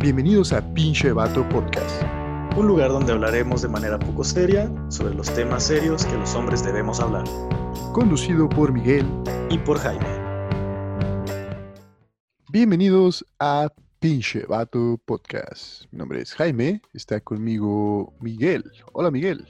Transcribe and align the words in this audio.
Bienvenidos 0.00 0.52
a 0.52 0.62
Pinche 0.74 1.10
Vato 1.10 1.46
Podcast. 1.48 2.04
Un 2.56 2.68
lugar 2.68 2.90
donde 2.90 3.10
hablaremos 3.10 3.62
de 3.62 3.68
manera 3.68 3.98
poco 3.98 4.22
seria 4.22 4.72
sobre 4.90 5.12
los 5.12 5.28
temas 5.34 5.64
serios 5.64 6.06
que 6.06 6.14
los 6.14 6.36
hombres 6.36 6.64
debemos 6.64 7.00
hablar. 7.00 7.24
Conducido 7.92 8.48
por 8.48 8.72
Miguel 8.72 9.04
Y 9.50 9.58
por 9.58 9.76
Jaime. 9.80 10.06
Bienvenidos 12.52 13.26
a 13.40 13.72
Pinche 13.98 14.46
Vato 14.46 15.00
Podcast. 15.04 15.86
Mi 15.90 15.98
nombre 15.98 16.20
es 16.22 16.32
Jaime, 16.32 16.80
está 16.94 17.18
conmigo 17.18 18.14
Miguel. 18.20 18.70
Hola 18.92 19.10
Miguel. 19.10 19.48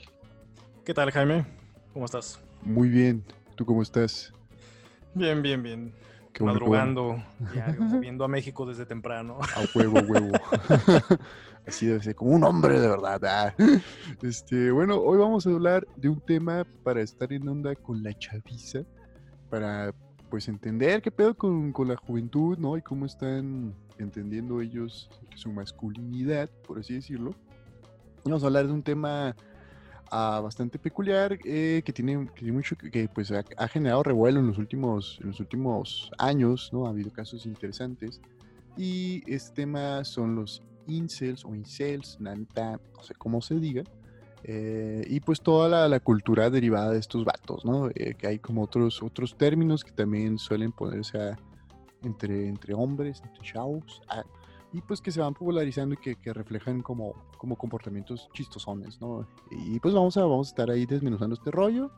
¿Qué 0.83 0.95
tal, 0.95 1.11
Jaime? 1.11 1.45
¿Cómo 1.93 2.05
estás? 2.05 2.39
Muy 2.63 2.89
bien. 2.89 3.23
¿Tú 3.53 3.67
cómo 3.67 3.83
estás? 3.83 4.33
Bien, 5.13 5.43
bien, 5.43 5.61
bien. 5.61 5.93
Qué 6.33 6.43
bueno. 6.43 6.59
Madrugando, 6.59 7.23
viendo 8.01 8.23
a 8.23 8.27
México 8.27 8.65
desde 8.65 8.85
temprano. 8.85 9.39
A 9.41 9.61
huevo, 9.75 9.99
huevo. 10.07 10.31
Así 11.67 11.85
debe 11.85 12.01
ser, 12.01 12.15
como 12.15 12.31
un 12.31 12.43
hombre 12.43 12.79
de 12.79 12.87
verdad. 12.87 13.21
ah. 13.25 13.53
Este, 14.21 14.71
bueno, 14.71 14.97
hoy 14.97 15.17
vamos 15.17 15.45
a 15.45 15.49
hablar 15.49 15.87
de 15.95 16.09
un 16.09 16.19
tema 16.21 16.65
para 16.83 17.01
estar 17.01 17.31
en 17.33 17.47
onda 17.47 17.75
con 17.75 18.01
la 18.01 18.13
chaviza, 18.17 18.81
para 19.49 19.93
pues 20.29 20.47
entender 20.47 21.01
qué 21.01 21.11
pedo 21.11 21.35
con, 21.35 21.71
con 21.73 21.87
la 21.87 21.95
juventud, 21.95 22.57
¿no? 22.57 22.77
Y 22.77 22.81
cómo 22.81 23.05
están 23.05 23.73
entendiendo 23.97 24.61
ellos 24.61 25.09
su 25.35 25.51
masculinidad, 25.51 26.49
por 26.67 26.79
así 26.79 26.95
decirlo. 26.95 27.33
Vamos 28.23 28.43
a 28.43 28.47
hablar 28.47 28.67
de 28.67 28.73
un 28.73 28.83
tema 28.83 29.35
ah, 30.11 30.39
bastante 30.43 30.79
peculiar 30.79 31.37
eh, 31.45 31.81
que 31.85 31.93
tiene, 31.93 32.25
que 32.27 32.39
tiene 32.41 32.53
mucho 32.53 32.75
que, 32.75 33.07
pues 33.09 33.31
ha, 33.31 33.43
ha 33.57 33.67
generado 33.67 34.03
revuelo 34.03 34.39
en 34.39 34.47
los 34.47 34.57
últimos 34.57 35.17
en 35.21 35.27
los 35.29 35.39
últimos 35.39 36.09
años, 36.17 36.69
¿no? 36.71 36.85
Ha 36.87 36.89
habido 36.89 37.11
casos 37.11 37.45
interesantes 37.45 38.21
y 38.77 39.21
este 39.31 39.63
tema 39.63 40.03
son 40.05 40.35
los 40.35 40.61
incels 40.87 41.45
o 41.45 41.53
incels, 41.55 42.17
nanta, 42.19 42.79
no 42.95 43.03
sé 43.03 43.13
cómo 43.15 43.41
se 43.41 43.55
diga. 43.59 43.83
eh, 44.43 45.03
y 45.07 45.19
pues 45.19 45.41
toda 45.41 45.67
la, 45.67 45.87
la 45.89 45.99
cultura 45.99 46.49
derivada 46.49 46.91
de 46.93 46.99
estos 46.99 47.25
vatos, 47.25 47.65
¿no? 47.65 47.89
Eh, 47.93 48.15
que 48.17 48.27
hay 48.27 48.39
como 48.39 48.63
otros, 48.63 49.03
otros 49.03 49.35
términos 49.37 49.83
que 49.83 49.91
también 49.91 50.37
suelen 50.37 50.71
ponerse 50.71 51.17
a- 51.21 51.37
entre, 52.03 52.47
entre 52.47 52.73
hombres, 52.73 53.21
entre 53.23 53.43
chavos, 53.43 54.01
ah, 54.07 54.23
y 54.71 54.81
pues 54.81 55.01
que 55.01 55.11
se 55.11 55.19
van 55.19 55.33
popularizando 55.33 55.95
y 55.95 55.97
que, 55.97 56.15
que 56.15 56.33
reflejan 56.33 56.81
como, 56.81 57.13
como 57.37 57.55
comportamientos 57.55 58.29
chistosones, 58.33 59.01
¿no? 59.01 59.27
Y 59.49 59.79
pues 59.79 59.93
vamos 59.93 60.15
a, 60.17 60.21
vamos 60.21 60.47
a 60.47 60.51
estar 60.51 60.69
ahí 60.69 60.85
desmenuzando 60.85 61.35
este 61.35 61.51
rollo. 61.51 61.91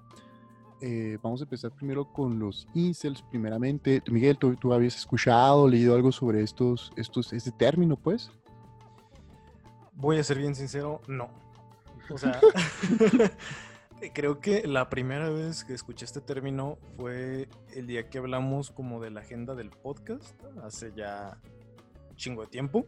Eh, 0.79 1.19
vamos 1.21 1.41
a 1.41 1.43
empezar 1.43 1.71
primero 1.71 2.11
con 2.11 2.39
los 2.39 2.67
incels, 2.73 3.21
primeramente. 3.21 4.01
Miguel, 4.09 4.37
¿tú, 4.37 4.55
tú 4.55 4.73
habías 4.73 4.95
escuchado, 4.95 5.67
leído 5.67 5.95
algo 5.95 6.11
sobre 6.11 6.41
estos, 6.41 6.91
estos, 6.95 7.33
este 7.33 7.51
término, 7.51 7.95
pues? 7.97 8.31
Voy 9.93 10.17
a 10.17 10.23
ser 10.23 10.39
bien 10.39 10.55
sincero, 10.55 11.01
no. 11.07 11.29
O 12.09 12.17
sea, 12.17 12.39
creo 14.13 14.39
que 14.39 14.65
la 14.65 14.89
primera 14.89 15.29
vez 15.29 15.63
que 15.63 15.73
escuché 15.73 16.05
este 16.05 16.21
término 16.21 16.77
fue 16.97 17.47
el 17.75 17.85
día 17.85 18.09
que 18.09 18.17
hablamos 18.17 18.71
como 18.71 18.99
de 19.01 19.11
la 19.11 19.19
agenda 19.19 19.53
del 19.53 19.69
podcast, 19.69 20.41
hace 20.63 20.91
ya 20.95 21.39
chingo 22.21 22.41
de 22.43 22.47
tiempo. 22.47 22.85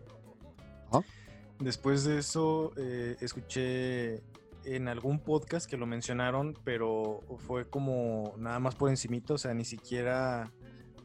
Después 1.59 2.03
de 2.03 2.17
eso, 2.19 2.71
eh, 2.77 3.15
escuché 3.21 4.21
en 4.65 4.87
algún 4.87 5.19
podcast 5.19 5.69
que 5.69 5.77
lo 5.77 5.85
mencionaron, 5.85 6.57
pero 6.63 7.21
fue 7.39 7.69
como 7.69 8.33
nada 8.37 8.59
más 8.59 8.75
por 8.75 8.89
encimita, 8.89 9.33
o 9.35 9.37
sea, 9.37 9.53
ni 9.53 9.63
siquiera 9.65 10.51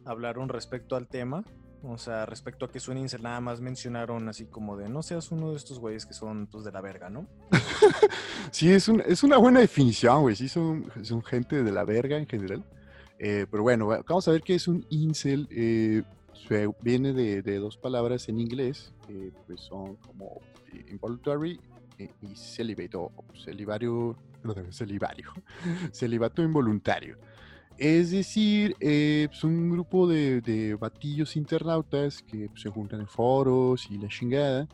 hablaron 0.04 0.48
respecto 0.48 0.96
al 0.96 1.06
tema. 1.08 1.44
O 1.84 1.96
sea, 1.96 2.26
respecto 2.26 2.64
a 2.64 2.72
que 2.72 2.80
un 2.88 2.98
incel, 2.98 3.22
nada 3.22 3.40
más 3.40 3.60
mencionaron 3.60 4.28
así 4.28 4.46
como 4.46 4.76
de 4.76 4.88
no 4.88 5.00
seas 5.02 5.30
uno 5.30 5.50
de 5.52 5.56
estos 5.56 5.78
güeyes 5.78 6.06
que 6.06 6.12
son 6.12 6.48
pues 6.48 6.64
de 6.64 6.72
la 6.72 6.80
verga, 6.80 7.08
¿no? 7.08 7.28
Sí, 8.50 8.72
es, 8.72 8.88
un- 8.88 9.02
es 9.06 9.22
una 9.22 9.36
buena 9.36 9.60
definición, 9.60 10.22
güey. 10.22 10.34
Sí, 10.34 10.48
son, 10.48 10.90
son 11.02 11.22
gente 11.22 11.62
de 11.62 11.70
la 11.70 11.84
verga 11.84 12.16
en 12.16 12.26
general. 12.26 12.64
Eh, 13.20 13.46
pero 13.50 13.62
bueno, 13.62 13.86
va- 13.86 14.02
vamos 14.08 14.26
a 14.26 14.32
ver 14.32 14.42
qué 14.42 14.54
es 14.56 14.66
un 14.66 14.84
incel. 14.90 15.46
eh, 15.52 16.02
se- 16.46 16.70
viene 16.80 17.12
de, 17.12 17.58
dos 17.58 17.76
palabras 17.76 18.28
en 18.28 18.40
inglés, 18.40 18.92
que 19.06 19.32
pues 19.46 19.60
son 19.60 19.96
como 19.96 20.40
involuntary 20.90 21.60
eh, 21.98 22.10
y 22.22 22.36
celibate, 22.36 22.96
o 22.96 23.10
celibario, 23.34 24.16
no, 24.42 24.54
celibario, 24.70 25.32
celibato 25.92 26.42
involuntario. 26.42 27.16
Es 27.76 28.10
decir, 28.10 28.74
eh, 28.80 29.28
es 29.30 29.44
un 29.44 29.70
grupo 29.70 30.08
de, 30.08 30.76
batillos 30.80 31.36
internautas 31.36 32.22
que 32.22 32.48
pues, 32.48 32.62
se 32.62 32.70
juntan 32.70 33.00
en 33.00 33.06
foros 33.06 33.88
y 33.90 33.98
la 33.98 34.08
chingada, 34.08 34.68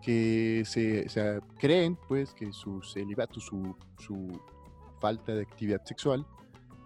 que 0.00 0.62
se, 0.64 1.06
o 1.06 1.08
sea, 1.08 1.40
creen 1.58 1.98
pues 2.06 2.32
que 2.32 2.52
su 2.52 2.80
celibato, 2.82 3.40
su, 3.40 3.74
su 3.98 4.40
falta 5.00 5.34
de 5.34 5.42
actividad 5.42 5.84
sexual 5.84 6.24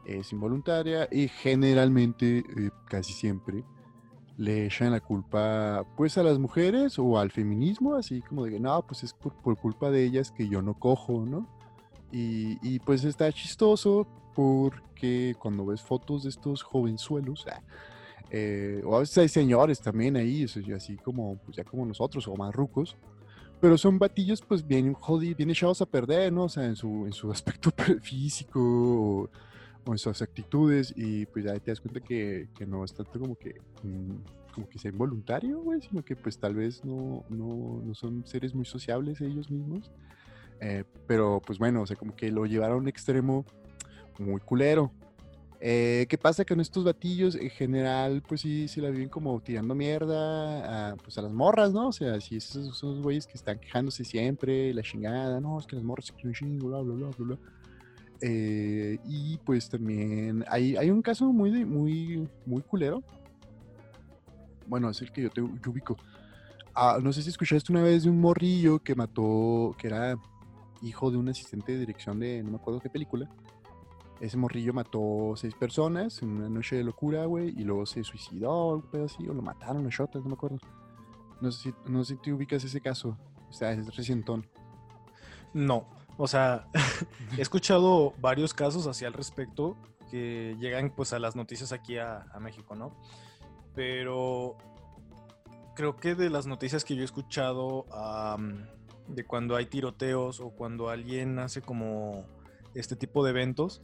es 0.06 0.32
involuntaria 0.32 1.06
y 1.10 1.28
generalmente, 1.28 2.38
eh, 2.38 2.70
casi 2.86 3.12
siempre, 3.12 3.62
le 4.40 4.64
echan 4.64 4.90
la 4.90 5.00
culpa 5.00 5.84
pues 5.98 6.16
a 6.16 6.22
las 6.22 6.38
mujeres 6.38 6.98
o 6.98 7.18
al 7.18 7.30
feminismo, 7.30 7.94
así 7.94 8.22
como 8.22 8.46
de 8.46 8.52
que 8.52 8.58
no, 8.58 8.80
pues 8.86 9.04
es 9.04 9.12
por, 9.12 9.34
culpa 9.58 9.90
de 9.90 10.02
ellas 10.02 10.32
que 10.32 10.48
yo 10.48 10.62
no 10.62 10.72
cojo, 10.72 11.26
¿no? 11.26 11.46
Y, 12.10 12.78
pues 12.80 13.04
está 13.04 13.30
chistoso 13.32 14.06
porque 14.34 15.36
cuando 15.38 15.66
ves 15.66 15.82
fotos 15.82 16.22
de 16.22 16.30
estos 16.30 16.62
jovenzuelos, 16.62 17.46
ah, 17.52 17.62
eh, 18.30 18.80
o 18.82 18.96
a 18.96 19.00
veces 19.00 19.18
hay 19.18 19.28
señores 19.28 19.78
también 19.78 20.16
ahí, 20.16 20.44
así 20.44 20.96
como, 20.96 21.36
pues 21.44 21.58
ya 21.58 21.64
como 21.64 21.84
nosotros, 21.84 22.26
o 22.26 22.34
más 22.34 22.54
pero 23.60 23.76
son 23.76 23.98
batillos 23.98 24.40
pues 24.40 24.66
bien 24.66 24.94
jodidos, 24.94 25.36
bien 25.36 25.50
echados 25.50 25.82
a 25.82 25.86
perder, 25.86 26.32
¿no? 26.32 26.44
O 26.44 26.48
sea, 26.48 26.64
en 26.64 26.76
su, 26.76 27.04
en 27.04 27.12
su 27.12 27.30
aspecto 27.32 27.70
físico 28.00 29.30
o 29.84 29.92
en 29.92 29.98
sus 29.98 30.22
actitudes 30.22 30.92
y 30.96 31.26
pues 31.26 31.44
ya 31.44 31.58
te 31.58 31.70
das 31.70 31.80
cuenta 31.80 32.00
que, 32.00 32.48
que 32.56 32.66
no 32.66 32.84
es 32.84 32.94
tanto 32.94 33.18
como 33.18 33.36
que, 33.36 33.54
mm, 33.82 34.52
como 34.54 34.68
que 34.68 34.78
sea 34.78 34.90
involuntario, 34.90 35.60
güey, 35.60 35.80
sino 35.80 36.04
que 36.04 36.16
pues 36.16 36.38
tal 36.38 36.54
vez 36.54 36.84
no, 36.84 37.24
no, 37.28 37.82
no 37.84 37.94
son 37.94 38.26
seres 38.26 38.54
muy 38.54 38.64
sociables 38.64 39.20
ellos 39.20 39.50
mismos. 39.50 39.90
Eh, 40.60 40.84
pero 41.06 41.40
pues 41.44 41.58
bueno, 41.58 41.82
o 41.82 41.86
sea, 41.86 41.96
como 41.96 42.14
que 42.14 42.30
lo 42.30 42.44
llevaron 42.44 42.76
a 42.76 42.80
un 42.80 42.88
extremo 42.88 43.44
muy 44.18 44.40
culero. 44.40 44.92
Eh, 45.62 46.06
¿Qué 46.08 46.16
pasa 46.16 46.44
con 46.44 46.60
estos 46.60 46.84
batillos? 46.84 47.34
En 47.34 47.50
general, 47.50 48.22
pues 48.26 48.40
sí, 48.40 48.66
se 48.66 48.80
la 48.80 48.88
viven 48.88 49.10
como 49.10 49.40
tirando 49.40 49.74
mierda 49.74 50.92
a, 50.92 50.96
pues 50.96 51.18
a 51.18 51.22
las 51.22 51.32
morras, 51.32 51.72
¿no? 51.72 51.88
O 51.88 51.92
sea, 51.92 52.18
sí, 52.20 52.36
esos, 52.36 52.74
esos 52.74 53.02
güeyes 53.02 53.26
que 53.26 53.34
están 53.34 53.58
quejándose 53.58 54.04
siempre, 54.04 54.72
la 54.72 54.82
chingada, 54.82 55.38
no, 55.40 55.58
es 55.58 55.66
que 55.66 55.76
las 55.76 55.84
morras 55.84 56.06
se 56.06 56.14
quieren 56.14 56.32
chingo, 56.32 56.68
bla, 56.68 56.80
bla, 56.80 56.94
bla, 56.94 57.08
bla, 57.08 57.26
bla. 57.26 57.38
Eh, 58.22 58.98
y 59.06 59.38
pues 59.38 59.68
también 59.70 60.44
hay, 60.48 60.76
hay 60.76 60.90
un 60.90 61.02
caso 61.02 61.32
muy, 61.32 61.64
muy, 61.64 62.28
muy 62.46 62.62
culero. 62.62 63.02
Bueno, 64.66 64.90
es 64.90 65.00
el 65.02 65.10
que 65.10 65.22
yo 65.22 65.30
te 65.30 65.40
yo 65.40 65.70
ubico. 65.70 65.96
Ah, 66.74 66.98
no 67.02 67.12
sé 67.12 67.22
si 67.22 67.30
escuchaste 67.30 67.72
una 67.72 67.82
vez 67.82 68.04
de 68.04 68.10
un 68.10 68.20
morrillo 68.20 68.78
que 68.78 68.94
mató, 68.94 69.74
que 69.78 69.88
era 69.88 70.16
hijo 70.82 71.10
de 71.10 71.16
un 71.16 71.28
asistente 71.28 71.72
de 71.72 71.78
dirección 71.80 72.18
de 72.20 72.42
no 72.42 72.50
me 72.50 72.56
acuerdo 72.56 72.80
qué 72.80 72.88
película. 72.88 73.28
Ese 74.20 74.36
morrillo 74.36 74.74
mató 74.74 75.32
seis 75.34 75.54
personas 75.54 76.22
en 76.22 76.30
una 76.30 76.48
noche 76.48 76.76
de 76.76 76.84
locura, 76.84 77.24
güey, 77.24 77.48
y 77.58 77.64
luego 77.64 77.86
se 77.86 78.04
suicidó, 78.04 78.74
un 78.74 78.82
pedo 78.82 79.06
así, 79.06 79.26
o 79.26 79.32
lo 79.32 79.40
mataron 79.40 79.86
a 79.86 79.88
shotas, 79.90 80.22
no 80.22 80.28
me 80.28 80.34
acuerdo. 80.34 80.58
No 81.40 81.50
sé 81.50 81.70
si, 81.70 81.90
no 81.90 82.04
sé 82.04 82.14
si 82.14 82.20
te 82.20 82.32
ubicas 82.32 82.62
ese 82.62 82.82
caso. 82.82 83.16
O 83.48 83.52
sea, 83.52 83.72
es 83.72 83.96
recientón. 83.96 84.46
No, 85.54 85.86
o 86.22 86.28
sea, 86.28 86.66
he 87.38 87.40
escuchado 87.40 88.12
varios 88.20 88.52
casos 88.52 88.86
así 88.86 89.06
al 89.06 89.14
respecto 89.14 89.74
que 90.10 90.54
llegan 90.60 90.90
pues 90.90 91.14
a 91.14 91.18
las 91.18 91.34
noticias 91.34 91.72
aquí 91.72 91.96
a, 91.96 92.26
México, 92.38 92.74
¿no? 92.74 92.94
Pero 93.74 94.58
creo 95.74 95.96
que 95.96 96.14
de 96.14 96.28
las 96.28 96.46
noticias 96.46 96.84
que 96.84 96.94
yo 96.94 97.00
he 97.00 97.06
escuchado 97.06 97.86
de 99.08 99.24
cuando 99.24 99.56
hay 99.56 99.64
tiroteos 99.64 100.40
o 100.40 100.50
cuando 100.50 100.90
alguien 100.90 101.38
hace 101.38 101.62
como 101.62 102.26
este 102.74 102.96
tipo 102.96 103.24
de 103.24 103.30
eventos, 103.30 103.80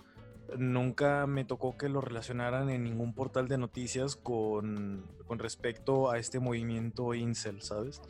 nunca 0.58 1.26
me 1.26 1.46
tocó 1.46 1.78
que 1.78 1.88
lo 1.88 2.02
relacionaran 2.02 2.68
en 2.68 2.84
ningún 2.84 3.14
portal 3.14 3.48
de 3.48 3.56
noticias 3.56 4.14
con, 4.14 5.06
con 5.26 5.38
respecto 5.38 6.10
a 6.10 6.18
este 6.18 6.38
movimiento 6.38 7.14
incel, 7.14 7.62
¿sabes? 7.62 8.02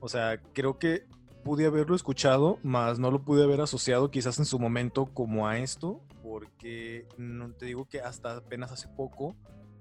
O 0.00 0.08
sea, 0.10 0.38
creo 0.52 0.78
que 0.78 1.06
pude 1.42 1.66
haberlo 1.66 1.94
escuchado, 1.94 2.58
más 2.62 2.98
no 2.98 3.10
lo 3.10 3.22
pude 3.22 3.44
haber 3.44 3.60
asociado 3.60 4.10
quizás 4.10 4.38
en 4.38 4.44
su 4.44 4.58
momento 4.58 5.06
como 5.06 5.48
a 5.48 5.58
esto, 5.58 6.00
porque 6.22 7.06
no 7.16 7.52
te 7.52 7.66
digo 7.66 7.88
que 7.88 8.00
hasta 8.00 8.36
apenas 8.36 8.72
hace 8.72 8.88
poco 8.88 9.34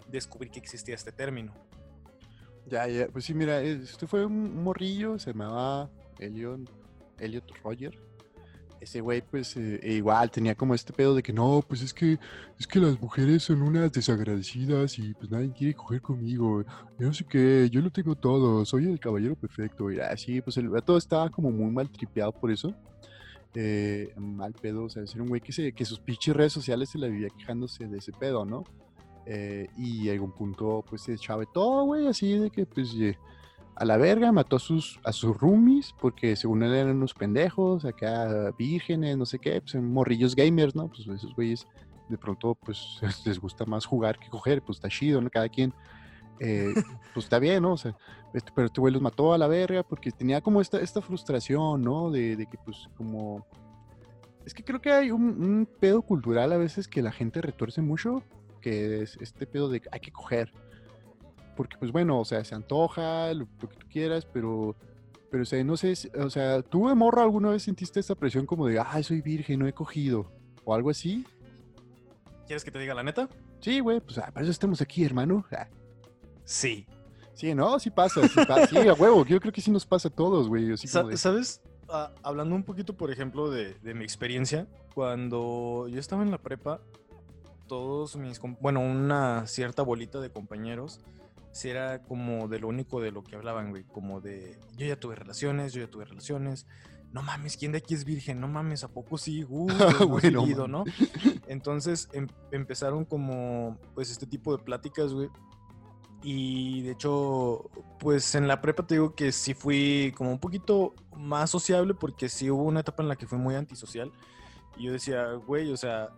descubrí 0.07 0.49
que 0.49 0.59
existía 0.59 0.95
este 0.95 1.11
término. 1.11 1.53
Ya, 2.65 2.87
ya, 2.87 3.07
pues 3.07 3.25
sí, 3.25 3.33
mira, 3.33 3.61
este 3.61 4.07
fue 4.07 4.25
un 4.25 4.63
morrillo, 4.63 5.17
se 5.17 5.31
llamaba 5.31 5.89
Elliot 6.19 7.51
Roger. 7.63 8.08
Ese 8.81 9.01
güey, 9.01 9.21
pues, 9.21 9.57
eh, 9.57 9.79
e 9.83 9.93
igual 9.95 10.31
tenía 10.31 10.55
como 10.55 10.73
este 10.73 10.93
pedo 10.93 11.13
de 11.13 11.23
que 11.23 11.33
no, 11.33 11.63
pues 11.67 11.81
es 11.81 11.93
que, 11.93 12.17
es 12.57 12.65
que 12.67 12.79
las 12.79 12.99
mujeres 12.99 13.43
son 13.43 13.61
unas 13.61 13.91
desagradecidas 13.91 14.97
y 14.99 15.13
pues 15.13 15.29
nadie 15.29 15.51
quiere 15.51 15.73
coger 15.73 16.01
conmigo. 16.01 16.63
Yo 16.97 17.07
no 17.07 17.13
sé 17.13 17.25
qué, 17.25 17.69
yo 17.71 17.81
lo 17.81 17.91
tengo 17.91 18.15
todo, 18.15 18.63
soy 18.65 18.85
el 18.85 18.99
caballero 18.99 19.35
perfecto. 19.35 19.91
Y 19.91 19.99
así, 19.99 20.41
pues 20.41 20.57
el 20.57 20.69
todo 20.83 20.97
estaba 20.97 21.29
como 21.29 21.51
muy 21.51 21.71
mal 21.71 21.89
tripeado 21.89 22.31
por 22.31 22.51
eso. 22.51 22.73
Eh, 23.55 24.13
mal 24.17 24.53
pedo, 24.53 24.85
o 24.85 24.89
sea, 24.89 25.03
era 25.03 25.23
un 25.23 25.29
güey 25.29 25.41
que, 25.41 25.51
se, 25.51 25.73
que 25.73 25.83
sus 25.83 25.99
pinches 25.99 26.35
redes 26.35 26.53
sociales 26.53 26.89
se 26.89 26.99
la 26.99 27.07
vivía 27.07 27.29
quejándose 27.37 27.87
de 27.87 27.97
ese 27.97 28.11
pedo, 28.11 28.45
¿no? 28.45 28.63
Eh, 29.25 29.67
y 29.77 30.09
a 30.09 30.13
algún 30.13 30.31
punto, 30.31 30.83
pues 30.87 31.01
se 31.03 31.13
echaba 31.13 31.43
todo, 31.45 31.83
güey, 31.85 32.07
así 32.07 32.37
de 32.37 32.49
que, 32.49 32.65
pues, 32.65 32.95
a 33.79 33.85
la 33.85 33.95
verga, 33.95 34.33
mató 34.33 34.57
a 34.57 34.59
sus, 34.59 34.99
a 35.05 35.13
sus 35.13 35.37
roomies, 35.37 35.95
porque 36.01 36.35
según 36.35 36.63
él 36.63 36.73
eran 36.73 36.97
unos 36.97 37.13
pendejos, 37.13 37.85
acá 37.85 38.53
vírgenes, 38.57 39.17
no 39.17 39.25
sé 39.25 39.39
qué, 39.39 39.61
pues 39.61 39.73
morrillos 39.75 40.35
gamers, 40.35 40.75
¿no? 40.75 40.89
Pues 40.89 41.07
esos 41.07 41.33
güeyes 41.33 41.65
de 42.09 42.17
pronto, 42.17 42.55
pues 42.55 42.99
les 43.25 43.39
gusta 43.39 43.65
más 43.65 43.85
jugar 43.85 44.19
que 44.19 44.29
coger, 44.29 44.61
pues 44.61 44.79
está 44.79 44.89
chido, 44.89 45.21
¿no? 45.21 45.29
Cada 45.29 45.47
quien, 45.47 45.73
eh, 46.41 46.73
pues 47.13 47.25
está 47.25 47.39
bien, 47.39 47.63
¿no? 47.63 47.73
O 47.73 47.77
sea, 47.77 47.95
este, 48.33 48.51
pero 48.53 48.65
este 48.67 48.81
güey 48.81 48.91
los 48.91 49.01
mató 49.01 49.33
a 49.33 49.37
la 49.37 49.47
verga 49.47 49.81
porque 49.83 50.11
tenía 50.11 50.41
como 50.41 50.59
esta, 50.59 50.81
esta 50.81 51.01
frustración, 51.01 51.81
¿no? 51.81 52.11
De, 52.11 52.35
de 52.35 52.45
que, 52.47 52.57
pues, 52.57 52.89
como... 52.97 53.47
Es 54.45 54.53
que 54.53 54.63
creo 54.63 54.81
que 54.81 54.91
hay 54.91 55.11
un, 55.11 55.23
un 55.41 55.69
pedo 55.79 56.01
cultural 56.01 56.51
a 56.51 56.57
veces 56.57 56.89
que 56.89 57.01
la 57.01 57.13
gente 57.13 57.41
retuerce 57.41 57.81
mucho, 57.81 58.23
que 58.59 59.03
es 59.03 59.17
este 59.21 59.47
pedo 59.47 59.69
de 59.69 59.81
hay 59.89 59.99
que 60.01 60.11
coger 60.11 60.51
porque 61.59 61.75
pues 61.77 61.91
bueno, 61.91 62.21
o 62.21 62.23
sea, 62.23 62.41
se 62.45 62.55
antoja, 62.55 63.33
lo, 63.33 63.45
que 63.59 63.67
tú 63.67 63.85
quieras, 63.91 64.25
pero, 64.25 64.77
pero 65.29 65.43
o 65.43 65.45
sea, 65.45 65.61
no 65.61 65.75
sé, 65.75 65.93
o 66.17 66.29
sea, 66.29 66.61
¿tú 66.61 66.87
de 66.87 66.95
morro 66.95 67.21
alguna 67.21 67.49
vez 67.49 67.63
sentiste 67.63 67.99
esta 67.99 68.15
presión 68.15 68.45
como 68.45 68.65
de, 68.65 68.79
ay, 68.79 69.03
soy 69.03 69.21
virgen, 69.21 69.59
no 69.59 69.67
he 69.67 69.73
cogido? 69.73 70.31
¿O 70.63 70.73
algo 70.73 70.89
así? 70.89 71.25
¿Quieres 72.47 72.63
que 72.63 72.71
te 72.71 72.79
diga 72.79 72.93
la 72.93 73.03
neta? 73.03 73.27
Sí, 73.59 73.81
güey, 73.81 73.99
pues 73.99 74.19
ah, 74.19 74.31
para 74.33 74.43
eso 74.43 74.51
estamos 74.51 74.79
aquí, 74.79 75.03
hermano. 75.03 75.45
Ah. 75.51 75.67
Sí. 76.45 76.87
Sí, 77.33 77.53
no, 77.53 77.77
sí 77.77 77.89
pasa, 77.89 78.25
sí, 78.25 78.35
pasa, 78.47 78.65
sí, 78.67 78.77
a 78.77 78.93
huevo, 78.93 79.25
yo 79.25 79.41
creo 79.41 79.51
que 79.51 79.59
sí 79.59 79.69
nos 79.69 79.85
pasa 79.85 80.07
a 80.07 80.11
todos, 80.11 80.47
güey. 80.47 80.77
¿Sabes? 80.77 81.61
Ah, 81.89 82.13
hablando 82.23 82.55
un 82.55 82.63
poquito, 82.63 82.95
por 82.95 83.11
ejemplo, 83.11 83.51
de, 83.51 83.73
de 83.79 83.93
mi 83.93 84.05
experiencia, 84.05 84.65
cuando 84.95 85.89
yo 85.89 85.99
estaba 85.99 86.23
en 86.23 86.31
la 86.31 86.37
prepa, 86.37 86.79
todos 87.67 88.15
mis, 88.15 88.39
bueno, 88.61 88.79
una 88.79 89.45
cierta 89.45 89.83
bolita 89.83 90.21
de 90.21 90.31
compañeros, 90.31 91.01
si 91.51 91.69
era 91.69 92.01
como 92.03 92.47
de 92.47 92.59
lo 92.59 92.67
único 92.67 93.01
de 93.01 93.11
lo 93.11 93.23
que 93.23 93.35
hablaban, 93.35 93.71
güey, 93.71 93.83
como 93.83 94.21
de 94.21 94.59
yo 94.77 94.85
ya 94.85 94.99
tuve 94.99 95.15
relaciones, 95.15 95.73
yo 95.73 95.81
ya 95.81 95.89
tuve 95.89 96.05
relaciones. 96.05 96.67
No 97.11 97.23
mames, 97.23 97.57
¿quién 97.57 97.71
de 97.71 97.79
aquí 97.79 97.95
es 97.95 98.05
virgen? 98.05 98.39
No 98.39 98.47
mames, 98.47 98.83
¿a 98.83 98.87
poco 98.87 99.17
sí? 99.17 99.43
Uh, 99.49 99.67
bueno, 100.07 100.45
¿no? 100.67 100.83
Entonces 101.47 102.07
em, 102.13 102.27
empezaron 102.51 103.03
como, 103.03 103.79
pues, 103.95 104.11
este 104.11 104.27
tipo 104.27 104.55
de 104.55 104.63
pláticas, 104.63 105.11
güey. 105.11 105.29
Y 106.21 106.81
de 106.81 106.91
hecho, 106.91 107.69
pues 107.99 108.35
en 108.35 108.47
la 108.47 108.61
prepa 108.61 108.85
te 108.85 108.95
digo 108.95 109.15
que 109.15 109.31
sí 109.31 109.53
fui 109.53 110.13
como 110.17 110.31
un 110.31 110.39
poquito 110.39 110.93
más 111.15 111.49
sociable 111.49 111.93
porque 111.93 112.27
sí 112.27 112.51
hubo 112.51 112.63
una 112.63 112.81
etapa 112.81 113.01
en 113.01 113.09
la 113.09 113.15
que 113.15 113.25
fui 113.25 113.39
muy 113.39 113.55
antisocial. 113.55 114.11
Y 114.77 114.83
yo 114.83 114.91
decía, 114.91 115.31
güey, 115.33 115.71
o 115.71 115.77
sea, 115.77 116.09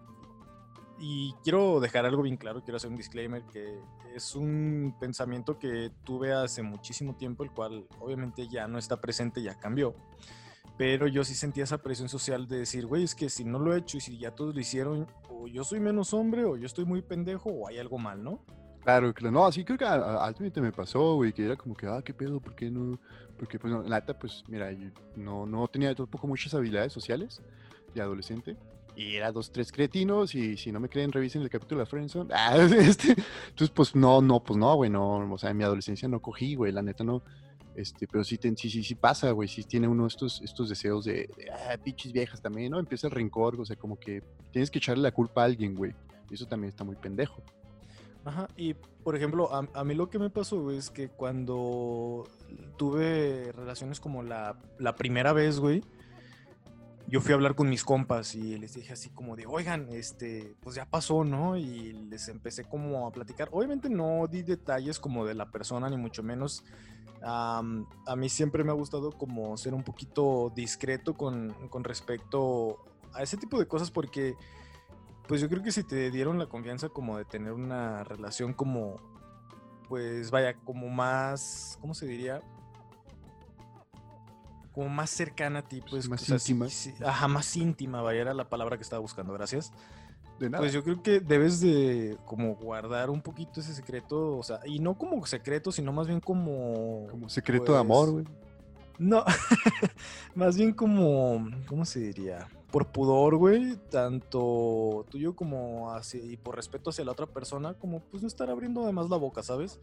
y 1.01 1.33
quiero 1.43 1.79
dejar 1.79 2.05
algo 2.05 2.21
bien 2.21 2.37
claro, 2.37 2.61
quiero 2.63 2.77
hacer 2.77 2.91
un 2.91 2.95
disclaimer 2.95 3.43
que 3.45 3.79
es 4.15 4.35
un 4.35 4.95
pensamiento 4.99 5.57
que 5.57 5.91
tuve 6.03 6.31
hace 6.31 6.61
muchísimo 6.61 7.15
tiempo, 7.15 7.43
el 7.43 7.49
cual 7.51 7.87
obviamente 7.99 8.47
ya 8.47 8.67
no 8.67 8.77
está 8.77 9.01
presente, 9.01 9.41
ya 9.41 9.59
cambió. 9.59 9.95
Pero 10.77 11.07
yo 11.07 11.23
sí 11.23 11.33
sentía 11.33 11.63
esa 11.63 11.79
presión 11.79 12.07
social 12.07 12.47
de 12.47 12.59
decir, 12.59 12.85
güey, 12.85 13.03
es 13.03 13.15
que 13.15 13.29
si 13.29 13.43
no 13.43 13.57
lo 13.57 13.73
he 13.73 13.79
hecho 13.79 13.97
y 13.97 14.01
si 14.01 14.19
ya 14.19 14.31
todos 14.31 14.53
lo 14.53 14.61
hicieron, 14.61 15.07
o 15.29 15.47
yo 15.47 15.63
soy 15.63 15.79
menos 15.79 16.13
hombre, 16.13 16.45
o 16.45 16.55
yo 16.55 16.67
estoy 16.67 16.85
muy 16.85 17.01
pendejo, 17.01 17.49
o 17.49 17.67
hay 17.67 17.79
algo 17.79 17.97
mal, 17.97 18.23
¿no? 18.23 18.45
Claro, 18.83 19.13
claro. 19.13 19.31
No, 19.31 19.45
así 19.45 19.63
creo 19.63 19.77
que 19.77 19.85
altamente 19.85 20.61
me 20.61 20.71
pasó, 20.71 21.15
güey, 21.15 21.33
que 21.33 21.45
era 21.45 21.55
como 21.55 21.75
que, 21.75 21.87
ah, 21.87 22.01
qué 22.03 22.13
pedo, 22.13 22.39
¿por 22.39 22.55
qué 22.55 22.69
no? 22.69 22.99
Porque, 23.37 23.59
pues, 23.59 23.73
no, 23.73 23.83
la 23.83 23.99
neta, 23.99 24.17
pues, 24.17 24.43
mira, 24.47 24.71
yo 24.71 24.89
no, 25.15 25.45
no 25.45 25.67
tenía 25.67 25.93
tampoco 25.95 26.27
muchas 26.27 26.53
habilidades 26.53 26.93
sociales 26.93 27.41
de 27.93 28.01
adolescente. 28.01 28.55
Y 29.01 29.15
era 29.15 29.31
dos, 29.31 29.51
tres 29.51 29.71
cretinos, 29.71 30.35
y 30.35 30.57
si 30.57 30.71
no 30.71 30.79
me 30.79 30.87
creen, 30.87 31.11
revisen 31.11 31.41
el 31.41 31.49
capítulo 31.49 31.79
de 31.79 31.87
Friendzone. 31.87 32.29
Ah, 32.35 32.55
este, 32.55 33.15
entonces, 33.49 33.71
pues 33.71 33.95
no, 33.95 34.21
no, 34.21 34.43
pues 34.43 34.57
no, 34.57 34.75
güey, 34.75 34.91
no, 34.91 35.33
o 35.33 35.37
sea, 35.39 35.49
en 35.49 35.57
mi 35.57 35.63
adolescencia 35.63 36.07
no 36.07 36.21
cogí, 36.21 36.53
güey, 36.53 36.71
la 36.71 36.83
neta 36.83 37.03
no. 37.03 37.23
Este, 37.75 38.05
pero 38.05 38.23
sí, 38.23 38.37
sí, 38.39 38.69
sí, 38.69 38.83
sí 38.83 38.95
pasa, 38.95 39.31
güey, 39.31 39.47
sí 39.47 39.63
tiene 39.63 39.87
uno 39.87 40.05
estos, 40.05 40.39
estos 40.41 40.69
deseos 40.69 41.05
de, 41.05 41.27
ah, 41.51 41.77
pinches 41.83 42.11
viejas 42.11 42.43
también, 42.43 42.71
¿no? 42.71 42.79
Empieza 42.79 43.07
el 43.07 43.11
rencor, 43.11 43.59
o 43.59 43.65
sea, 43.65 43.75
como 43.75 43.99
que 43.99 44.21
tienes 44.51 44.69
que 44.69 44.77
echarle 44.77 45.01
la 45.01 45.11
culpa 45.11 45.41
a 45.41 45.45
alguien, 45.45 45.73
güey. 45.73 45.95
Eso 46.29 46.45
también 46.45 46.69
está 46.69 46.83
muy 46.83 46.95
pendejo. 46.95 47.41
Ajá, 48.23 48.47
y 48.55 48.75
por 48.75 49.15
ejemplo, 49.15 49.51
a, 49.51 49.67
a 49.73 49.83
mí 49.83 49.95
lo 49.95 50.11
que 50.11 50.19
me 50.19 50.29
pasó, 50.29 50.61
güey, 50.61 50.77
es 50.77 50.91
que 50.91 51.09
cuando 51.09 52.25
tuve 52.77 53.51
relaciones 53.53 53.99
como 53.99 54.21
la, 54.21 54.59
la 54.77 54.95
primera 54.95 55.33
vez, 55.33 55.59
güey, 55.59 55.81
yo 57.11 57.19
fui 57.19 57.33
a 57.33 57.35
hablar 57.35 57.55
con 57.55 57.67
mis 57.67 57.83
compas 57.83 58.35
y 58.35 58.57
les 58.57 58.73
dije 58.73 58.93
así 58.93 59.09
como 59.09 59.35
de, 59.35 59.45
oigan, 59.45 59.89
este, 59.89 60.55
pues 60.61 60.77
ya 60.77 60.85
pasó, 60.85 61.25
¿no? 61.25 61.57
Y 61.57 61.91
les 62.09 62.29
empecé 62.29 62.63
como 62.63 63.05
a 63.05 63.11
platicar. 63.11 63.49
Obviamente 63.51 63.89
no 63.89 64.27
di 64.27 64.43
detalles 64.43 64.97
como 64.97 65.25
de 65.25 65.33
la 65.33 65.51
persona, 65.51 65.89
ni 65.89 65.97
mucho 65.97 66.23
menos. 66.23 66.63
a 67.21 67.61
mí 68.15 68.29
siempre 68.29 68.63
me 68.63 68.71
ha 68.71 68.75
gustado 68.75 69.11
como 69.11 69.57
ser 69.57 69.73
un 69.73 69.83
poquito 69.83 70.53
discreto 70.55 71.13
con, 71.13 71.53
con 71.69 71.83
respecto 71.83 72.77
a 73.13 73.21
ese 73.21 73.35
tipo 73.35 73.59
de 73.59 73.67
cosas 73.67 73.91
porque, 73.91 74.35
pues 75.27 75.41
yo 75.41 75.49
creo 75.49 75.61
que 75.61 75.73
si 75.73 75.83
te 75.83 76.11
dieron 76.11 76.39
la 76.39 76.45
confianza 76.45 76.87
como 76.87 77.17
de 77.17 77.25
tener 77.25 77.51
una 77.51 78.05
relación 78.05 78.53
como, 78.53 78.95
pues 79.89 80.31
vaya, 80.31 80.55
como 80.63 80.87
más, 80.87 81.77
¿cómo 81.81 81.93
se 81.93 82.07
diría? 82.07 82.41
Como 84.73 84.89
más 84.89 85.09
cercana 85.09 85.59
a 85.59 85.61
ti, 85.63 85.81
pues. 85.89 86.07
Más 86.09 86.27
íntima. 86.29 86.67
ajá, 87.05 87.27
más 87.27 87.55
íntima, 87.55 88.01
vaya, 88.01 88.21
era 88.21 88.33
la 88.33 88.49
palabra 88.49 88.77
que 88.77 88.83
estaba 88.83 88.99
buscando, 88.99 89.33
gracias. 89.33 89.71
Pues 90.49 90.73
yo 90.73 90.83
creo 90.83 91.03
que 91.03 91.19
debes 91.19 91.59
de 91.61 92.17
como 92.25 92.55
guardar 92.55 93.11
un 93.11 93.21
poquito 93.21 93.59
ese 93.59 93.75
secreto, 93.75 94.37
o 94.37 94.43
sea, 94.43 94.59
y 94.65 94.79
no 94.79 94.97
como 94.97 95.23
secreto, 95.27 95.71
sino 95.71 95.93
más 95.93 96.07
bien 96.07 96.19
como... 96.19 97.05
Como 97.11 97.29
secreto 97.29 97.73
de 97.73 97.79
amor, 97.79 98.11
pues, 98.11 98.25
güey. 98.25 98.37
No, 98.97 99.23
más 100.35 100.57
bien 100.57 100.73
como, 100.73 101.47
¿cómo 101.67 101.85
se 101.85 101.99
diría? 101.99 102.47
Por 102.71 102.91
pudor, 102.91 103.35
güey, 103.35 103.75
tanto 103.89 105.05
tuyo 105.09 105.35
como 105.35 105.91
así, 105.91 106.21
y 106.23 106.37
por 106.37 106.55
respeto 106.55 106.89
hacia 106.89 107.03
la 107.03 107.11
otra 107.11 107.27
persona, 107.27 107.73
como 107.73 107.99
pues 107.99 108.23
no 108.23 108.27
estar 108.27 108.49
abriendo 108.49 108.83
además 108.83 109.09
la 109.09 109.17
boca, 109.17 109.43
¿sabes? 109.43 109.79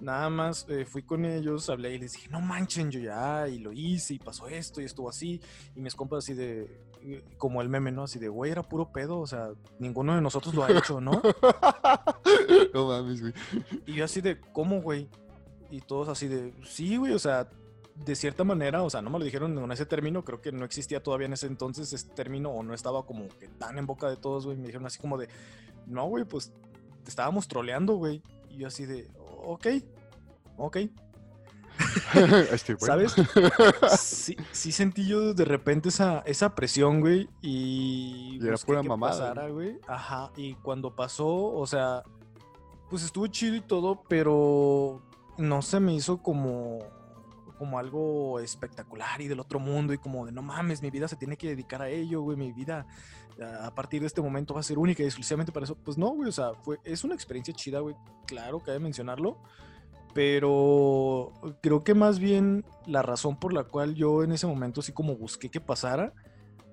Nada 0.00 0.30
más 0.30 0.66
eh, 0.68 0.86
fui 0.86 1.02
con 1.02 1.26
ellos, 1.26 1.68
hablé 1.68 1.94
y 1.94 1.98
les 1.98 2.12
dije, 2.12 2.28
no 2.30 2.40
manchen, 2.40 2.90
yo 2.90 3.00
ya, 3.00 3.48
y 3.48 3.58
lo 3.58 3.72
hice, 3.72 4.14
y 4.14 4.18
pasó 4.18 4.48
esto, 4.48 4.80
y 4.80 4.84
estuvo 4.84 5.10
así. 5.10 5.40
Y 5.76 5.80
mis 5.80 5.94
compas 5.94 6.24
así 6.24 6.32
de, 6.32 6.80
eh, 7.02 7.22
como 7.36 7.60
el 7.60 7.68
meme, 7.68 7.92
¿no? 7.92 8.04
Así 8.04 8.18
de, 8.18 8.28
güey, 8.28 8.50
era 8.50 8.62
puro 8.62 8.92
pedo, 8.92 9.18
o 9.18 9.26
sea, 9.26 9.50
ninguno 9.78 10.14
de 10.14 10.22
nosotros 10.22 10.54
lo 10.54 10.64
ha 10.64 10.70
hecho, 10.70 11.00
¿no? 11.02 11.20
no 12.74 12.86
mames, 12.86 13.20
güey. 13.20 13.34
Y 13.86 13.94
yo 13.94 14.04
así 14.04 14.22
de, 14.22 14.40
¿cómo, 14.52 14.80
güey? 14.80 15.06
Y 15.70 15.82
todos 15.82 16.08
así 16.08 16.28
de, 16.28 16.54
sí, 16.64 16.96
güey, 16.96 17.12
o 17.12 17.18
sea, 17.18 17.48
de 18.04 18.16
cierta 18.16 18.44
manera, 18.44 18.82
o 18.82 18.90
sea, 18.90 19.02
no 19.02 19.10
me 19.10 19.18
lo 19.18 19.24
dijeron 19.24 19.56
en 19.58 19.72
ese 19.72 19.86
término, 19.86 20.24
creo 20.24 20.40
que 20.40 20.52
no 20.52 20.64
existía 20.64 21.02
todavía 21.02 21.26
en 21.26 21.34
ese 21.34 21.46
entonces 21.46 21.92
ese 21.92 22.08
término, 22.08 22.50
o 22.50 22.62
no 22.62 22.74
estaba 22.74 23.04
como 23.04 23.28
que 23.28 23.48
tan 23.48 23.78
en 23.78 23.86
boca 23.86 24.08
de 24.08 24.16
todos, 24.16 24.46
güey. 24.46 24.56
Me 24.56 24.66
dijeron 24.66 24.86
así 24.86 24.98
como 24.98 25.18
de, 25.18 25.28
no, 25.86 26.06
güey, 26.06 26.24
pues 26.24 26.52
te 27.04 27.10
estábamos 27.10 27.46
troleando, 27.46 27.94
güey. 27.94 28.22
Y 28.48 28.58
yo 28.58 28.68
así 28.68 28.86
de, 28.86 29.08
ok, 29.44 29.66
ok. 30.56 30.78
¿Sabes? 32.78 33.14
Sí, 33.98 34.36
sí, 34.52 34.72
sentí 34.72 35.06
yo 35.06 35.32
de 35.32 35.44
repente 35.44 35.88
esa, 35.88 36.20
esa 36.20 36.54
presión, 36.54 37.00
güey. 37.00 37.28
Y. 37.42 38.38
y 38.40 38.46
era 38.46 38.56
pura 38.56 38.82
mamada. 38.82 39.48
güey. 39.48 39.78
Ajá. 39.86 40.30
Y 40.36 40.54
cuando 40.54 40.94
pasó, 40.94 41.26
o 41.26 41.66
sea, 41.66 42.02
pues 42.88 43.02
estuvo 43.02 43.26
chido 43.28 43.56
y 43.56 43.60
todo, 43.60 44.02
pero 44.08 45.02
no 45.38 45.62
se 45.62 45.80
me 45.80 45.94
hizo 45.94 46.22
como 46.22 46.80
como 47.60 47.78
algo 47.78 48.40
espectacular 48.40 49.20
y 49.20 49.28
del 49.28 49.38
otro 49.38 49.60
mundo 49.60 49.92
y 49.92 49.98
como 49.98 50.24
de 50.24 50.32
no 50.32 50.40
mames, 50.40 50.80
mi 50.80 50.88
vida 50.88 51.06
se 51.08 51.16
tiene 51.16 51.36
que 51.36 51.46
dedicar 51.46 51.82
a 51.82 51.90
ello, 51.90 52.22
güey, 52.22 52.34
mi 52.34 52.52
vida 52.52 52.86
a 53.62 53.74
partir 53.74 54.00
de 54.00 54.06
este 54.06 54.22
momento 54.22 54.54
va 54.54 54.60
a 54.60 54.62
ser 54.62 54.78
única 54.78 55.02
y 55.02 55.06
exclusivamente 55.06 55.52
para 55.52 55.64
eso. 55.64 55.74
Pues 55.74 55.98
no, 55.98 56.08
güey, 56.08 56.30
o 56.30 56.32
sea, 56.32 56.54
fue, 56.54 56.78
es 56.84 57.04
una 57.04 57.14
experiencia 57.14 57.52
chida, 57.52 57.80
güey, 57.80 57.94
claro, 58.26 58.60
cabe 58.60 58.78
mencionarlo, 58.78 59.36
pero 60.14 61.34
creo 61.60 61.84
que 61.84 61.92
más 61.92 62.18
bien 62.18 62.64
la 62.86 63.02
razón 63.02 63.38
por 63.38 63.52
la 63.52 63.64
cual 63.64 63.94
yo 63.94 64.24
en 64.24 64.32
ese 64.32 64.46
momento 64.46 64.80
sí 64.80 64.92
como 64.92 65.14
busqué 65.16 65.50
que 65.50 65.60
pasara 65.60 66.14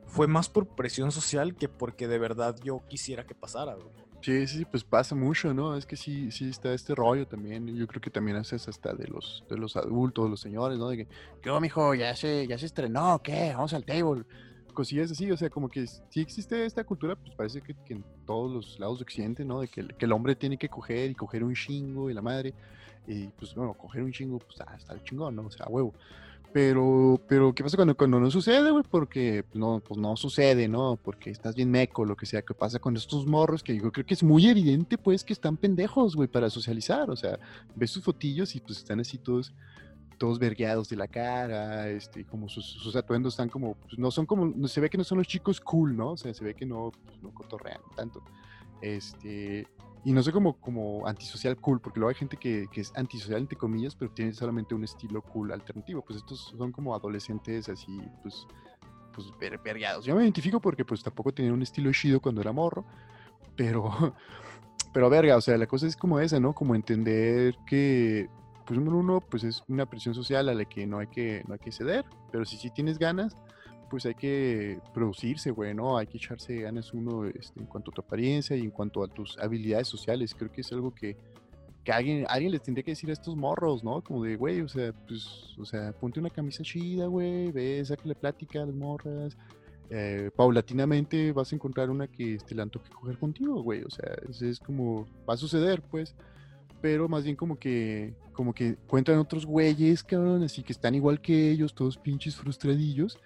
fue 0.06 0.28
más 0.28 0.48
por 0.48 0.68
presión 0.68 1.12
social 1.12 1.54
que 1.54 1.68
porque 1.68 2.08
de 2.08 2.18
verdad 2.18 2.56
yo 2.64 2.82
quisiera 2.88 3.26
que 3.26 3.36
pasara, 3.36 3.76
güey. 3.76 4.07
Sí, 4.22 4.48
sí, 4.48 4.66
pues 4.66 4.84
pasa 4.84 5.16
mucho, 5.16 5.54
¿no? 5.54 5.78
Es 5.78 5.86
que 5.86 5.96
sí, 5.96 6.32
sí 6.32 6.50
está 6.50 6.74
este 6.74 6.96
rollo 6.96 7.28
también. 7.28 7.68
Yo 7.76 7.88
creo 7.88 8.02
que 8.02 8.10
también 8.10 8.38
haces 8.38 8.68
hasta 8.68 8.94
de 8.94 9.08
los, 9.08 9.44
de 9.50 9.58
los 9.58 9.78
adultos, 9.78 10.30
los 10.30 10.40
señores, 10.40 10.78
¿no? 10.78 10.90
De 10.90 10.98
que, 10.98 11.08
¿qué 11.42 11.52
mijo? 11.60 11.94
Ya 11.94 12.16
se, 12.16 12.48
ya 12.48 12.58
se 12.58 12.66
estrenó, 12.66 13.22
¿qué? 13.24 13.54
Vamos 13.54 13.74
al 13.74 13.86
table 13.86 14.26
cosillas 14.78 15.10
así, 15.10 15.32
o 15.32 15.36
sea, 15.36 15.50
como 15.50 15.70
que 15.70 15.88
si 15.88 16.22
existe 16.22 16.64
esta 16.64 16.84
cultura, 16.84 17.16
pues 17.16 17.34
parece 17.34 17.62
que, 17.64 17.76
en 17.90 18.06
todos 18.28 18.52
los 18.52 18.80
lados 18.80 19.00
de 19.00 19.04
Occidente, 19.06 19.44
¿no? 19.44 19.62
De 19.62 19.68
que, 19.68 19.84
el 19.98 20.12
hombre 20.12 20.36
tiene 20.36 20.56
que 20.56 20.70
coger 20.70 21.10
y 21.10 21.16
coger 21.16 21.44
un 21.44 21.56
chingo 21.56 22.12
y 22.12 22.14
la 22.14 22.22
madre, 22.22 22.54
y 23.08 23.26
pues 23.30 23.56
bueno, 23.56 23.74
coger 23.74 24.04
un 24.04 24.12
chingo, 24.12 24.38
pues 24.38 24.62
ah, 24.62 24.76
está 24.78 25.04
chingón, 25.04 25.36
¿no? 25.36 25.48
O 25.48 25.50
sea, 25.50 25.66
huevo. 25.68 25.96
Pero, 26.54 27.22
pero, 27.28 27.54
¿qué 27.54 27.62
pasa 27.62 27.76
cuando, 27.76 27.96
cuando 27.96 28.20
no 28.20 28.32
sucede, 28.32 28.72
güey? 28.72 28.84
Porque 28.90 29.44
pues, 29.44 29.60
no, 29.60 29.82
pues 29.86 30.00
no 30.00 30.16
sucede, 30.16 30.68
¿no? 30.68 30.98
Porque 31.02 31.30
estás 31.30 31.56
bien 31.56 31.70
meco, 31.70 32.06
lo 32.06 32.16
que 32.16 32.26
sea. 32.26 32.42
¿Qué 32.42 32.54
pasa 32.54 32.80
con 32.80 32.96
estos 32.96 33.26
morros? 33.28 33.64
Que 33.64 33.76
yo 33.76 33.92
creo 33.92 34.06
que 34.06 34.14
es 34.14 34.24
muy 34.24 34.48
evidente, 34.48 34.98
pues, 34.98 35.24
que 35.24 35.34
están 35.34 35.58
pendejos, 35.58 36.16
güey, 36.16 36.28
para 36.28 36.50
socializar. 36.50 37.10
O 37.10 37.16
sea, 37.16 37.38
ves 37.76 37.92
sus 37.92 38.04
fotillos 38.04 38.56
y 38.56 38.60
pues 38.60 38.80
están 38.80 39.00
así 39.00 39.18
todos 39.18 39.54
todos 40.18 40.40
vergueados 40.40 40.90
de 40.90 40.96
la 40.96 41.08
cara, 41.08 41.90
este, 41.90 42.26
como 42.26 42.50
sus, 42.50 42.66
sus 42.66 42.96
atuendos 42.96 43.34
están 43.34 43.50
como, 43.50 43.76
pues 43.76 43.98
no 43.98 44.12
son 44.12 44.26
como, 44.26 44.68
se 44.68 44.82
ve 44.82 44.90
que 44.90 44.98
no 44.98 45.04
son 45.04 45.20
los 45.20 45.28
chicos 45.28 45.62
cool, 45.62 45.96
¿no? 45.96 46.12
O 46.12 46.18
sea, 46.18 46.34
se 46.34 46.44
ve 46.44 46.54
que 46.54 46.66
no, 46.66 46.92
pues, 47.06 47.22
no 47.22 47.32
cotorrean 47.34 47.82
tanto. 47.96 48.24
Este, 48.82 49.68
y 50.08 50.14
no 50.14 50.24
sé 50.24 50.32
como, 50.32 50.54
como 50.62 51.06
antisocial 51.06 51.58
cool, 51.58 51.82
porque 51.82 52.00
luego 52.00 52.08
hay 52.08 52.16
gente 52.16 52.38
que, 52.38 52.68
que, 52.72 52.80
es 52.80 52.94
antisocial, 52.96 53.42
entre 53.42 53.58
comillas, 53.58 53.94
pero 53.94 54.10
tiene 54.10 54.32
solamente 54.32 54.74
un 54.74 54.86
estilo 54.86 55.22
cool 55.22 55.52
alternativo. 55.52 56.02
Pues 56.02 56.20
estos 56.20 56.54
son 56.58 56.72
como 56.72 56.96
adolescentes 56.96 57.68
así, 57.68 58.00
pues, 58.24 58.48
pues 59.12 59.28
vergueados. 59.38 60.06
Yo 60.06 60.16
me 60.16 60.24
identifico 60.24 60.62
porque 60.62 60.86
pues 60.86 61.04
tampoco 61.04 61.34
tenía 61.34 61.52
un 61.52 61.62
estilo 61.62 61.92
chido 61.92 62.22
cuando 62.22 62.40
era 62.40 62.54
morro, 62.54 62.86
pero, 63.58 63.92
pero 64.94 65.10
verga, 65.10 65.36
o 65.36 65.42
sea, 65.42 65.58
la 65.58 65.68
cosa 65.68 65.88
es 65.88 65.98
como 65.98 66.22
esa, 66.22 66.40
¿no? 66.40 66.54
Como 66.54 66.74
entender 66.74 67.58
que 67.66 68.30
pues 68.66 68.80
número 68.80 69.00
uno, 69.00 69.20
pues 69.20 69.44
es 69.44 69.62
una 69.68 69.88
presión 69.88 70.16
social 70.16 70.48
a 70.48 70.54
la 70.54 70.64
que 70.64 70.88
no 70.88 71.00
hay 71.00 71.08
que, 71.08 71.44
no 71.50 71.56
hay 71.56 71.60
que 71.60 71.74
ceder, 71.74 72.06
pero 72.32 72.46
si 72.46 72.56
sí 72.56 72.70
tienes 72.70 72.98
ganas, 72.98 73.36
pues 73.90 74.06
hay 74.06 74.16
que 74.16 74.80
producirse, 74.94 75.52
güey, 75.52 75.74
¿no? 75.74 75.98
Hay 75.98 76.08
que 76.08 76.18
echarse 76.18 76.62
ganas 76.62 76.94
uno 76.94 77.26
este, 77.26 77.60
en 77.60 77.66
cuanto 77.66 77.92
a 77.92 77.94
tu 77.94 78.02
apariencia 78.02 78.56
y 78.56 78.62
en 78.62 78.72
cuanto 78.72 79.04
a 79.04 79.08
tus 79.08 79.38
habilidades 79.38 79.88
sociales. 79.88 80.36
Creo 80.36 80.52
que 80.52 80.62
es 80.62 80.72
algo 80.72 80.94
que, 80.94 81.18
que 81.84 81.92
alguien, 81.92 82.26
alguien 82.30 82.52
les 82.52 82.62
tendría 82.62 82.84
que 82.84 82.92
decir 82.92 83.10
a 83.10 83.14
estos 83.14 83.36
morros, 83.36 83.84
¿no? 83.84 84.02
Como 84.02 84.24
de, 84.24 84.36
güey, 84.36 84.62
o 84.62 84.68
sea, 84.68 84.94
pues, 85.08 85.56
o 85.58 85.66
sea, 85.66 85.92
ponte 85.94 86.20
una 86.20 86.30
camisa 86.30 86.64
chida, 86.64 87.08
güey, 87.08 87.52
ve, 87.52 87.84
sácale 87.86 88.16
plática 88.16 88.66
las 88.66 88.76
morras. 88.76 89.38
Eh, 89.90 90.32
paulatinamente 90.36 91.32
vas 91.32 91.52
a 91.52 91.56
encontrar 91.56 91.90
una 91.90 92.08
que 92.08 92.26
te 92.26 92.34
este, 92.36 92.56
la 92.56 92.64
antoje 92.64 92.90
coger 92.90 93.18
contigo, 93.18 93.62
güey. 93.64 93.84
O 93.84 93.90
sea, 93.90 94.16
es, 94.30 94.42
es 94.42 94.60
como, 94.60 95.06
va 95.28 95.36
a 95.36 95.38
suceder, 95.38 95.82
pues 95.82 96.16
pero 96.82 97.10
más 97.10 97.24
bien 97.24 97.36
como 97.36 97.58
que 97.58 98.14
como 98.34 98.54
que 98.54 98.68
encuentran 98.68 99.18
otros 99.18 99.46
güeyes, 99.46 100.04
cabrón, 100.04 100.44
así 100.44 100.62
que 100.62 100.72
están 100.72 100.94
igual 100.94 101.20
que 101.20 101.50
ellos, 101.50 101.74
todos 101.74 101.98
pinches 101.98 102.36
frustradillos, 102.36 103.18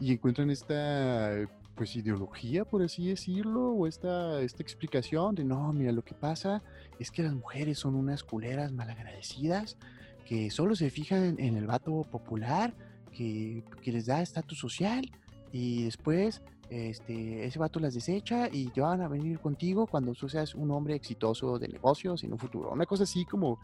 y 0.00 0.12
encuentran 0.12 0.50
esta 0.50 1.48
pues 1.74 1.96
ideología, 1.96 2.64
por 2.64 2.82
así 2.82 3.08
decirlo, 3.08 3.70
o 3.70 3.86
esta, 3.86 4.40
esta 4.40 4.62
explicación 4.62 5.34
de 5.34 5.44
no, 5.44 5.72
mira, 5.72 5.90
lo 5.90 6.02
que 6.02 6.14
pasa 6.14 6.62
es 7.00 7.10
que 7.10 7.22
las 7.22 7.34
mujeres 7.34 7.78
son 7.80 7.96
unas 7.96 8.22
culeras 8.22 8.72
malagradecidas, 8.72 9.76
que 10.24 10.50
solo 10.50 10.76
se 10.76 10.90
fijan 10.90 11.36
en 11.38 11.56
el 11.56 11.66
vato 11.66 12.02
popular, 12.02 12.72
que, 13.12 13.64
que 13.82 13.92
les 13.92 14.06
da 14.06 14.22
estatus 14.22 14.58
social, 14.58 15.10
y 15.50 15.84
después 15.84 16.42
este, 16.70 17.44
ese 17.44 17.58
vato 17.58 17.78
las 17.78 17.94
desecha 17.94 18.48
y 18.50 18.68
te 18.68 18.80
van 18.80 19.00
a 19.00 19.08
venir 19.08 19.38
contigo 19.38 19.86
cuando 19.86 20.12
tú 20.12 20.28
seas 20.28 20.54
un 20.54 20.70
hombre 20.70 20.94
exitoso 20.94 21.58
de 21.58 21.68
negocios 21.68 22.24
en 22.24 22.32
un 22.32 22.38
futuro. 22.38 22.70
Una 22.70 22.86
cosa 22.86 23.04
así 23.04 23.24
como, 23.24 23.58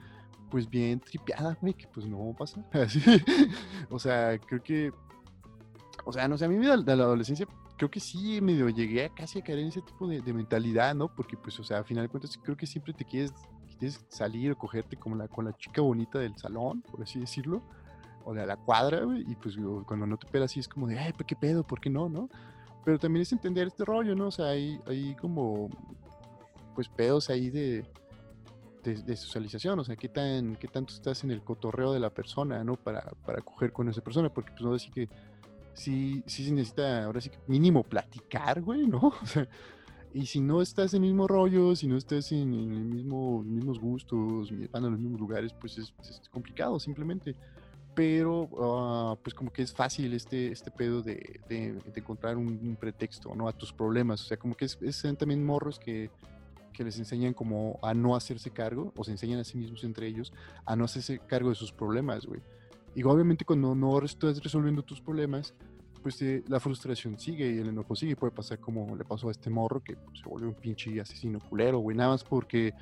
pues 0.50 0.68
bien 0.68 1.00
tripeada, 1.00 1.56
güey, 1.60 1.74
que 1.74 1.86
pues 1.88 2.06
no 2.06 2.34
pasa. 2.38 2.64
o 3.90 3.98
sea, 3.98 4.38
creo 4.38 4.62
que, 4.62 4.92
o 6.10 6.12
sea, 6.12 6.26
no 6.26 6.36
sé, 6.36 6.44
a 6.44 6.48
mí 6.48 6.56
de 6.56 6.66
la, 6.66 7.04
adolescencia 7.04 7.46
creo 7.76 7.88
que 7.88 8.00
sí 8.00 8.40
medio 8.40 8.68
llegué 8.68 9.04
a 9.04 9.08
casi 9.08 9.38
a 9.38 9.42
caer 9.42 9.60
en 9.60 9.68
ese 9.68 9.80
tipo 9.80 10.08
de, 10.08 10.20
mentalidad, 10.32 10.92
¿no? 10.92 11.08
Porque 11.08 11.36
pues, 11.36 11.58
o 11.60 11.64
sea, 11.64 11.78
al 11.78 11.84
final 11.84 12.04
de 12.04 12.08
cuentas 12.08 12.36
creo 12.42 12.56
que 12.56 12.66
siempre 12.66 12.92
te 12.92 13.04
quieres, 13.04 13.32
salir 14.08 14.50
o 14.52 14.58
cogerte 14.58 14.96
como 14.96 15.16
la, 15.16 15.28
con 15.28 15.46
la 15.46 15.56
chica 15.56 15.80
bonita 15.80 16.18
del 16.18 16.36
salón, 16.36 16.82
por 16.82 17.00
así 17.02 17.18
decirlo, 17.18 17.62
o 18.24 18.34
de 18.34 18.44
la 18.44 18.56
cuadra, 18.56 19.04
güey, 19.04 19.24
y 19.26 19.34
pues 19.36 19.56
cuando 19.86 20.04
no 20.04 20.18
te 20.18 20.26
pelas 20.26 20.50
así 20.50 20.60
es 20.60 20.68
como 20.68 20.86
de, 20.86 20.98
ay, 20.98 21.14
¿qué 21.26 21.36
pedo? 21.36 21.64
¿Por 21.64 21.80
qué 21.80 21.88
no? 21.88 22.08
¿No? 22.08 22.28
Pero 22.84 22.98
también 22.98 23.22
es 23.22 23.32
entender 23.32 23.68
este 23.68 23.84
rollo, 23.84 24.14
¿no? 24.14 24.26
O 24.26 24.30
sea, 24.30 24.46
hay, 24.48 24.78
hay 24.86 25.14
como, 25.14 25.70
pues, 26.74 26.88
pedos 26.88 27.30
ahí 27.30 27.48
de, 27.48 27.86
de, 28.82 29.16
socialización, 29.16 29.78
o 29.78 29.84
sea, 29.84 29.96
¿qué, 29.96 30.08
tan, 30.08 30.56
qué 30.56 30.68
tanto 30.68 30.92
estás 30.92 31.24
en 31.24 31.30
el 31.30 31.42
cotorreo 31.42 31.92
de 31.92 32.00
la 32.00 32.10
persona, 32.10 32.62
¿no? 32.64 32.74
Para, 32.76 33.02
para 33.24 33.40
coger 33.40 33.72
con 33.72 33.88
esa 33.88 34.02
persona, 34.02 34.28
porque 34.28 34.50
pues 34.52 34.62
no 34.62 34.72
decir 34.72 34.92
que 34.92 35.08
sí, 35.74 36.22
sí 36.26 36.44
se 36.44 36.52
necesita, 36.52 37.04
ahora 37.04 37.20
sí 37.20 37.30
que 37.30 37.38
mínimo 37.46 37.82
platicar, 37.82 38.62
güey, 38.62 38.86
¿no? 38.86 39.12
O 39.22 39.26
sea, 39.26 39.48
y 40.12 40.26
si 40.26 40.40
no 40.40 40.60
estás 40.60 40.92
en 40.94 41.04
el 41.04 41.10
mismo 41.10 41.28
rollo, 41.28 41.76
si 41.76 41.86
no 41.86 41.96
estás 41.96 42.32
en, 42.32 42.52
el 42.52 42.84
mismo, 42.84 43.42
los 43.44 43.52
mismos 43.52 43.78
gustos, 43.78 44.52
van 44.72 44.84
a 44.84 44.90
los 44.90 44.98
mismos 44.98 45.20
lugares, 45.20 45.52
pues 45.52 45.78
es, 45.78 45.94
es 46.00 46.28
complicado 46.30 46.80
simplemente 46.80 47.36
pero 47.94 48.48
ah, 48.60 49.18
pues 49.22 49.34
como 49.34 49.52
que 49.52 49.62
es 49.62 49.72
fácil 49.72 50.12
este, 50.14 50.52
este 50.52 50.70
pedo 50.70 51.02
de, 51.02 51.40
de, 51.48 51.78
encontrar 51.94 52.36
un, 52.36 52.76
pretexto, 52.78 53.34
¿no? 53.34 53.48
A 53.48 53.52
tus 53.52 53.72
problemas, 53.72 54.22
o 54.22 54.26
sea, 54.26 54.36
como 54.36 54.54
que 54.54 54.64
es, 54.64 54.78
es 54.80 55.02
también 55.18 55.44
morros 55.44 55.78
que, 55.78 56.10
que, 56.72 56.84
les 56.84 56.98
enseñan 56.98 57.34
como 57.34 57.78
a 57.82 57.94
no 57.94 58.16
hacerse 58.16 58.50
cargo, 58.50 58.92
o 58.96 59.04
se 59.04 59.10
enseñan 59.10 59.40
a 59.40 59.44
sí 59.44 59.58
mismos 59.58 59.84
entre 59.84 60.06
ellos, 60.06 60.32
a 60.64 60.76
no 60.76 60.84
hacerse 60.84 61.18
cargo 61.18 61.50
de 61.50 61.56
sus 61.56 61.72
problemas, 61.72 62.26
güey. 62.26 62.40
Y 62.94 63.02
obviamente 63.04 63.44
cuando 63.44 63.74
no 63.74 63.98
estás 64.02 64.42
resolviendo 64.42 64.82
tus 64.82 65.00
problemas, 65.00 65.54
pues 66.02 66.20
eh, 66.22 66.42
la 66.48 66.60
frustración 66.60 67.18
sigue 67.18 67.50
y 67.50 67.58
el 67.58 67.68
enojo 67.68 67.94
sigue, 67.94 68.16
puede 68.16 68.32
pasar 68.32 68.58
como 68.58 68.96
le 68.96 69.04
pasó 69.04 69.28
a 69.28 69.30
este 69.30 69.50
morro 69.50 69.82
que 69.82 69.96
pues, 69.96 70.20
se 70.20 70.28
volvió 70.28 70.48
un 70.48 70.54
pinche 70.54 71.00
asesino 71.00 71.38
culero, 71.40 71.78
güey, 71.78 71.96
nada 71.96 72.10
más 72.10 72.24
porque 72.24 72.72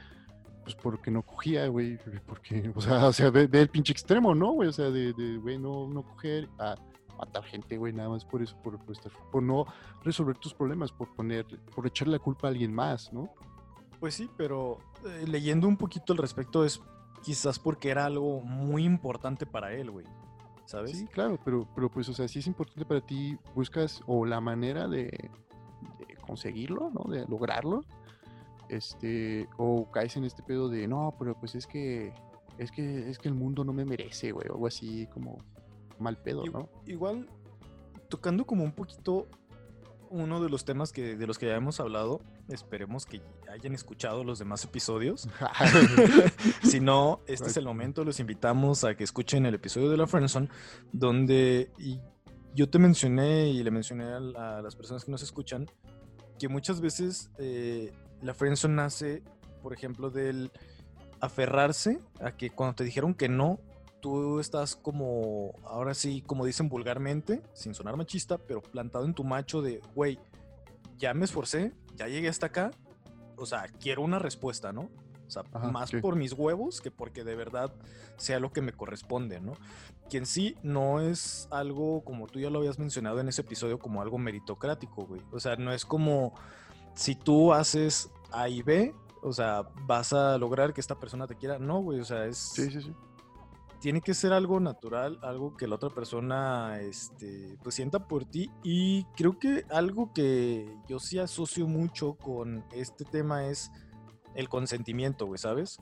pues 0.63 0.75
porque 0.75 1.11
no 1.11 1.23
cogía, 1.23 1.67
güey, 1.69 1.99
porque, 2.27 2.71
o 2.75 2.81
sea, 2.81 3.07
o 3.09 3.13
sea 3.13 3.31
ve, 3.31 3.49
el 3.51 3.69
pinche 3.69 3.93
extremo, 3.93 4.35
¿no, 4.35 4.53
güey? 4.53 4.69
O 4.69 4.73
sea, 4.73 4.91
de, 4.91 5.13
güey, 5.43 5.59
no, 5.59 5.89
no 5.89 6.03
coger 6.03 6.49
a 6.59 6.77
matar 7.19 7.43
gente, 7.45 7.77
güey, 7.77 7.93
nada 7.93 8.11
más 8.11 8.25
por 8.25 8.43
eso, 8.43 8.57
por, 8.63 8.79
por, 9.33 9.43
no 9.43 9.67
resolver 10.05 10.37
tus 10.39 10.55
problemas, 10.55 10.93
por 10.93 11.13
poner, 11.15 11.47
por 11.75 11.87
echarle 11.87 12.13
la 12.13 12.19
culpa 12.19 12.47
a 12.47 12.51
alguien 12.51 12.73
más, 12.73 13.13
¿no? 13.13 13.31
Pues 13.99 14.15
sí, 14.15 14.31
pero 14.37 14.79
eh, 15.05 15.25
leyendo 15.27 15.67
un 15.67 15.77
poquito 15.77 16.13
al 16.13 16.19
respecto 16.19 16.65
es 16.65 16.81
quizás 17.29 17.59
porque 17.59 17.91
era 17.91 18.07
algo 18.07 18.41
muy 18.41 18.87
importante 18.87 19.45
para 19.45 19.75
él, 19.75 19.91
güey. 19.91 20.07
¿Sabes? 20.65 20.93
Sí, 20.93 21.07
claro, 21.09 21.39
pero, 21.45 21.69
pero 21.75 21.91
pues, 21.91 22.09
o 22.09 22.15
sea, 22.15 22.27
si 22.27 22.39
es 22.39 22.47
importante 22.47 22.87
para 22.87 23.03
ti, 23.03 23.37
buscas 23.55 24.01
o 24.07 24.25
la 24.25 24.41
manera 24.41 24.89
de, 24.89 25.03
de 25.03 26.17
conseguirlo, 26.23 26.89
¿no? 26.89 27.05
De 27.13 27.27
lograrlo, 27.27 27.85
este, 28.71 29.47
o 29.59 29.91
caes 29.91 30.17
en 30.17 30.25
este 30.25 30.43
pedo 30.43 30.71
de, 30.71 30.89
no, 30.89 31.15
pero 31.19 31.39
pues 31.39 31.55
es 31.55 31.67
que, 31.67 32.15
es 32.57 32.73
que, 32.73 33.11
es 33.11 33.19
que 33.19 33.29
el 33.29 33.35
mundo 33.35 33.63
no 33.63 33.75
me 33.75 33.85
merece, 33.85 34.33
güey, 34.33 34.49
o 34.49 34.55
algo 34.55 34.67
así 34.67 35.07
como 35.09 35.37
mal 35.99 36.17
pedo, 36.17 36.45
¿no? 36.47 36.71
Igual, 36.87 37.29
tocando 38.09 38.47
como 38.47 38.65
un 38.65 38.73
poquito 38.73 39.29
uno 40.11 40.41
de 40.43 40.49
los 40.49 40.65
temas 40.65 40.93
que, 40.93 41.17
de 41.17 41.27
los 41.27 41.39
que 41.39 41.47
ya 41.47 41.57
hemos 41.57 41.81
hablado, 41.81 42.21
esperemos 42.49 43.07
que 43.07 43.23
hayan 43.51 43.75
escuchado 43.75 44.25
los 44.25 44.39
demás 44.39 44.65
episodios. 44.65 45.29
si 46.63 46.81
no, 46.81 47.21
este 47.27 47.49
es 47.49 47.57
el 47.57 47.65
momento, 47.65 48.05
los 48.05 48.21
invitamos 48.21 48.85
a 48.85 48.95
que 48.97 49.05
escuchen 49.05 49.47
el 49.47 49.55
episodio 49.55 49.91
de 49.91 49.97
la 49.97 50.07
Friendzone, 50.07 50.49
donde 50.93 51.71
yo 52.55 52.69
te 52.69 52.79
mencioné 52.79 53.49
y 53.51 53.63
le 53.63 53.71
mencioné 53.71 54.05
a, 54.05 54.61
las 54.63 54.75
personas 54.75 55.05
que 55.05 55.11
nos 55.11 55.23
escuchan 55.23 55.67
que 56.39 56.49
muchas 56.49 56.81
veces 56.81 57.31
eh, 57.39 57.93
la 58.23 58.33
friendzone 58.33 58.75
nace, 58.75 59.23
por 59.63 59.73
ejemplo, 59.73 60.11
del 60.11 60.53
aferrarse 61.21 62.01
a 62.21 62.33
que 62.33 62.51
cuando 62.51 62.77
te 62.77 62.85
dijeron 62.85 63.15
que 63.15 63.29
no, 63.29 63.59
tú 64.01 64.41
estás 64.41 64.77
como, 64.77 65.53
ahora 65.65 65.95
sí, 65.95 66.23
como 66.27 66.45
dicen 66.45 66.69
vulgarmente, 66.69 67.43
sin 67.53 67.75
sonar 67.75 67.97
machista, 67.97 68.39
pero 68.39 68.63
plantado 68.63 69.05
en 69.05 69.15
tu 69.15 69.25
macho 69.25 69.63
de, 69.63 69.81
güey, 69.95 70.19
ya 70.99 71.15
me 71.15 71.25
esforcé, 71.25 71.73
ya 71.97 72.09
llegué 72.09 72.29
hasta 72.29 72.47
acá, 72.47 72.71
o 73.37 73.47
sea, 73.47 73.67
quiero 73.81 74.03
una 74.03 74.19
respuesta, 74.19 74.73
¿no? 74.73 74.89
O 75.27 75.31
sea, 75.31 75.43
más 75.71 75.93
por 76.01 76.17
mis 76.17 76.33
huevos 76.33 76.81
que 76.81 76.91
porque 76.91 77.23
de 77.23 77.37
verdad 77.37 77.71
sea 78.17 78.41
lo 78.41 78.51
que 78.51 78.63
me 78.63 78.73
corresponde, 78.73 79.41
¿no? 79.41 79.53
Que 80.09 80.17
en 80.17 80.27
sí 80.27 80.57
no 80.63 81.01
es 81.01 81.49
algo, 81.51 82.03
como 82.03 82.27
tú 82.27 82.41
ya 82.41 82.49
lo 82.49 82.61
habías 82.61 82.79
mencionado 82.79 83.21
en 83.21 83.29
ese 83.29 83.43
episodio, 83.43 83.79
como 83.79 84.01
algo 84.01 84.17
meritocrático, 84.17 85.05
güey. 85.05 85.21
O 85.31 85.39
sea, 85.39 85.57
no 85.57 85.71
es 85.71 85.85
como 85.85 86.33
si 86.95 87.15
tú 87.15 87.53
haces 87.53 88.11
A 88.33 88.49
y 88.49 88.63
B, 88.63 88.95
o 89.23 89.33
sea, 89.35 89.69
vas 89.83 90.15
a 90.15 90.39
lograr 90.39 90.73
que 90.73 90.81
esta 90.81 90.99
persona 90.99 91.27
te 91.27 91.37
quiera. 91.37 91.59
No, 91.59 91.83
güey, 91.83 92.01
o 92.01 92.05
sea, 92.05 92.25
es... 92.25 92.39
Sí, 92.39 92.71
sí, 92.71 92.81
sí. 92.81 92.95
Tiene 93.81 94.01
que 94.01 94.15
ser 94.15 94.33
algo 94.33 94.59
natural, 94.59 95.19
algo 95.23 95.57
que 95.57 95.69
la 95.69 95.77
otra 95.77 95.91
persona, 95.91 96.81
este, 96.81 97.57
pues 97.63 97.77
sienta 97.77 98.09
por 98.09 98.25
ti. 98.25 98.51
Y 98.65 99.05
creo 99.17 99.39
que 99.39 99.65
algo 99.71 100.13
que 100.13 100.75
yo 100.89 100.99
sí 100.99 101.19
asocio 101.19 101.67
mucho 101.67 102.15
con 102.15 102.65
este 102.73 103.05
tema 103.05 103.47
es 103.47 103.71
el 104.35 104.49
consentimiento, 104.49 105.27
güey, 105.27 105.39
¿sabes? 105.39 105.79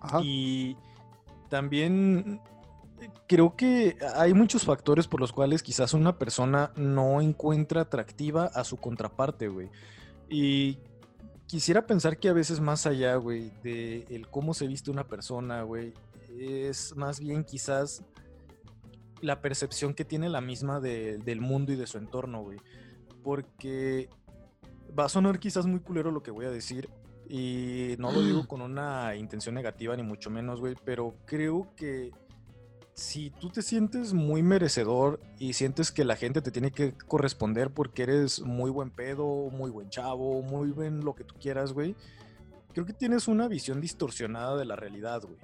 Ajá. 0.00 0.20
Y 0.22 0.76
también 1.48 2.40
creo 3.26 3.56
que 3.56 3.96
hay 4.16 4.34
muchos 4.34 4.64
factores 4.64 5.06
por 5.06 5.20
los 5.20 5.32
cuales 5.32 5.62
quizás 5.62 5.94
una 5.94 6.18
persona 6.18 6.72
no 6.76 7.20
encuentra 7.20 7.82
atractiva 7.82 8.46
a 8.46 8.64
su 8.64 8.76
contraparte, 8.76 9.48
güey. 9.48 9.70
Y 10.28 10.78
quisiera 11.46 11.86
pensar 11.86 12.18
que 12.18 12.28
a 12.28 12.32
veces 12.32 12.60
más 12.60 12.86
allá, 12.86 13.16
güey, 13.16 13.50
de 13.62 14.06
el 14.10 14.28
cómo 14.28 14.54
se 14.54 14.66
viste 14.66 14.90
una 14.90 15.04
persona, 15.04 15.62
güey, 15.62 15.92
es 16.38 16.96
más 16.96 17.20
bien 17.20 17.44
quizás 17.44 18.04
la 19.20 19.40
percepción 19.40 19.94
que 19.94 20.04
tiene 20.04 20.28
la 20.28 20.40
misma 20.40 20.80
del 20.80 21.40
mundo 21.40 21.72
y 21.72 21.76
de 21.76 21.86
su 21.86 21.98
entorno, 21.98 22.42
güey. 22.42 22.58
Porque 23.22 24.08
va 24.98 25.04
a 25.04 25.08
sonar 25.08 25.38
quizás 25.38 25.66
muy 25.66 25.80
culero 25.80 26.10
lo 26.10 26.22
que 26.22 26.30
voy 26.30 26.46
a 26.46 26.50
decir, 26.50 26.88
y 27.28 27.94
no 27.98 28.10
lo 28.10 28.22
digo 28.22 28.46
con 28.48 28.60
una 28.60 29.14
intención 29.16 29.54
negativa, 29.54 29.96
ni 29.96 30.02
mucho 30.02 30.30
menos, 30.30 30.60
güey, 30.60 30.74
pero 30.84 31.14
creo 31.26 31.72
que 31.76 32.10
si 32.94 33.30
tú 33.30 33.48
te 33.50 33.62
sientes 33.62 34.12
muy 34.12 34.42
merecedor 34.42 35.20
y 35.38 35.54
sientes 35.54 35.90
que 35.90 36.04
la 36.04 36.16
gente 36.16 36.42
te 36.42 36.50
tiene 36.50 36.70
que 36.70 36.92
corresponder 36.92 37.70
porque 37.70 38.02
eres 38.02 38.40
muy 38.42 38.70
buen 38.70 38.90
pedo, 38.90 39.48
muy 39.50 39.70
buen 39.70 39.88
chavo, 39.88 40.42
muy 40.42 40.70
buen 40.70 41.00
lo 41.00 41.14
que 41.14 41.24
tú 41.24 41.34
quieras, 41.40 41.72
güey, 41.72 41.94
creo 42.74 42.84
que 42.84 42.92
tienes 42.92 43.28
una 43.28 43.48
visión 43.48 43.80
distorsionada 43.80 44.56
de 44.56 44.64
la 44.64 44.76
realidad, 44.76 45.22
güey. 45.22 45.38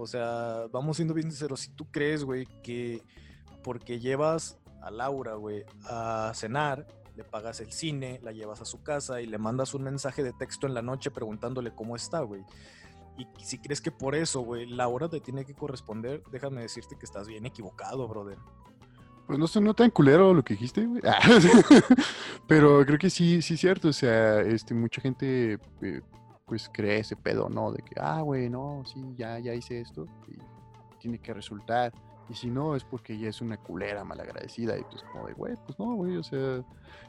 O 0.00 0.06
sea, 0.06 0.66
vamos 0.72 0.96
siendo 0.96 1.14
bien 1.14 1.30
sinceros, 1.30 1.60
si 1.60 1.70
tú 1.70 1.86
crees, 1.90 2.24
güey, 2.24 2.46
que 2.62 3.02
porque 3.62 3.98
llevas 3.98 4.58
a 4.80 4.90
Laura, 4.90 5.34
güey, 5.34 5.64
a 5.84 6.32
cenar, 6.34 6.86
le 7.16 7.24
pagas 7.24 7.60
el 7.60 7.72
cine, 7.72 8.20
la 8.22 8.32
llevas 8.32 8.60
a 8.60 8.64
su 8.64 8.82
casa 8.82 9.20
y 9.20 9.26
le 9.26 9.38
mandas 9.38 9.74
un 9.74 9.82
mensaje 9.82 10.22
de 10.22 10.32
texto 10.32 10.66
en 10.66 10.74
la 10.74 10.82
noche 10.82 11.10
preguntándole 11.10 11.74
cómo 11.74 11.96
está, 11.96 12.20
güey. 12.20 12.42
Y 13.18 13.26
si 13.42 13.58
crees 13.58 13.80
que 13.80 13.90
por 13.90 14.14
eso, 14.14 14.42
güey, 14.42 14.66
la 14.66 14.86
hora 14.86 15.08
te 15.08 15.20
tiene 15.20 15.44
que 15.44 15.54
corresponder, 15.54 16.22
déjame 16.30 16.62
decirte 16.62 16.96
que 16.96 17.04
estás 17.04 17.26
bien 17.26 17.44
equivocado, 17.44 18.06
brother. 18.06 18.38
Pues 19.26 19.38
no 19.38 19.60
no 19.60 19.74
tan 19.74 19.90
culero 19.90 20.32
lo 20.32 20.42
que 20.42 20.54
dijiste, 20.54 20.86
güey. 20.86 21.02
Pero 22.46 22.86
creo 22.86 22.98
que 22.98 23.10
sí, 23.10 23.42
sí 23.42 23.54
es 23.54 23.60
cierto. 23.60 23.88
O 23.88 23.92
sea, 23.92 24.40
este, 24.40 24.72
mucha 24.72 25.02
gente 25.02 25.58
eh, 25.82 26.00
pues 26.48 26.70
cree 26.72 27.00
ese 27.00 27.14
pedo, 27.14 27.48
¿no? 27.48 27.70
De 27.72 27.82
que, 27.82 27.94
ah, 28.00 28.22
güey, 28.22 28.48
no, 28.48 28.82
sí, 28.86 29.00
ya, 29.16 29.38
ya 29.38 29.54
hice 29.54 29.80
esto 29.80 30.06
y 30.26 30.38
tiene 30.98 31.18
que 31.18 31.34
resultar. 31.34 31.92
Y 32.28 32.34
si 32.34 32.48
no, 32.48 32.74
es 32.74 32.84
porque 32.84 33.18
ya 33.18 33.28
es 33.28 33.40
una 33.40 33.56
culera 33.56 34.04
malagradecida. 34.04 34.78
Y 34.78 34.82
pues 34.82 35.02
como 35.12 35.26
de, 35.26 35.34
güey, 35.34 35.54
pues 35.66 35.78
no, 35.78 35.94
güey, 35.94 36.16
o 36.16 36.22
sea... 36.22 36.64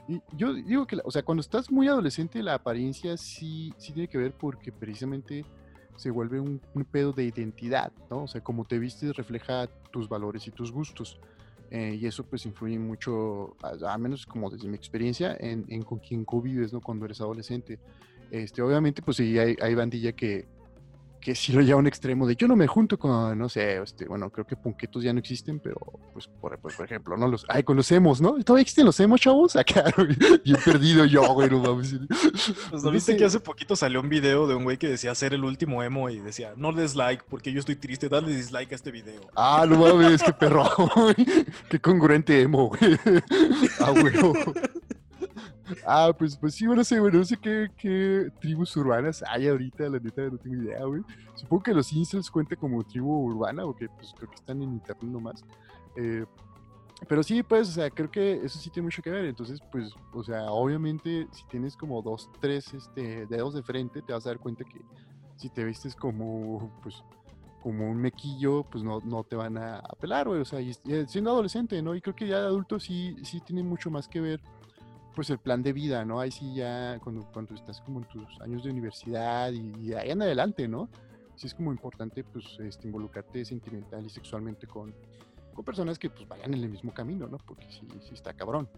Y 0.07 0.21
yo 0.35 0.53
digo 0.53 0.87
que, 0.87 0.97
o 1.03 1.11
sea, 1.11 1.23
cuando 1.23 1.41
estás 1.41 1.71
muy 1.71 1.87
adolescente, 1.87 2.41
la 2.41 2.55
apariencia 2.55 3.15
sí, 3.17 3.73
sí 3.77 3.93
tiene 3.93 4.07
que 4.07 4.17
ver 4.17 4.33
porque 4.33 4.71
precisamente 4.71 5.45
se 5.97 6.09
vuelve 6.09 6.39
un, 6.39 6.61
pedo 6.89 7.11
de 7.11 7.25
identidad, 7.25 7.91
¿no? 8.09 8.23
O 8.23 8.27
sea, 8.27 8.41
como 8.41 8.65
te 8.65 8.79
vistes 8.79 9.15
refleja 9.15 9.67
tus 9.91 10.07
valores 10.07 10.47
y 10.47 10.51
tus 10.51 10.71
gustos. 10.71 11.19
Eh, 11.71 11.99
y 12.01 12.07
eso 12.07 12.23
pues 12.23 12.45
influye 12.45 12.79
mucho, 12.79 13.55
a, 13.61 13.97
menos 13.97 14.25
como 14.25 14.49
desde 14.49 14.67
mi 14.67 14.75
experiencia, 14.75 15.37
en, 15.39 15.65
en, 15.67 15.83
con 15.83 15.99
quién 15.99 16.25
convives, 16.25 16.73
¿no? 16.73 16.81
Cuando 16.81 17.05
eres 17.05 17.21
adolescente. 17.21 17.79
Este, 18.31 18.61
obviamente, 18.61 19.01
pues 19.01 19.17
sí, 19.17 19.37
hay, 19.39 19.55
hay 19.61 19.75
bandilla 19.75 20.11
que, 20.11 20.47
que 21.19 21.35
si 21.35 21.51
lo 21.51 21.61
lleva 21.61 21.75
a 21.75 21.79
un 21.79 21.87
extremo 21.87 22.25
de 22.27 22.35
yo 22.35 22.47
no 22.47 22.55
me 22.55 22.67
junto 22.67 22.97
con, 22.97 23.37
no 23.37 23.49
sé, 23.49 23.81
este, 23.81 24.05
bueno, 24.05 24.29
creo 24.29 24.45
que 24.45 24.55
punquetos 24.55 25.03
ya 25.03 25.13
no 25.13 25.19
existen, 25.19 25.59
pero 25.59 25.77
pues 26.13 26.27
por, 26.27 26.57
pues, 26.59 26.75
por 26.75 26.85
ejemplo, 26.85 27.17
¿no? 27.17 27.27
Los, 27.27 27.45
ay, 27.49 27.63
con 27.63 27.75
los 27.75 27.91
emos, 27.91 28.21
¿no? 28.21 28.41
¿Todavía 28.43 28.61
existen 28.61 28.85
los 28.85 28.99
emos, 28.99 29.19
chavos? 29.19 29.55
Acá, 29.55 29.85
bien 30.45 30.57
perdido 30.63 31.05
yo, 31.05 31.33
güey, 31.33 31.49
no 31.49 31.61
vamos. 31.61 31.93
Pues 32.69 32.83
¿no 32.83 32.91
viste 32.91 33.17
que 33.17 33.25
hace 33.25 33.39
poquito 33.39 33.75
salió 33.75 33.99
un 33.99 34.09
video 34.09 34.47
de 34.47 34.55
un 34.55 34.63
güey 34.63 34.77
que 34.77 34.87
decía 34.87 35.13
ser 35.15 35.33
el 35.33 35.43
último 35.43 35.83
emo 35.83 36.09
y 36.09 36.19
decía, 36.19 36.53
no 36.55 36.71
des 36.71 36.95
like 36.95 37.23
porque 37.27 37.51
yo 37.51 37.59
estoy 37.59 37.75
triste, 37.75 38.09
dale 38.09 38.33
dislike 38.33 38.71
a 38.71 38.75
este 38.75 38.91
video. 38.91 39.21
Ah, 39.35 39.65
no 39.67 39.77
mames, 39.77 40.23
qué 40.23 40.33
perro, 40.33 40.65
qué 41.69 41.79
congruente 41.79 42.41
emo, 42.41 42.69
güey. 42.69 42.97
Ah, 43.79 43.91
güey. 43.91 44.13
Ah, 45.85 46.11
pues, 46.17 46.37
pues 46.37 46.55
sí, 46.55 46.65
bueno, 46.67 46.83
sé, 46.83 46.99
bueno, 46.99 47.19
no 47.19 47.25
sé 47.25 47.37
qué, 47.37 48.31
tribus 48.39 48.75
urbanas 48.77 49.23
hay 49.27 49.47
ahorita, 49.47 49.89
la 49.89 49.99
neta, 49.99 50.23
no 50.23 50.37
tengo 50.37 50.63
idea, 50.63 50.83
güey. 50.83 51.01
Supongo 51.35 51.63
que 51.63 51.73
los 51.73 51.91
incels 51.93 52.29
cuenta 52.29 52.55
como 52.55 52.83
tribu 52.83 53.25
urbana, 53.25 53.65
o 53.65 53.75
que 53.75 53.87
pues 53.89 54.13
creo 54.15 54.29
que 54.29 54.35
están 54.35 54.61
en 54.61 54.73
internet 54.73 55.03
nomás. 55.03 55.43
Eh, 55.95 56.25
pero 57.07 57.23
sí, 57.23 57.43
pues, 57.43 57.69
o 57.69 57.71
sea, 57.71 57.89
creo 57.89 58.11
que 58.11 58.33
eso 58.43 58.59
sí 58.59 58.69
tiene 58.69 58.87
mucho 58.87 59.01
que 59.01 59.09
ver. 59.09 59.25
Entonces, 59.25 59.59
pues, 59.71 59.93
o 60.13 60.23
sea, 60.23 60.51
obviamente, 60.51 61.27
si 61.31 61.45
tienes 61.47 61.77
como 61.77 62.01
dos, 62.01 62.29
tres 62.41 62.73
este, 62.73 63.25
dedos 63.27 63.53
de 63.53 63.63
frente, 63.63 64.01
te 64.01 64.11
vas 64.11 64.25
a 64.25 64.29
dar 64.29 64.39
cuenta 64.39 64.63
que 64.65 64.81
si 65.37 65.49
te 65.49 65.63
vistes 65.63 65.95
como, 65.95 66.71
pues, 66.83 67.03
como 67.61 67.89
un 67.89 67.97
mequillo, 67.97 68.63
pues 68.63 68.83
no, 68.83 68.99
no 69.03 69.23
te 69.23 69.35
van 69.35 69.57
a 69.57 69.77
apelar, 69.77 70.27
güey. 70.27 70.41
O 70.41 70.45
sea, 70.45 70.59
siendo 71.07 71.31
adolescente, 71.31 71.81
¿no? 71.81 71.95
Y 71.95 72.01
creo 72.01 72.15
que 72.15 72.27
ya 72.27 72.41
de 72.41 72.47
adulto 72.47 72.79
sí, 72.79 73.15
sí 73.23 73.39
tiene 73.41 73.63
mucho 73.63 73.89
más 73.89 74.07
que 74.07 74.19
ver 74.19 74.41
pues 75.19 75.31
el 75.31 75.39
plan 75.39 75.61
de 75.61 75.73
vida, 75.73 76.05
¿no? 76.05 76.21
Ahí 76.21 76.31
sí 76.31 76.55
ya 76.55 76.97
cuando, 77.03 77.29
cuando 77.33 77.53
estás 77.53 77.81
como 77.81 77.99
en 77.99 78.07
tus 78.07 78.39
años 78.39 78.63
de 78.63 78.69
universidad 78.69 79.51
y, 79.51 79.91
ahí 79.91 80.11
en 80.11 80.21
adelante, 80.21 80.65
¿no? 80.65 80.87
Sí 81.35 81.47
es 81.47 81.53
como 81.53 81.73
importante 81.73 82.23
pues 82.23 82.45
este, 82.59 82.87
involucrarte 82.87 83.43
sentimental 83.43 84.05
y 84.05 84.09
sexualmente 84.09 84.65
con, 84.65 84.95
con 85.53 85.65
personas 85.65 85.99
que 85.99 86.09
pues 86.09 86.25
vayan 86.25 86.53
en 86.53 86.63
el 86.63 86.69
mismo 86.69 86.93
camino, 86.93 87.27
¿no? 87.27 87.37
Porque 87.37 87.65
sí, 87.69 87.85
sí 87.99 88.13
está 88.13 88.33
cabrón. 88.33 88.69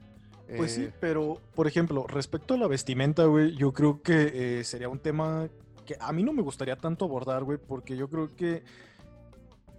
Pues 0.58 0.72
sí, 0.72 0.86
eh, 0.86 0.94
pero 1.00 1.40
por 1.54 1.68
ejemplo, 1.68 2.08
respecto 2.08 2.56
a 2.56 2.58
la 2.58 2.66
vestimenta, 2.66 3.26
güey, 3.26 3.56
yo 3.56 3.72
creo 3.72 4.02
que 4.02 4.32
eh, 4.34 4.64
sería 4.64 4.90
un 4.90 4.98
tema 4.98 5.48
que 5.86 5.96
a 6.00 6.12
mí 6.12 6.24
no 6.24 6.34
me 6.34 6.42
gustaría 6.42 6.76
tanto 6.76 7.06
abordar, 7.06 7.44
güey, 7.44 7.60
porque 7.60 7.96
yo 7.96 8.10
creo 8.10 8.36
que 8.36 8.64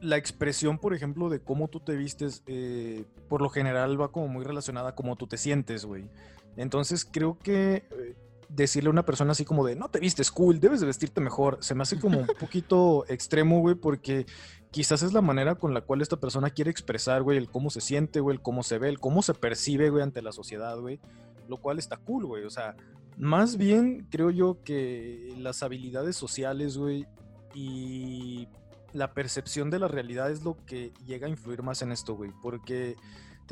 la 0.00 0.16
expresión, 0.16 0.78
por 0.78 0.94
ejemplo, 0.94 1.28
de 1.28 1.40
cómo 1.40 1.66
tú 1.66 1.80
te 1.80 1.96
vistes, 1.96 2.44
eh, 2.46 3.04
por 3.28 3.42
lo 3.42 3.48
general 3.48 4.00
va 4.00 4.12
como 4.12 4.28
muy 4.28 4.44
relacionada 4.44 4.90
a 4.90 4.94
cómo 4.94 5.16
tú 5.16 5.26
te 5.26 5.38
sientes, 5.38 5.84
güey. 5.84 6.08
Entonces 6.56 7.08
creo 7.10 7.38
que 7.38 7.84
eh, 7.90 8.16
decirle 8.48 8.88
a 8.88 8.92
una 8.92 9.04
persona 9.04 9.32
así 9.32 9.44
como 9.44 9.66
de, 9.66 9.76
no 9.76 9.88
te 9.88 10.00
vistes 10.00 10.30
cool, 10.30 10.60
debes 10.60 10.80
de 10.80 10.86
vestirte 10.86 11.20
mejor, 11.20 11.58
se 11.60 11.74
me 11.74 11.82
hace 11.82 11.98
como 11.98 12.20
un 12.20 12.26
poquito 12.40 13.04
extremo, 13.08 13.60
güey, 13.60 13.74
porque 13.74 14.26
quizás 14.70 15.02
es 15.02 15.12
la 15.12 15.22
manera 15.22 15.54
con 15.54 15.74
la 15.74 15.82
cual 15.82 16.02
esta 16.02 16.18
persona 16.18 16.50
quiere 16.50 16.70
expresar, 16.70 17.22
güey, 17.22 17.38
el 17.38 17.48
cómo 17.48 17.70
se 17.70 17.80
siente, 17.80 18.20
güey, 18.20 18.36
el 18.36 18.42
cómo 18.42 18.62
se 18.62 18.78
ve, 18.78 18.88
el 18.88 19.00
cómo 19.00 19.22
se 19.22 19.34
percibe, 19.34 19.90
güey, 19.90 20.02
ante 20.02 20.22
la 20.22 20.32
sociedad, 20.32 20.78
güey, 20.78 21.00
lo 21.48 21.56
cual 21.56 21.78
está 21.78 21.96
cool, 21.96 22.26
güey, 22.26 22.44
o 22.44 22.50
sea, 22.50 22.76
más 23.16 23.56
bien 23.56 24.06
creo 24.10 24.30
yo 24.30 24.62
que 24.62 25.34
las 25.38 25.62
habilidades 25.62 26.16
sociales, 26.16 26.76
güey, 26.76 27.06
y 27.54 28.48
la 28.92 29.14
percepción 29.14 29.70
de 29.70 29.78
la 29.78 29.88
realidad 29.88 30.30
es 30.30 30.42
lo 30.42 30.56
que 30.66 30.92
llega 31.06 31.26
a 31.26 31.30
influir 31.30 31.62
más 31.62 31.82
en 31.82 31.92
esto, 31.92 32.14
güey, 32.14 32.32
porque 32.42 32.96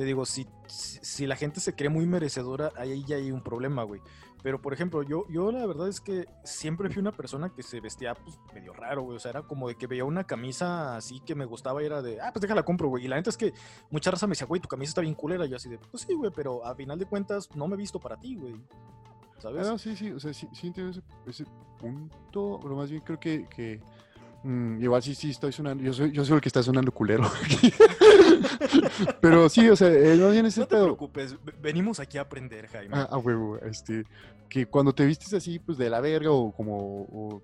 te 0.01 0.07
digo, 0.07 0.25
si, 0.25 0.47
si 0.67 1.27
la 1.27 1.37
gente 1.37 1.61
se 1.61 1.75
cree 1.75 1.91
muy 1.91 2.07
merecedora, 2.07 2.73
ahí 2.77 3.05
ya 3.05 3.17
hay 3.17 3.31
un 3.33 3.43
problema, 3.43 3.83
güey. 3.83 4.01
Pero, 4.43 4.63
por 4.63 4.73
ejemplo, 4.73 5.03
yo, 5.03 5.27
yo 5.29 5.53
la 5.53 5.67
verdad 5.67 5.89
es 5.89 6.01
que 6.01 6.25
siempre 6.43 6.89
fui 6.89 7.01
una 7.01 7.13
persona 7.13 7.51
que 7.51 7.63
se 7.63 7.83
vestía, 7.83 8.15
pues, 8.15 8.39
medio 8.55 8.73
raro, 8.73 9.03
güey. 9.03 9.19
O 9.19 9.21
sea, 9.21 9.33
era 9.33 9.43
como 9.43 9.69
de 9.69 9.75
que 9.75 9.87
veía 9.87 10.07
una 10.07 10.25
camisa 10.25 10.97
así 10.97 11.21
que 11.21 11.35
me 11.35 11.45
gustaba 11.45 11.83
y 11.83 11.85
era 11.85 12.01
de, 12.01 12.19
ah, 12.19 12.31
pues 12.33 12.41
déjala 12.41 12.63
compro, 12.63 12.89
güey. 12.89 13.05
Y 13.05 13.09
la 13.09 13.17
neta 13.17 13.29
es 13.29 13.37
que 13.37 13.53
mucha 13.91 14.11
raza 14.11 14.27
me 14.27 14.31
decía, 14.31 14.47
güey, 14.47 14.63
tu 14.63 14.69
camisa 14.69 14.89
está 14.89 15.03
bien 15.03 15.13
culera. 15.13 15.45
Y 15.45 15.51
yo 15.51 15.57
así 15.57 15.69
de, 15.69 15.77
pues 15.77 16.05
sí, 16.05 16.15
güey, 16.15 16.33
pero 16.35 16.65
a 16.65 16.75
final 16.75 16.99
de 16.99 17.05
cuentas 17.05 17.55
no 17.55 17.69
me 17.69 17.75
he 17.75 17.77
visto 17.77 18.01
para 18.01 18.17
ti, 18.17 18.37
güey. 18.37 18.55
¿Sabes? 19.37 19.67
Ah, 19.67 19.77
sí, 19.77 19.95
sí, 19.95 20.11
o 20.13 20.19
sea, 20.19 20.33
sí, 20.33 20.49
sí 20.55 20.69
entiendo 20.69 20.93
ese, 20.93 21.03
ese 21.27 21.45
punto, 21.79 22.59
pero 22.63 22.75
más 22.75 22.91
bien 22.91 23.03
creo 23.03 23.21
que, 23.21 23.47
que 23.55 23.83
Mm, 24.43 24.83
igual 24.83 25.03
sí, 25.03 25.15
sí, 25.15 25.31
estoy 25.31 25.53
sonando. 25.53 25.83
Yo 25.83 25.93
soy, 25.93 26.13
yo 26.13 26.25
soy 26.25 26.37
el 26.37 26.41
que 26.41 26.49
está 26.49 26.63
sonando 26.63 26.93
culero. 26.93 27.25
Pero 29.21 29.49
sí, 29.49 29.69
o 29.69 29.77
sea, 29.77 29.89
eh, 29.89 30.17
no 30.17 30.33
te 30.33 30.67
preocupes, 30.67 31.37
venimos 31.61 32.01
aquí 32.01 32.17
a 32.17 32.23
aprender, 32.23 32.67
Jaime. 32.69 32.97
Ah, 32.97 33.19
huevo, 33.19 33.59
este, 33.59 34.05
que 34.49 34.67
cuando 34.67 34.95
te 34.95 35.05
vistes 35.05 35.33
así, 35.35 35.59
pues 35.59 35.77
de 35.77 35.91
la 35.91 36.01
verga 36.01 36.31
o 36.31 36.53
como, 36.53 37.03
o, 37.03 37.43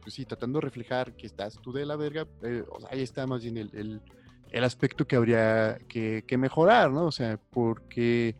pues 0.00 0.14
sí, 0.14 0.24
tratando 0.24 0.60
de 0.60 0.64
reflejar 0.64 1.12
que 1.14 1.26
estás 1.26 1.58
tú 1.60 1.72
de 1.72 1.84
la 1.84 1.96
verga, 1.96 2.26
eh, 2.42 2.62
o 2.70 2.80
sea, 2.80 2.90
ahí 2.92 3.02
está 3.02 3.26
más 3.26 3.42
bien 3.42 3.56
el, 3.56 3.70
el, 3.74 4.00
el 4.50 4.64
aspecto 4.64 5.06
que 5.06 5.16
habría 5.16 5.78
que, 5.88 6.24
que, 6.26 6.38
mejorar, 6.38 6.92
¿no? 6.92 7.06
O 7.06 7.12
sea, 7.12 7.40
porque 7.50 8.36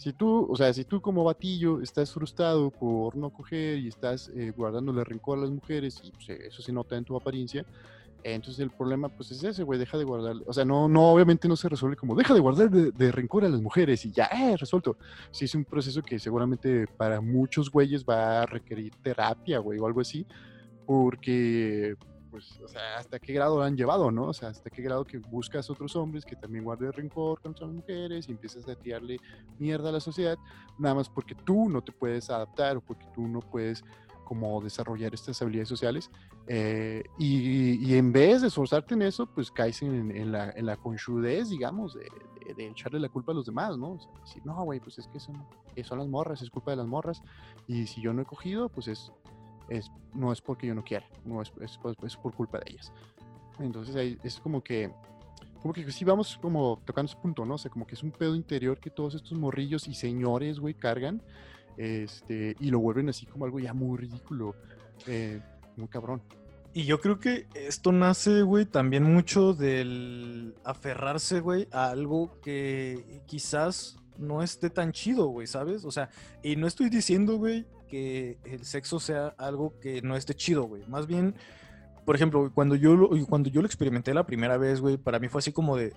si 0.00 0.14
tú, 0.14 0.46
o 0.50 0.56
sea, 0.56 0.72
si 0.72 0.84
tú 0.84 1.02
como 1.02 1.24
batillo 1.24 1.82
estás 1.82 2.10
frustrado 2.10 2.70
por 2.70 3.14
no 3.16 3.28
coger 3.28 3.78
y 3.80 3.88
estás 3.88 4.30
eh, 4.34 4.50
guardándole 4.56 5.04
rencor 5.04 5.36
a 5.36 5.42
las 5.42 5.50
mujeres, 5.50 6.00
y 6.02 6.10
pues, 6.10 6.30
eso 6.30 6.62
se 6.62 6.72
nota 6.72 6.96
en 6.96 7.04
tu 7.04 7.14
apariencia, 7.14 7.66
entonces 8.24 8.60
el 8.60 8.70
problema 8.70 9.10
pues 9.10 9.30
es 9.30 9.44
ese, 9.44 9.62
güey, 9.62 9.78
deja 9.78 9.98
de 9.98 10.04
guardar, 10.04 10.36
o 10.46 10.54
sea, 10.54 10.64
no, 10.64 10.88
no, 10.88 11.12
obviamente 11.12 11.48
no 11.48 11.54
se 11.54 11.68
resuelve 11.68 11.96
como, 11.96 12.14
deja 12.14 12.32
de 12.32 12.40
guardar 12.40 12.70
de, 12.70 13.12
rencor 13.12 13.44
a 13.44 13.50
las 13.50 13.60
mujeres 13.60 14.02
y 14.06 14.10
ya, 14.10 14.24
eh, 14.32 14.56
resuelto. 14.56 14.96
Sí 15.32 15.44
es 15.44 15.54
un 15.54 15.66
proceso 15.66 16.00
que 16.00 16.18
seguramente 16.18 16.86
para 16.96 17.20
muchos 17.20 17.70
güeyes 17.70 18.02
va 18.02 18.40
a 18.40 18.46
requerir 18.46 18.94
terapia, 19.02 19.58
güey, 19.58 19.78
o 19.80 19.86
algo 19.86 20.00
así, 20.00 20.24
porque 20.86 21.94
pues, 22.30 22.58
o 22.60 22.68
sea, 22.68 22.96
hasta 22.98 23.18
qué 23.18 23.32
grado 23.32 23.56
lo 23.58 23.62
han 23.64 23.76
llevado, 23.76 24.10
¿no? 24.10 24.28
O 24.28 24.32
sea, 24.32 24.48
hasta 24.50 24.70
qué 24.70 24.82
grado 24.82 25.04
que 25.04 25.18
buscas 25.18 25.68
otros 25.70 25.94
hombres 25.96 26.24
que 26.24 26.36
también 26.36 26.64
guarden 26.64 26.92
rencor 26.92 27.40
contra 27.40 27.66
las 27.66 27.74
mujeres 27.74 28.28
y 28.28 28.32
empiezas 28.32 28.66
a 28.68 28.74
tirarle 28.74 29.18
mierda 29.58 29.88
a 29.88 29.92
la 29.92 30.00
sociedad, 30.00 30.38
nada 30.78 30.94
más 30.94 31.08
porque 31.08 31.34
tú 31.34 31.68
no 31.68 31.82
te 31.82 31.92
puedes 31.92 32.30
adaptar 32.30 32.76
o 32.76 32.80
porque 32.80 33.06
tú 33.14 33.26
no 33.26 33.40
puedes 33.40 33.84
como 34.24 34.60
desarrollar 34.60 35.12
estas 35.12 35.42
habilidades 35.42 35.68
sociales. 35.68 36.08
eh, 36.46 37.02
y, 37.18 37.84
y 37.84 37.94
en 37.96 38.12
vez 38.12 38.42
de 38.42 38.48
esforzarte 38.48 38.94
en 38.94 39.02
eso, 39.02 39.26
pues 39.26 39.50
caes 39.50 39.82
en, 39.82 40.14
en 40.16 40.30
la, 40.32 40.50
en 40.50 40.66
la 40.66 40.76
conchudez, 40.76 41.48
digamos, 41.50 41.94
de, 41.94 42.02
de- 42.46 42.54
de 42.54 42.66
echarle 42.68 42.98
la 43.00 43.08
culpa 43.08 43.30
a 43.32 43.34
los 43.34 43.46
demás, 43.46 43.76
¿no? 43.78 43.92
O 43.92 43.98
sea, 44.00 44.10
decir, 44.24 44.44
no, 44.44 44.64
güey, 44.64 44.80
pues 44.80 44.98
es 44.98 45.06
que 45.08 45.20
son, 45.20 45.36
son 45.84 45.98
las 45.98 46.08
morras, 46.08 46.42
es 46.42 46.50
culpa 46.50 46.70
de 46.72 46.78
las 46.78 46.86
morras. 46.86 47.22
Y 47.68 47.86
si 47.86 48.00
yo 48.02 48.12
no 48.12 48.22
he 48.22 48.24
cogido, 48.24 48.68
pues 48.68 48.88
es, 48.88 49.12
es 49.70 49.90
no 50.12 50.32
es 50.32 50.40
porque 50.42 50.66
yo 50.66 50.74
no 50.74 50.84
quiera, 50.84 51.06
no 51.24 51.40
es, 51.40 51.50
es, 51.60 51.78
por- 51.78 51.96
es 52.04 52.16
por 52.16 52.34
culpa 52.34 52.58
de 52.58 52.72
ellas. 52.72 52.92
Entonces 53.58 53.94
ahí 53.96 54.18
es 54.22 54.38
como 54.40 54.62
que, 54.62 54.90
como 55.62 55.72
que 55.72 55.90
sí 55.92 56.04
vamos 56.04 56.38
como 56.42 56.82
tocando 56.84 57.10
ese 57.10 57.20
punto, 57.20 57.46
¿no? 57.46 57.54
O 57.54 57.58
sea, 57.58 57.70
como 57.70 57.86
que 57.86 57.94
es 57.94 58.02
un 58.02 58.10
pedo 58.10 58.34
interior 58.34 58.78
que 58.78 58.90
todos 58.90 59.14
estos 59.14 59.38
morrillos 59.38 59.86
y 59.88 59.94
señores, 59.94 60.58
güey, 60.58 60.74
cargan, 60.74 61.22
este, 61.76 62.56
y 62.60 62.70
lo 62.70 62.80
vuelven 62.80 63.08
así 63.08 63.24
como 63.26 63.44
algo 63.44 63.58
ya 63.60 63.72
muy 63.72 63.96
ridículo, 63.96 64.54
eh, 65.06 65.40
muy 65.76 65.88
cabrón. 65.88 66.20
Y 66.72 66.84
yo 66.84 67.00
creo 67.00 67.18
que 67.18 67.46
esto 67.54 67.90
nace, 67.90 68.42
güey, 68.42 68.64
también 68.64 69.02
mucho 69.02 69.54
del 69.54 70.54
aferrarse, 70.64 71.40
güey, 71.40 71.66
a 71.72 71.90
algo 71.90 72.40
que 72.42 73.22
quizás 73.26 73.98
no 74.18 74.42
esté 74.42 74.70
tan 74.70 74.92
chido, 74.92 75.26
güey, 75.26 75.46
¿sabes? 75.46 75.84
O 75.84 75.90
sea, 75.90 76.10
y 76.42 76.54
no 76.56 76.66
estoy 76.66 76.88
diciendo, 76.88 77.38
güey, 77.38 77.66
que 77.90 78.38
el 78.44 78.64
sexo 78.64 79.00
sea 79.00 79.34
algo 79.38 79.74
que 79.80 80.00
no 80.02 80.16
esté 80.16 80.34
chido, 80.34 80.64
güey. 80.64 80.84
Más 80.86 81.06
bien, 81.06 81.34
por 82.04 82.14
ejemplo, 82.14 82.50
cuando 82.54 82.76
yo 82.76 82.94
lo, 82.96 83.10
cuando 83.26 83.50
yo 83.50 83.60
lo 83.60 83.66
experimenté 83.66 84.14
la 84.14 84.24
primera 84.24 84.56
vez, 84.56 84.80
güey, 84.80 84.96
para 84.96 85.18
mí 85.18 85.28
fue 85.28 85.40
así 85.40 85.52
como 85.52 85.76
de, 85.76 85.92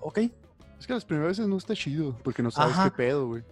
ok. 0.00 0.18
Es 0.78 0.86
que 0.86 0.92
las 0.94 1.04
primeras 1.04 1.36
veces 1.36 1.48
no 1.48 1.56
está 1.56 1.74
chido, 1.74 2.16
porque 2.22 2.42
no 2.42 2.50
sabes 2.50 2.74
Ajá. 2.74 2.84
qué 2.90 2.96
pedo, 2.96 3.26
güey. 3.26 3.42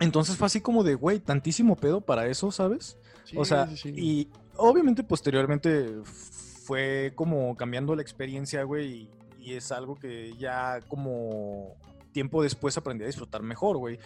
Entonces 0.00 0.36
fue 0.36 0.46
así 0.46 0.60
como 0.60 0.84
de, 0.84 0.94
güey, 0.94 1.20
tantísimo 1.20 1.76
pedo 1.76 2.00
para 2.00 2.26
eso, 2.26 2.50
¿sabes? 2.52 2.98
Sí, 3.24 3.36
O 3.38 3.44
sea, 3.44 3.66
sí, 3.68 3.76
sí. 3.76 3.94
y 3.96 4.28
obviamente 4.56 5.02
posteriormente 5.02 6.02
fue 6.04 7.12
como 7.14 7.56
cambiando 7.56 7.94
la 7.96 8.02
experiencia, 8.02 8.62
güey, 8.64 8.92
y, 8.92 9.10
y 9.40 9.54
es 9.54 9.72
algo 9.72 9.94
que 9.96 10.34
ya 10.38 10.80
como 10.88 11.74
tiempo 12.12 12.42
después 12.42 12.76
aprendí 12.76 13.04
a 13.04 13.06
disfrutar 13.06 13.42
mejor, 13.42 13.78
güey. 13.78 13.98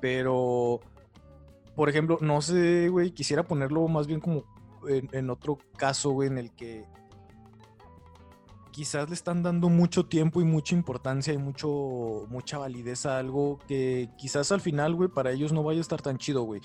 Pero, 0.00 0.80
por 1.76 1.88
ejemplo, 1.88 2.18
no 2.20 2.42
sé, 2.42 2.88
güey, 2.88 3.12
quisiera 3.12 3.44
ponerlo 3.44 3.86
más 3.86 4.06
bien 4.06 4.20
como 4.20 4.44
en, 4.88 5.08
en 5.12 5.30
otro 5.30 5.58
caso, 5.76 6.10
güey, 6.10 6.28
en 6.28 6.38
el 6.38 6.50
que 6.52 6.84
quizás 8.72 9.08
le 9.08 9.14
están 9.14 9.42
dando 9.42 9.68
mucho 9.68 10.06
tiempo 10.06 10.40
y 10.40 10.44
mucha 10.44 10.74
importancia 10.74 11.32
y 11.32 11.38
mucho, 11.38 12.26
mucha 12.28 12.58
validez 12.58 13.06
a 13.06 13.18
algo 13.18 13.58
que 13.68 14.10
quizás 14.18 14.50
al 14.52 14.60
final, 14.60 14.94
güey, 14.94 15.08
para 15.08 15.30
ellos 15.30 15.52
no 15.52 15.62
vaya 15.62 15.78
a 15.78 15.82
estar 15.82 16.02
tan 16.02 16.18
chido, 16.18 16.42
güey 16.42 16.60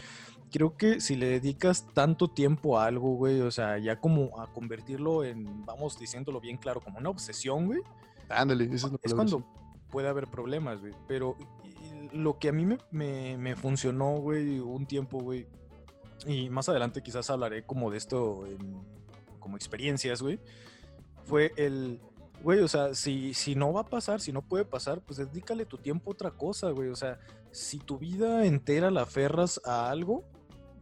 creo 0.53 0.75
que 0.75 0.99
si 0.99 1.15
le 1.15 1.27
dedicas 1.27 1.87
tanto 1.93 2.27
tiempo 2.27 2.77
a 2.77 2.85
algo, 2.85 3.15
güey, 3.15 3.39
o 3.39 3.51
sea, 3.51 3.77
ya 3.77 4.01
como 4.01 4.37
a 4.37 4.47
convertirlo 4.47 5.23
en, 5.23 5.65
vamos 5.65 5.97
diciéndolo 5.97 6.41
bien 6.41 6.57
claro, 6.57 6.81
como 6.81 6.99
una 6.99 7.09
obsesión, 7.09 7.67
güey, 7.67 7.79
Ándale, 8.31 8.65
esa 8.65 8.87
es 8.87 8.93
la 8.93 8.99
es 9.03 9.13
cuando 9.13 9.43
puede 9.89 10.07
haber 10.07 10.27
problemas, 10.27 10.79
güey. 10.79 10.93
Pero 11.07 11.35
lo 12.13 12.39
que 12.39 12.49
a 12.49 12.51
mí 12.51 12.65
me, 12.65 13.37
me- 13.37 13.55
funcionó, 13.55 14.17
güey, 14.17 14.59
un 14.59 14.85
tiempo, 14.85 15.19
güey, 15.19 15.47
y 16.25 16.49
más 16.49 16.69
adelante 16.69 17.01
quizás 17.01 17.29
hablaré 17.29 17.63
como 17.65 17.89
de 17.89 17.97
esto 17.97 18.45
en, 18.45 18.81
como 19.39 19.55
experiencias, 19.57 20.21
güey, 20.21 20.39
fue 21.23 21.51
el, 21.57 21.99
güey, 22.43 22.59
o 22.59 22.67
sea, 22.67 22.93
si, 22.93 23.33
si 23.33 23.55
no 23.55 23.73
va 23.73 23.81
a 23.81 23.85
pasar, 23.89 24.21
si 24.21 24.31
no 24.31 24.41
puede 24.41 24.65
pasar, 24.65 25.01
pues 25.01 25.17
dedícale 25.17 25.65
tu 25.65 25.77
tiempo 25.77 26.11
a 26.11 26.13
otra 26.13 26.31
cosa, 26.31 26.69
güey. 26.71 26.89
O 26.89 26.95
sea, 26.95 27.19
si 27.51 27.79
tu 27.79 27.97
vida 27.97 28.45
entera 28.45 28.91
la 28.91 29.03
aferras 29.03 29.61
a 29.65 29.89
algo, 29.89 30.23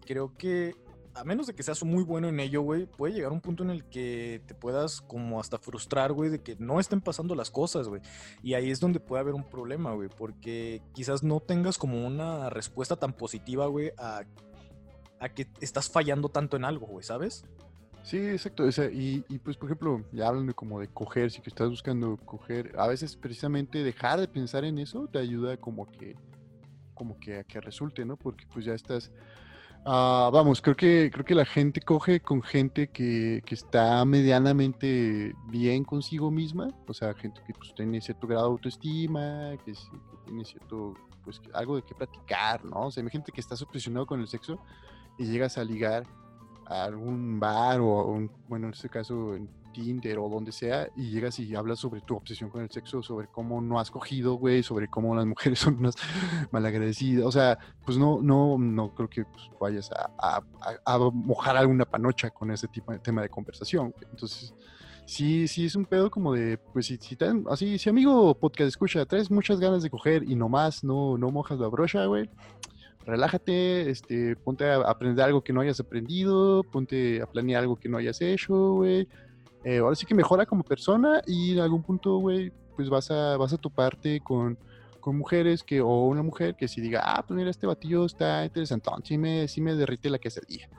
creo 0.05 0.35
que 0.37 0.75
a 1.19 1.23
menos 1.25 1.47
de 1.47 1.53
que 1.53 1.63
seas 1.63 1.83
muy 1.83 2.03
bueno 2.03 2.29
en 2.29 2.39
ello, 2.39 2.61
güey, 2.61 2.85
puede 2.85 3.13
llegar 3.13 3.33
un 3.33 3.41
punto 3.41 3.63
en 3.63 3.69
el 3.69 3.83
que 3.83 4.41
te 4.47 4.55
puedas 4.55 5.01
como 5.01 5.39
hasta 5.39 5.57
frustrar, 5.57 6.13
güey, 6.13 6.29
de 6.29 6.41
que 6.41 6.55
no 6.59 6.79
estén 6.79 7.01
pasando 7.01 7.35
las 7.35 7.51
cosas, 7.51 7.89
güey. 7.89 8.01
Y 8.41 8.53
ahí 8.53 8.71
es 8.71 8.79
donde 8.79 9.01
puede 9.01 9.19
haber 9.21 9.33
un 9.33 9.43
problema, 9.43 9.93
güey, 9.93 10.07
porque 10.07 10.81
quizás 10.93 11.21
no 11.21 11.41
tengas 11.41 11.77
como 11.77 12.07
una 12.07 12.49
respuesta 12.49 12.95
tan 12.95 13.11
positiva, 13.11 13.67
güey, 13.67 13.91
a, 13.97 14.23
a 15.19 15.29
que 15.29 15.47
estás 15.59 15.89
fallando 15.89 16.29
tanto 16.29 16.55
en 16.55 16.63
algo, 16.63 16.87
güey, 16.87 17.03
¿sabes? 17.03 17.43
Sí, 18.03 18.17
exacto. 18.17 18.63
o 18.63 18.71
sea, 18.71 18.89
y, 18.89 19.21
pues, 19.43 19.57
por 19.57 19.67
ejemplo, 19.67 20.03
ya 20.13 20.29
hablan 20.29 20.47
de 20.47 20.53
como 20.53 20.79
de 20.79 20.87
coger, 20.87 21.31
si 21.31 21.41
que 21.41 21.49
estás 21.49 21.69
buscando 21.69 22.15
coger, 22.17 22.73
a 22.77 22.87
veces 22.87 23.17
precisamente 23.17 23.83
dejar 23.83 24.21
de 24.21 24.27
pensar 24.27 24.63
en 24.63 24.79
eso 24.79 25.07
te 25.11 25.19
ayuda 25.19 25.57
como 25.57 25.85
que, 25.91 26.15
como 26.93 27.19
que 27.19 27.39
a 27.39 27.43
que 27.43 27.59
resulte, 27.59 28.05
¿no? 28.05 28.15
Porque 28.15 28.45
pues 28.53 28.63
ya 28.63 28.73
estás, 28.73 29.11
ah, 29.85 30.29
vamos, 30.31 30.61
creo 30.61 30.75
que, 30.75 31.09
creo 31.11 31.25
que 31.25 31.35
la 31.35 31.45
gente 31.45 31.81
coge 31.81 32.19
con 32.21 32.41
gente 32.41 32.89
que, 32.89 33.41
que 33.45 33.55
está 33.55 34.03
medianamente 34.05 35.33
bien 35.47 35.83
consigo 35.83 36.31
misma, 36.31 36.69
o 36.87 36.93
sea, 36.93 37.13
gente 37.13 37.41
que 37.45 37.53
pues 37.53 37.73
tiene 37.75 38.01
cierto 38.01 38.27
grado 38.27 38.45
de 38.47 38.51
autoestima, 38.51 39.51
que, 39.65 39.73
que 39.73 40.17
tiene 40.25 40.45
cierto, 40.45 40.93
pues 41.23 41.41
algo 41.53 41.75
de 41.75 41.83
qué 41.83 41.95
platicar, 41.95 42.63
¿no? 42.65 42.87
O 42.87 42.91
sea, 42.91 43.03
hay 43.03 43.09
gente 43.09 43.31
que 43.31 43.41
está 43.41 43.55
obsesionado 43.55 44.05
con 44.05 44.19
el 44.19 44.27
sexo 44.27 44.59
y 45.17 45.25
llegas 45.25 45.57
a 45.57 45.63
ligar 45.63 46.03
a 46.67 46.83
algún 46.83 47.39
bar 47.39 47.79
o 47.79 48.05
un- 48.05 48.31
bueno, 48.47 48.67
en 48.67 48.73
este 48.73 48.89
caso 48.89 49.35
en 49.35 49.49
Tinder 49.71 50.19
o 50.19 50.29
donde 50.29 50.51
sea, 50.51 50.89
y 50.95 51.09
llegas 51.09 51.39
y 51.39 51.55
hablas 51.55 51.79
sobre 51.79 52.01
tu 52.01 52.15
obsesión 52.15 52.49
con 52.49 52.61
el 52.61 52.69
sexo, 52.69 53.01
sobre 53.01 53.27
cómo 53.27 53.61
no 53.61 53.79
has 53.79 53.91
cogido, 53.91 54.35
güey, 54.35 54.63
sobre 54.63 54.87
cómo 54.87 55.15
las 55.15 55.25
mujeres 55.25 55.59
son 55.59 55.77
unas 55.77 55.95
malagradecidas. 56.51 57.25
O 57.25 57.31
sea, 57.31 57.57
pues 57.85 57.97
no, 57.97 58.21
no, 58.21 58.57
no 58.57 58.93
creo 58.93 59.09
que 59.09 59.25
pues, 59.25 59.49
vayas 59.59 59.89
a, 59.91 60.41
mojar 61.11 61.57
alguna 61.57 61.85
panocha 61.85 62.29
con 62.29 62.51
ese 62.51 62.67
tipo 62.67 62.91
de 62.91 62.99
tema 62.99 63.21
de 63.21 63.29
conversación. 63.29 63.93
Entonces, 64.11 64.53
sí, 65.05 65.47
sí 65.47 65.65
es 65.65 65.75
un 65.75 65.85
pedo 65.85 66.09
como 66.09 66.33
de, 66.33 66.57
pues 66.57 66.87
si, 66.87 66.97
si 66.97 67.17
así, 67.49 67.77
si 67.77 67.89
amigo 67.89 68.33
podcast 68.35 68.69
escucha, 68.69 69.05
traes 69.05 69.31
muchas 69.31 69.59
ganas 69.59 69.83
de 69.83 69.89
coger 69.89 70.23
y 70.23 70.35
nomás 70.35 70.83
no, 70.83 71.17
no 71.17 71.31
mojas 71.31 71.59
la 71.59 71.67
brocha, 71.67 72.05
güey 72.05 72.29
relájate, 73.09 73.89
este, 73.89 74.35
ponte 74.35 74.65
a 74.65 74.77
aprender 74.77 75.25
algo 75.25 75.43
que 75.43 75.51
no 75.51 75.61
hayas 75.61 75.79
aprendido, 75.79 76.63
ponte 76.63 77.21
a 77.21 77.25
planear 77.25 77.61
algo 77.61 77.77
que 77.77 77.89
no 77.89 77.97
hayas 77.97 78.21
hecho, 78.21 78.73
güey. 78.73 79.07
Eh, 79.63 79.79
ahora 79.79 79.95
sí 79.95 80.05
que 80.05 80.15
mejora 80.15 80.45
como 80.45 80.63
persona 80.63 81.21
y 81.27 81.51
en 81.53 81.59
algún 81.59 81.83
punto, 81.83 82.17
güey, 82.17 82.51
pues 82.75 82.89
vas 82.89 83.11
a, 83.11 83.35
vas 83.37 83.51
a 83.53 83.57
toparte 83.57 84.21
con, 84.21 84.57
con 85.01 85.17
mujeres 85.17 85.63
que, 85.63 85.81
o 85.81 86.05
una 86.07 86.23
mujer 86.23 86.55
que 86.55 86.67
si 86.67 86.79
diga, 86.79 87.01
ah, 87.03 87.23
pues 87.27 87.37
mira, 87.37 87.49
este 87.49 87.67
batillo 87.67 88.05
está 88.05 88.45
interesante, 88.45 89.07
sí 89.09 89.17
me, 89.17 89.47
sí 89.47 89.59
me 89.61 89.75
derrite 89.75 90.09
la 90.09 90.17
quesadilla. 90.19 90.69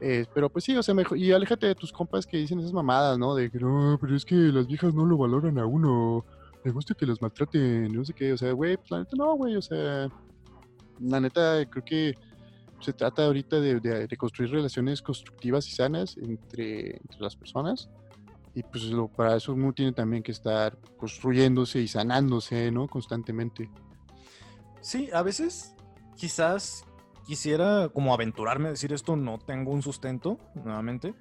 Eh, 0.00 0.26
pero 0.34 0.48
pues 0.50 0.64
sí, 0.64 0.76
o 0.76 0.82
sea, 0.82 0.94
mejor, 0.94 1.16
y 1.18 1.32
aléjate 1.32 1.66
de 1.66 1.74
tus 1.74 1.92
compas 1.92 2.26
que 2.26 2.36
dicen 2.38 2.58
esas 2.60 2.72
mamadas, 2.72 3.18
¿no? 3.18 3.34
De 3.34 3.50
que 3.50 3.58
no, 3.58 3.96
pero 4.00 4.16
es 4.16 4.24
que 4.24 4.34
las 4.34 4.66
viejas 4.66 4.92
no 4.94 5.04
lo 5.06 5.16
valoran 5.16 5.58
a 5.58 5.66
uno, 5.66 6.24
les 6.64 6.72
gusta 6.74 6.94
que 6.94 7.06
los 7.06 7.20
maltraten, 7.22 7.92
no 7.92 8.04
sé 8.04 8.12
qué, 8.14 8.32
o 8.32 8.36
sea, 8.38 8.52
güey, 8.52 8.76
pues 8.76 8.90
la 8.90 8.98
neta 9.00 9.16
no, 9.16 9.34
güey, 9.36 9.56
o 9.56 9.62
sea, 9.62 10.08
la 11.00 11.20
neta, 11.20 11.64
creo 11.70 11.84
que 11.84 12.14
se 12.80 12.92
trata 12.92 13.24
ahorita 13.26 13.60
de, 13.60 13.80
de- 13.80 14.06
de 14.06 14.16
construir 14.16 14.50
relaciones 14.50 15.00
constructivas 15.00 15.66
y 15.68 15.72
sanas 15.72 16.16
entre, 16.18 16.96
entre 16.96 17.20
las 17.20 17.36
personas. 17.36 17.88
Y 18.54 18.62
pues 18.62 18.84
lo- 18.84 19.08
para 19.08 19.36
eso 19.36 19.52
uno 19.52 19.72
tiene 19.72 19.92
también 19.92 20.22
que 20.22 20.32
estar 20.32 20.78
construyéndose 20.96 21.80
y 21.80 21.88
sanándose, 21.88 22.70
¿no? 22.70 22.86
Constantemente. 22.88 23.70
Sí, 24.80 25.08
a 25.12 25.22
veces 25.22 25.74
quizás 26.16 26.84
quisiera 27.26 27.88
como 27.88 28.14
aventurarme 28.14 28.68
a 28.68 28.70
decir 28.72 28.92
esto, 28.92 29.16
no 29.16 29.38
tengo 29.38 29.72
un 29.72 29.82
sustento, 29.82 30.38
nuevamente, 30.54 31.14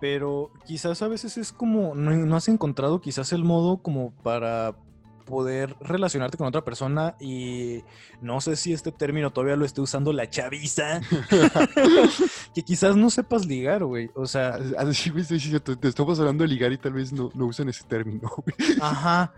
pero 0.00 0.50
quizás 0.66 1.02
a 1.02 1.08
veces 1.08 1.38
es 1.38 1.52
como, 1.52 1.94
no, 1.94 2.10
no 2.10 2.36
has 2.36 2.48
encontrado 2.48 3.00
quizás 3.00 3.32
el 3.32 3.42
modo 3.42 3.78
como 3.78 4.12
para 4.22 4.76
poder 5.24 5.76
relacionarte 5.80 6.36
con 6.36 6.46
otra 6.46 6.64
persona 6.64 7.16
y 7.20 7.82
no 8.20 8.40
sé 8.40 8.56
si 8.56 8.72
este 8.72 8.92
término 8.92 9.32
todavía 9.32 9.56
lo 9.56 9.64
esté 9.64 9.80
usando 9.80 10.12
la 10.12 10.28
chaviza, 10.28 11.00
que 12.54 12.62
quizás 12.62 12.96
no 12.96 13.10
sepas 13.10 13.46
ligar, 13.46 13.84
güey, 13.84 14.10
o 14.14 14.26
sea, 14.26 14.58
Así, 14.78 15.10
güey, 15.10 15.24
sí, 15.24 15.40
sí, 15.40 15.48
cierto, 15.48 15.76
te 15.78 15.88
estamos 15.88 16.18
hablando 16.20 16.44
de 16.44 16.48
ligar 16.48 16.72
y 16.72 16.78
tal 16.78 16.92
vez 16.92 17.12
no, 17.12 17.30
no 17.34 17.46
usan 17.46 17.68
ese 17.68 17.84
término, 17.84 18.30
güey. 18.36 18.78
Ajá. 18.80 19.32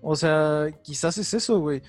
O 0.00 0.16
sea, 0.16 0.66
quizás 0.82 1.16
es 1.18 1.32
eso, 1.32 1.60
güey. 1.60 1.82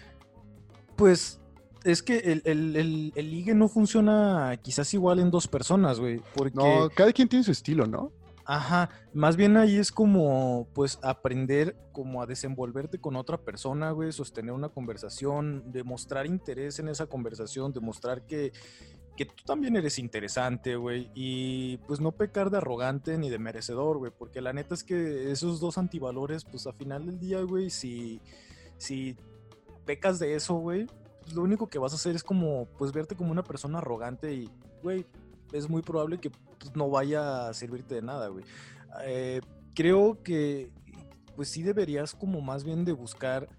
Pues 0.96 1.42
es 1.84 2.04
que 2.04 2.18
el, 2.20 2.42
el, 2.46 2.76
el, 2.76 3.14
el 3.16 3.32
ligue 3.32 3.54
no 3.56 3.68
funciona 3.68 4.58
quizás 4.62 4.94
igual 4.94 5.20
en 5.20 5.32
dos 5.32 5.48
personas, 5.48 6.00
güey. 6.00 6.22
Porque, 6.36 6.56
No, 6.56 6.90
cada 6.90 7.12
quien 7.12 7.28
tiene 7.28 7.44
su 7.44 7.52
estilo, 7.52 7.88
¿no? 7.88 8.12
Ajá, 8.46 8.90
más 9.14 9.36
bien 9.36 9.58
ahí 9.58 9.78
es 9.78 9.92
como, 9.92 10.68
pues, 10.74 11.00
aprender 11.02 11.76
como 11.92 12.22
a 12.22 12.26
desenvolverte 12.26 13.00
con 13.00 13.16
otra 13.16 13.38
persona, 13.38 13.92
güey, 13.92 14.12
sostener 14.12 14.54
una 14.54 14.70
conversación, 14.70 15.72
demostrar 15.72 16.26
interés 16.26 16.80
en 16.80 16.90
esa 16.90 17.06
conversación, 17.06 17.74
demostrar 17.74 18.26
que, 18.26 18.52
que 19.16 19.26
tú 19.26 19.44
también 19.46 19.76
eres 19.76 20.00
interesante, 20.00 20.76
güey, 20.76 21.10
y 21.14 21.78
pues 21.88 22.00
no 22.00 22.12
pecar 22.12 22.50
de 22.50 22.58
arrogante 22.58 23.18
ni 23.18 23.30
de 23.30 23.40
merecedor, 23.40 23.98
güey, 23.98 24.12
porque 24.18 24.42
la 24.42 24.54
neta 24.54 24.74
es 24.74 24.84
que 24.84 25.32
esos 25.32 25.60
dos 25.60 25.78
antivalores, 25.78 26.46
pues 26.46 26.68
a 26.68 26.74
final 26.74 27.06
del 27.06 27.20
día, 27.20 27.42
güey, 27.42 27.70
si, 27.70 28.22
si 28.78 29.16
pecas 29.86 30.20
de 30.20 30.36
eso, 30.36 30.56
güey, 30.56 30.88
pues, 31.22 31.36
lo 31.36 31.44
único 31.44 31.68
que 31.68 31.80
vas 31.80 31.94
a 31.94 31.96
hacer 31.96 32.16
es 32.16 32.24
como, 32.24 32.68
pues 32.78 32.92
verte 32.92 33.16
como 33.16 33.32
una 33.32 33.44
persona 33.44 33.78
arrogante 33.78 34.34
y, 34.34 34.50
güey, 34.82 35.06
es 35.54 35.70
muy 35.70 35.82
probable 35.82 36.20
que 36.20 36.30
pues, 36.30 36.76
no 36.76 36.90
vaya 36.90 37.48
a 37.48 37.54
servirte 37.54 37.96
de 37.96 38.02
nada, 38.02 38.28
güey. 38.28 38.44
Eh, 39.04 39.42
creo 39.74 40.22
que 40.24 40.72
pues 41.36 41.50
sí 41.50 41.64
deberías 41.64 42.14
como 42.14 42.42
más 42.42 42.64
bien 42.64 42.86
de 42.86 42.92
buscar 42.92 43.50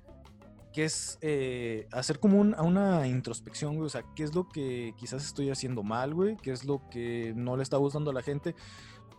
qué 0.73 0.85
es 0.85 1.19
eh, 1.23 1.89
hacer 1.93 2.19
como 2.21 2.41
una 2.41 3.07
introspección, 3.07 3.77
güey, 3.77 3.87
o 3.87 3.91
sea, 3.91 4.05
qué 4.15 4.23
es 4.23 4.35
lo 4.35 4.49
que 4.49 4.95
quizás 4.97 5.25
estoy 5.25 5.51
haciendo 5.51 5.83
mal, 5.83 6.15
güey, 6.15 6.37
qué 6.37 6.53
es 6.53 6.65
lo 6.65 6.89
que 6.91 7.33
no 7.37 7.57
le 7.57 7.63
está 7.63 7.77
gustando 7.77 8.11
a 8.11 8.15
la 8.15 8.23
gente 8.23 8.55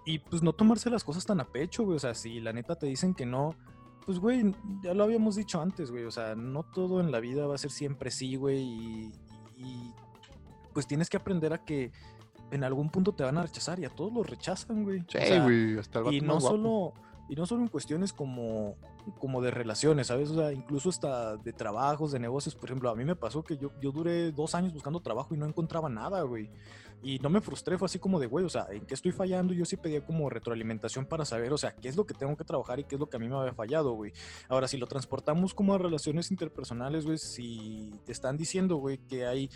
y 0.06 0.20
pues 0.20 0.42
no 0.42 0.54
tomarse 0.54 0.90
las 0.90 1.04
cosas 1.04 1.26
tan 1.26 1.40
a 1.40 1.46
pecho, 1.46 1.84
güey, 1.84 1.98
o 1.98 2.00
sea, 2.00 2.14
si 2.14 2.40
la 2.40 2.54
neta 2.54 2.76
te 2.76 2.86
dicen 2.86 3.14
que 3.14 3.26
no, 3.26 3.56
pues, 4.06 4.20
güey, 4.20 4.54
ya 4.84 4.94
lo 4.94 5.04
habíamos 5.04 5.36
dicho 5.36 5.60
antes, 5.60 5.90
güey. 5.90 6.04
O 6.04 6.12
sea, 6.12 6.36
no 6.36 6.64
todo 6.64 7.00
en 7.00 7.12
la 7.12 7.20
vida 7.20 7.48
va 7.48 7.56
a 7.56 7.58
ser 7.58 7.72
siempre 7.72 8.12
sí, 8.12 8.36
güey. 8.36 9.12
Y, 9.58 9.94
pues 10.74 10.88
tienes 10.88 11.10
que 11.10 11.18
aprender 11.18 11.54
a 11.54 11.64
que 11.64 11.92
en 12.52 12.64
algún 12.64 12.90
punto 12.90 13.14
te 13.14 13.24
van 13.24 13.38
a 13.38 13.44
rechazar 13.44 13.80
y 13.80 13.86
a 13.86 13.90
todos 13.90 14.14
los 14.14 14.30
rechazan, 14.30 14.84
güey. 14.84 15.04
Sí, 15.08 15.40
güey, 15.40 15.78
hasta 15.78 16.00
el 16.00 16.14
Y 16.14 16.22
no 16.22 16.40
solo 16.40 16.94
y 17.28 17.36
no 17.36 17.46
solo 17.46 17.62
en 17.62 17.68
cuestiones 17.70 18.14
como, 18.14 18.76
como 19.20 19.42
de 19.42 19.52
relaciones, 19.52 20.08
¿sabes? 20.08 20.30
O 20.30 20.36
sea, 20.36 20.54
incluso 20.54 20.90
hasta 20.90 21.38
de 21.38 21.54
trabajos, 21.54 22.12
de 22.12 22.20
negocios. 22.20 22.56
Por 22.56 22.70
ejemplo, 22.70 22.90
a 22.90 22.96
mí 22.96 23.04
me 23.04 23.16
pasó 23.16 23.44
que 23.44 23.58
yo, 23.58 23.72
yo 23.82 23.92
duré 23.92 24.32
dos 24.32 24.54
años 24.54 24.74
buscando 24.74 25.00
trabajo 25.00 25.34
y 25.34 25.38
no 25.38 25.46
encontraba 25.46 25.90
nada, 25.90 26.22
güey. 26.22 26.50
Y 27.02 27.20
no 27.20 27.30
me 27.30 27.42
frustré, 27.42 27.78
fue 27.78 27.86
así 27.86 28.00
como 28.00 28.20
de, 28.20 28.26
güey, 28.26 28.46
o 28.46 28.50
sea, 28.50 28.68
¿en 28.72 28.86
qué 28.86 28.94
estoy 28.94 29.12
fallando? 29.12 29.54
Yo 29.54 29.66
sí 29.66 29.78
pedía 29.78 30.04
como 30.04 30.30
retroalimentación 30.30 31.06
para 31.06 31.24
saber, 31.24 31.54
o 31.54 31.58
sea, 31.58 31.76
qué 31.76 31.88
es 31.88 31.96
lo 31.96 32.06
que 32.06 32.14
tengo 32.14 32.36
que 32.36 32.44
trabajar 32.44 32.80
y 32.80 32.84
qué 32.84 32.96
es 32.96 33.00
lo 33.00 33.08
que 33.08 33.18
a 33.18 33.20
mí 33.20 33.28
me 33.28 33.36
había 33.36 33.54
fallado, 33.54 33.92
güey. 33.94 34.12
Ahora, 34.48 34.68
si 34.68 34.78
lo 34.78 34.88
transportamos 34.88 35.54
como 35.54 35.76
a 35.76 35.78
relaciones 35.78 36.32
interpersonales, 36.32 37.06
güey, 37.06 37.18
si 37.18 37.92
te 38.06 38.12
están 38.12 38.38
diciendo, 38.38 38.78
güey, 38.78 38.98
que 38.98 39.26
hay, 39.26 39.50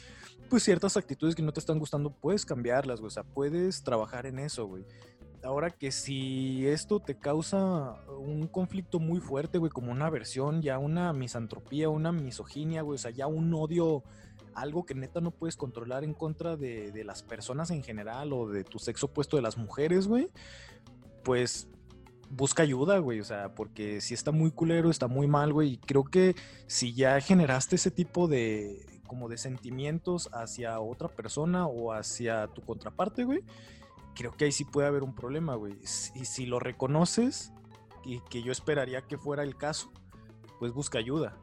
pues, 0.49 0.63
ciertas 0.63 0.95
actitudes 0.97 1.33
que 1.33 1.41
no 1.41 1.51
te 1.51 1.59
están 1.59 1.79
gustando, 1.79 2.11
puedes 2.11 2.45
cambiarlas, 2.45 2.99
güey, 2.99 3.07
o 3.07 3.11
sea, 3.11 3.23
puedes 3.23 3.83
trabajar 3.83 4.27
en 4.27 4.39
eso, 4.39 4.67
güey 4.67 4.85
ahora 5.43 5.69
que 5.69 5.91
si 5.91 6.67
esto 6.67 6.99
te 6.99 7.17
causa 7.17 8.01
un 8.17 8.47
conflicto 8.47 8.99
muy 8.99 9.19
fuerte, 9.19 9.57
güey, 9.57 9.71
como 9.71 9.91
una 9.91 10.07
aversión, 10.07 10.61
ya 10.61 10.77
una 10.77 11.13
misantropía, 11.13 11.89
una 11.89 12.11
misoginia, 12.11 12.81
güey, 12.81 12.95
o 12.95 12.99
sea, 12.99 13.11
ya 13.11 13.27
un 13.27 13.53
odio, 13.53 14.03
algo 14.53 14.85
que 14.85 14.95
neta 14.95 15.21
no 15.21 15.31
puedes 15.31 15.55
controlar 15.55 16.03
en 16.03 16.13
contra 16.13 16.57
de, 16.57 16.91
de 16.91 17.03
las 17.03 17.23
personas 17.23 17.71
en 17.71 17.83
general 17.83 18.33
o 18.33 18.47
de 18.47 18.63
tu 18.63 18.79
sexo 18.79 19.07
opuesto 19.07 19.37
de 19.37 19.43
las 19.43 19.57
mujeres, 19.57 20.07
güey, 20.07 20.29
pues 21.23 21.69
busca 22.29 22.63
ayuda, 22.63 22.99
güey, 22.99 23.19
o 23.19 23.25
sea, 23.25 23.55
porque 23.55 24.01
si 24.01 24.13
está 24.13 24.31
muy 24.31 24.51
culero, 24.51 24.89
está 24.89 25.07
muy 25.07 25.27
mal, 25.27 25.53
güey, 25.53 25.73
y 25.73 25.77
creo 25.77 26.03
que 26.03 26.35
si 26.67 26.93
ya 26.93 27.19
generaste 27.21 27.75
ese 27.75 27.91
tipo 27.91 28.27
de 28.27 28.85
como 29.07 29.27
de 29.27 29.39
sentimientos 29.39 30.29
hacia 30.33 30.79
otra 30.79 31.07
persona 31.07 31.65
o 31.65 31.93
hacia 31.93 32.47
tu 32.47 32.61
contraparte, 32.61 33.23
güey, 33.23 33.43
creo 34.19 34.35
que 34.35 34.43
ahí 34.43 34.51
sí 34.51 34.65
puede 34.65 34.85
haber 34.85 35.03
un 35.03 35.15
problema, 35.15 35.55
güey. 35.55 35.77
Y 36.13 36.25
si 36.25 36.45
lo 36.45 36.59
reconoces, 36.59 37.53
y 38.03 38.19
que 38.29 38.43
yo 38.43 38.51
esperaría 38.51 39.01
que 39.01 39.17
fuera 39.17 39.43
el 39.43 39.55
caso, 39.55 39.93
pues 40.59 40.73
busca 40.73 40.99
ayuda. 40.99 41.37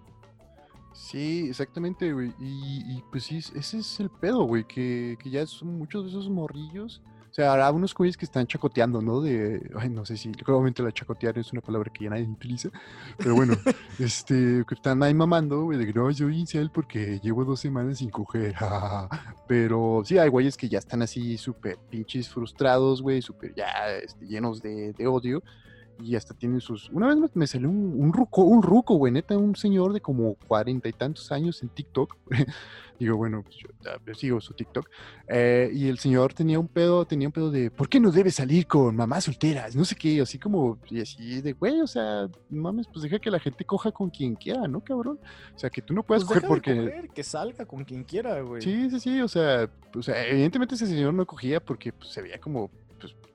Sí, 0.93 1.47
exactamente, 1.49 2.13
güey. 2.13 2.35
Y, 2.39 3.03
pues 3.11 3.25
sí, 3.25 3.39
ese 3.39 3.79
es 3.79 3.99
el 3.99 4.11
pedo, 4.11 4.43
güey, 4.43 4.65
que, 4.65 5.17
que 5.23 5.31
ya 5.31 5.47
son 5.47 5.79
muchos 5.79 6.05
de 6.05 6.11
esos 6.11 6.29
morrillos 6.29 7.01
sea, 7.37 7.53
habrá 7.53 7.71
unos 7.71 7.95
güeyes 7.95 8.17
que 8.17 8.25
están 8.25 8.47
chacoteando, 8.47 9.03
¿no? 9.03 9.21
De, 9.21 9.71
ay, 9.79 9.91
no 9.91 10.07
sé 10.07 10.17
si, 10.17 10.33
obviamente 10.47 10.83
la 10.83 10.91
chacotear 10.91 11.37
es 11.39 11.53
una 11.53 11.61
palabra 11.61 11.93
que 11.93 12.05
ya 12.05 12.11
nadie 12.11 12.25
utiliza, 12.25 12.71
pero 13.19 13.35
bueno, 13.35 13.55
este, 13.99 14.65
que 14.67 14.75
están 14.75 15.03
ahí 15.03 15.13
mamando, 15.13 15.65
güey, 15.65 15.79
de 15.79 15.87
que 15.87 15.93
no, 15.93 16.11
yo 16.11 16.31
incel 16.31 16.71
porque 16.71 17.21
llevo 17.23 17.45
dos 17.45 17.61
semanas 17.61 17.99
sin 17.99 18.09
coger, 18.09 18.55
pero 19.47 20.03
sí, 20.05 20.17
hay 20.17 20.31
güeyes 20.31 20.57
que 20.57 20.69
ya 20.69 20.79
están 20.79 21.03
así 21.03 21.37
súper 21.37 21.77
pinches 21.91 22.29
frustrados, 22.29 23.03
güey, 23.03 23.21
súper 23.21 23.55
ya 23.55 23.97
este, 24.03 24.27
llenos 24.27 24.63
de, 24.63 24.95
de 24.95 25.07
odio, 25.07 25.43
y 26.03 26.17
hasta 26.17 26.35
tienen 26.35 26.61
sus. 26.61 26.91
Una 26.91 27.07
vez 27.09 27.31
me, 27.35 27.47
salió 27.47 27.69
un, 27.69 27.95
un, 27.99 28.13
ruco, 28.13 28.43
un 28.43 28.63
ruco, 28.63 28.95
güey, 28.97 29.13
neta, 29.13 29.37
un 29.37 29.57
señor 29.57 29.93
de 29.93 30.01
como 30.01 30.35
cuarenta 30.47 30.89
y 30.89 30.93
tantos 30.93 31.31
años 31.33 31.63
en 31.63 31.69
TikTok. 31.69 32.17
Digo, 32.99 33.17
bueno, 33.17 33.43
pues 33.43 33.57
yo, 33.57 34.15
sigo 34.15 34.41
su 34.41 34.55
TikTok. 34.55 34.89
Eh, 35.29 35.71
y 35.73 35.89
el 35.89 35.99
señor 35.99 36.33
tenía 36.33 36.59
un 36.59 36.69
pedo, 36.69 37.05
tenía 37.05 37.29
un 37.29 37.33
pedo 37.33 37.51
de, 37.51 37.71
¿por 37.71 37.89
qué 37.89 38.01
no 38.01 38.11
debes 38.11 38.37
salir 38.37 38.67
con 38.67 38.97
mamás 38.97 39.25
solteras? 39.25 39.77
No 39.77 39.85
sé 39.85 39.95
qué, 39.97 40.21
así 40.21 40.39
como, 40.39 40.79
y 40.89 41.01
así 41.01 41.43
de, 41.43 41.53
güey, 41.53 41.81
o 41.81 41.87
sea, 41.87 42.29
mames, 42.49 42.87
pues 42.87 43.03
deja 43.03 43.19
que 43.19 43.31
la 43.31 43.39
gente 43.39 43.65
coja 43.65 43.93
con 43.93 44.09
quien 44.09 44.35
quiera, 44.35 44.67
¿no, 44.67 44.83
cabrón? 44.83 45.19
O 45.55 45.59
sea, 45.59 45.69
que 45.69 45.83
tú 45.83 45.93
no 45.93 46.03
puedes 46.03 46.25
pues 46.25 46.41
coger 46.41 46.49
porque... 46.49 47.11
que 47.13 47.23
salga 47.23 47.67
con 47.67 47.85
quien 47.85 48.03
quiera, 48.03 48.41
güey. 48.41 48.63
Sí, 48.63 48.89
sí, 48.91 49.01
sí, 49.01 49.21
o 49.21 49.29
sea, 49.29 49.69
o 49.95 50.03
sea, 50.03 50.27
evidentemente 50.27 50.75
ese 50.75 50.87
señor 50.87 51.13
no 51.13 51.27
cogía 51.27 51.61
porque 51.61 51.93
pues, 51.93 52.11
se 52.11 52.23
veía 52.23 52.39
como 52.41 52.69
pues, 52.69 52.86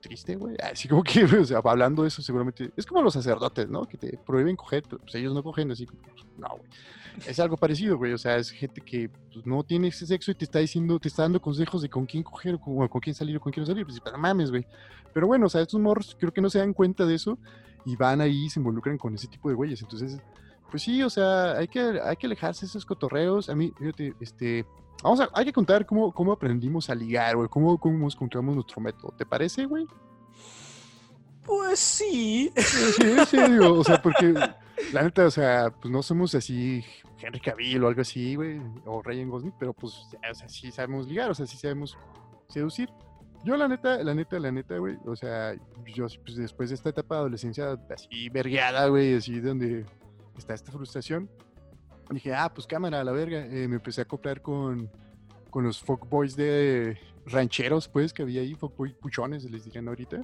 triste, 0.02 0.36
güey. 0.36 0.56
Así 0.62 0.88
como 0.88 1.02
que, 1.02 1.24
o 1.40 1.44
sea, 1.44 1.62
hablando 1.64 2.02
de 2.02 2.08
eso, 2.08 2.20
seguramente. 2.20 2.70
Es 2.76 2.84
como 2.84 3.00
los 3.00 3.14
sacerdotes, 3.14 3.70
¿no? 3.70 3.86
Que 3.86 3.96
te 3.96 4.18
prohíben 4.18 4.56
coger, 4.56 4.82
pero 4.82 4.98
pues 4.98 5.14
ellos 5.14 5.32
no 5.32 5.42
cogen, 5.42 5.70
así 5.70 5.86
como, 5.86 6.02
pues, 6.02 6.26
no, 6.36 6.48
güey. 6.48 6.68
Es 7.26 7.38
algo 7.40 7.56
parecido, 7.56 7.96
güey. 7.96 8.12
O 8.12 8.18
sea, 8.18 8.36
es 8.36 8.50
gente 8.50 8.80
que 8.80 9.08
pues, 9.32 9.46
no 9.46 9.62
tiene 9.62 9.88
ese 9.88 10.06
sexo 10.06 10.30
y 10.30 10.34
te 10.34 10.44
está 10.44 10.58
diciendo, 10.58 10.98
te 10.98 11.08
está 11.08 11.22
dando 11.22 11.40
consejos 11.40 11.82
de 11.82 11.88
con 11.88 12.06
quién 12.06 12.22
coger 12.22 12.54
o 12.54 12.88
con, 12.88 13.00
quién 13.00 13.14
salir 13.14 13.36
o 13.36 13.40
con 13.40 13.52
quién 13.52 13.62
no 13.62 13.66
salir. 13.66 13.84
Pues, 13.86 14.00
pero 14.00 14.18
mames, 14.18 14.50
güey. 14.50 14.66
Pero 15.12 15.26
bueno, 15.26 15.46
o 15.46 15.48
sea, 15.48 15.60
estos 15.60 15.80
morros 15.80 16.16
creo 16.18 16.32
que 16.32 16.40
no 16.40 16.50
se 16.50 16.58
dan 16.58 16.72
cuenta 16.72 17.04
de 17.04 17.14
eso 17.14 17.38
y 17.84 17.96
van 17.96 18.20
ahí 18.20 18.46
y 18.46 18.50
se 18.50 18.60
involucran 18.60 18.96
con 18.96 19.14
ese 19.14 19.28
tipo 19.28 19.48
de 19.48 19.54
güeyes. 19.54 19.82
Entonces, 19.82 20.18
pues 20.70 20.82
sí, 20.82 21.02
o 21.02 21.10
sea, 21.10 21.52
hay 21.58 21.68
que, 21.68 22.00
hay 22.02 22.16
que 22.16 22.26
alejarse 22.26 22.62
de 22.62 22.68
esos 22.68 22.86
cotorreos. 22.86 23.50
A 23.50 23.54
mí, 23.54 23.72
fíjate, 23.78 24.14
este, 24.20 24.64
Vamos 25.02 25.20
a, 25.20 25.28
hay 25.34 25.44
que 25.44 25.52
contar 25.52 25.84
cómo, 25.84 26.12
cómo 26.12 26.32
aprendimos 26.32 26.88
a 26.88 26.94
ligar, 26.94 27.36
güey, 27.36 27.48
cómo, 27.48 27.78
cómo 27.78 28.06
encontramos 28.06 28.54
nuestro 28.54 28.80
método. 28.80 29.12
¿Te 29.16 29.26
parece, 29.26 29.64
güey? 29.66 29.86
Pues 31.44 31.78
sí. 31.78 32.52
Sí, 32.56 33.16
sí, 33.26 33.36
digo, 33.50 33.80
o 33.80 33.84
sea, 33.84 34.00
porque 34.00 34.32
la 34.92 35.02
neta, 35.02 35.26
o 35.26 35.30
sea, 35.30 35.70
pues 35.70 35.90
no 35.90 36.02
somos 36.02 36.34
así 36.34 36.84
Henry 37.20 37.40
Cavill 37.40 37.82
o 37.84 37.88
algo 37.88 38.00
así, 38.00 38.34
güey, 38.36 38.60
o 38.84 39.02
Ryan 39.02 39.28
Gosling, 39.28 39.54
pero 39.58 39.72
pues, 39.72 39.94
o 39.94 40.34
sea, 40.34 40.48
sí 40.48 40.70
sabemos 40.70 41.06
ligar, 41.06 41.30
o 41.30 41.34
sea, 41.34 41.46
sí 41.46 41.56
sabemos 41.56 41.96
seducir. 42.48 42.88
Yo, 43.44 43.56
la 43.56 43.66
neta, 43.66 44.02
la 44.04 44.14
neta, 44.14 44.38
la 44.38 44.52
neta, 44.52 44.78
güey, 44.78 44.96
o 45.04 45.16
sea, 45.16 45.54
yo, 45.94 46.06
pues 46.24 46.36
después 46.36 46.68
de 46.68 46.76
esta 46.76 46.90
etapa 46.90 47.16
de 47.16 47.20
adolescencia 47.22 47.76
así 47.92 48.28
vergueada, 48.28 48.86
güey, 48.86 49.14
así 49.14 49.40
donde 49.40 49.84
está 50.38 50.54
esta 50.54 50.70
frustración, 50.70 51.28
dije, 52.10 52.34
ah, 52.34 52.52
pues 52.52 52.66
cámara, 52.66 53.02
la 53.04 53.12
verga. 53.12 53.46
Eh, 53.46 53.68
me 53.68 53.76
empecé 53.76 54.00
a 54.00 54.04
acoplar 54.04 54.42
con, 54.42 54.90
con 55.50 55.64
los 55.64 55.84
boys 55.84 56.36
de 56.36 56.98
rancheros, 57.26 57.88
pues, 57.88 58.12
que 58.12 58.22
había 58.22 58.40
ahí, 58.40 58.54
fuckboy 58.54 58.94
puchones, 58.94 59.44
les 59.50 59.64
dirían 59.64 59.88
ahorita, 59.88 60.20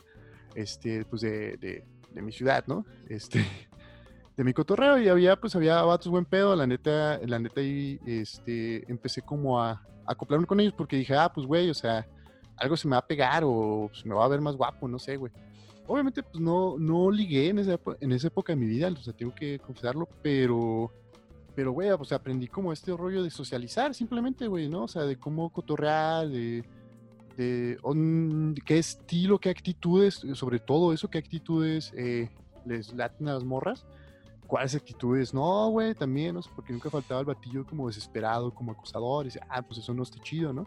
este, 0.55 1.05
pues 1.05 1.23
de, 1.23 1.57
de, 1.57 2.23
mi 2.23 2.33
ciudad, 2.33 2.65
¿no? 2.67 2.85
Este, 3.09 3.45
de 4.37 4.45
mi 4.45 4.53
cotorreo, 4.53 4.99
y 4.99 5.09
había, 5.09 5.37
pues, 5.37 5.55
había 5.55 5.83
vatos 5.83 6.11
buen 6.11 6.25
pedo, 6.25 6.57
la 6.57 6.67
neta, 6.67 7.21
la 7.25 7.39
neta, 7.39 7.61
ahí, 7.61 8.01
este, 8.07 8.91
empecé 8.91 9.23
como 9.23 9.61
a, 9.61 9.73
a 9.73 9.83
acoplarme 10.07 10.47
con 10.47 10.61
ellos, 10.61 10.75
porque 10.77 10.97
dije, 10.97 11.15
ah, 11.15 11.31
pues, 11.33 11.47
güey, 11.47 11.71
o 11.71 11.75
sea, 11.75 12.07
algo 12.57 12.77
se 12.77 12.89
me 12.89 12.93
va 12.93 12.99
a 12.99 13.07
pegar, 13.07 13.43
o 13.45 13.89
pues, 13.91 14.05
me 14.05 14.15
va 14.15 14.25
a 14.25 14.29
ver 14.29 14.41
más 14.41 14.57
guapo, 14.57 14.89
no 14.89 14.99
sé, 14.99 15.17
güey. 15.17 15.33
Obviamente, 15.87 16.23
pues, 16.23 16.41
no, 16.41 16.77
no 16.79 17.11
ligué 17.11 17.49
en 17.49 17.61
esa, 17.61 17.79
en 18.01 18.13
esa 18.13 18.27
época 18.27 18.53
de 18.53 18.57
mi 18.57 18.67
vida, 18.67 18.89
o 18.89 18.97
sea, 18.97 19.13
tengo 19.13 19.35
que 19.35 19.59
confesarlo, 19.59 20.09
pero 20.23 20.93
pero, 21.59 21.73
güey, 21.73 21.91
pues 21.97 22.13
aprendí 22.13 22.47
como 22.47 22.73
este 22.73 22.97
rollo 22.97 23.21
de 23.21 23.31
socializar, 23.31 23.93
simplemente, 23.93 24.47
güey, 24.47 24.69
¿no? 24.69 24.85
O 24.85 24.87
sea, 24.87 25.03
de 25.03 25.17
cómo 25.17 25.51
cotorrear, 25.51 26.29
de, 26.29 26.63
de, 27.37 27.77
qué 28.65 28.79
estilo, 28.79 29.41
qué 29.41 29.51
actitudes, 29.51 30.25
sobre 30.35 30.61
todo 30.61 30.93
eso, 30.93 31.11
qué 31.11 31.19
actitudes 31.19 31.93
eh, 31.97 32.31
les 32.65 32.95
laten 32.95 33.27
a 33.27 33.35
las 33.35 33.43
morras. 33.43 33.87
¿Cuáles 34.47 34.77
actitudes? 34.77 35.35
No, 35.35 35.71
güey, 35.71 35.97
también, 35.97 36.37
no 36.37 36.43
porque 36.55 36.73
nunca 36.73 36.91
faltaba 36.91 37.19
el 37.19 37.27
batillo 37.27 37.67
como 37.67 37.89
desesperado, 37.89 38.55
como 38.55 38.71
acosador, 38.71 39.25
y 39.25 39.31
dice, 39.31 39.41
ah, 39.49 39.61
pues 39.61 39.81
eso 39.81 39.93
no 39.93 40.05
está 40.05 40.23
chido, 40.23 40.53
¿no? 40.53 40.65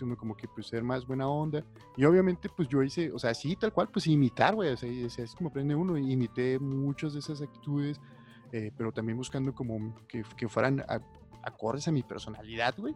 Uno 0.00 0.16
como 0.16 0.36
que, 0.36 0.48
pues, 0.48 0.66
ser 0.66 0.82
más 0.82 1.06
buena 1.06 1.28
onda. 1.28 1.64
Y 1.96 2.04
obviamente, 2.04 2.48
pues, 2.48 2.66
yo 2.66 2.82
hice, 2.82 3.12
o 3.12 3.18
sea, 3.20 3.32
sí, 3.32 3.54
tal 3.54 3.72
cual, 3.72 3.90
pues, 3.92 4.08
imitar, 4.08 4.56
güey, 4.56 4.70
o 4.70 4.76
sea, 4.76 4.90
es 4.90 5.36
como 5.36 5.50
aprende 5.50 5.76
uno, 5.76 5.96
imité 5.96 6.58
muchas 6.58 7.12
de 7.12 7.20
esas 7.20 7.40
actitudes, 7.40 8.00
eh, 8.52 8.70
pero 8.76 8.92
también 8.92 9.16
buscando 9.16 9.54
como 9.54 9.94
que, 10.06 10.22
que 10.36 10.46
fueran 10.46 10.84
acordes 11.42 11.88
a 11.88 11.92
mi 11.92 12.02
personalidad, 12.02 12.74
güey, 12.76 12.94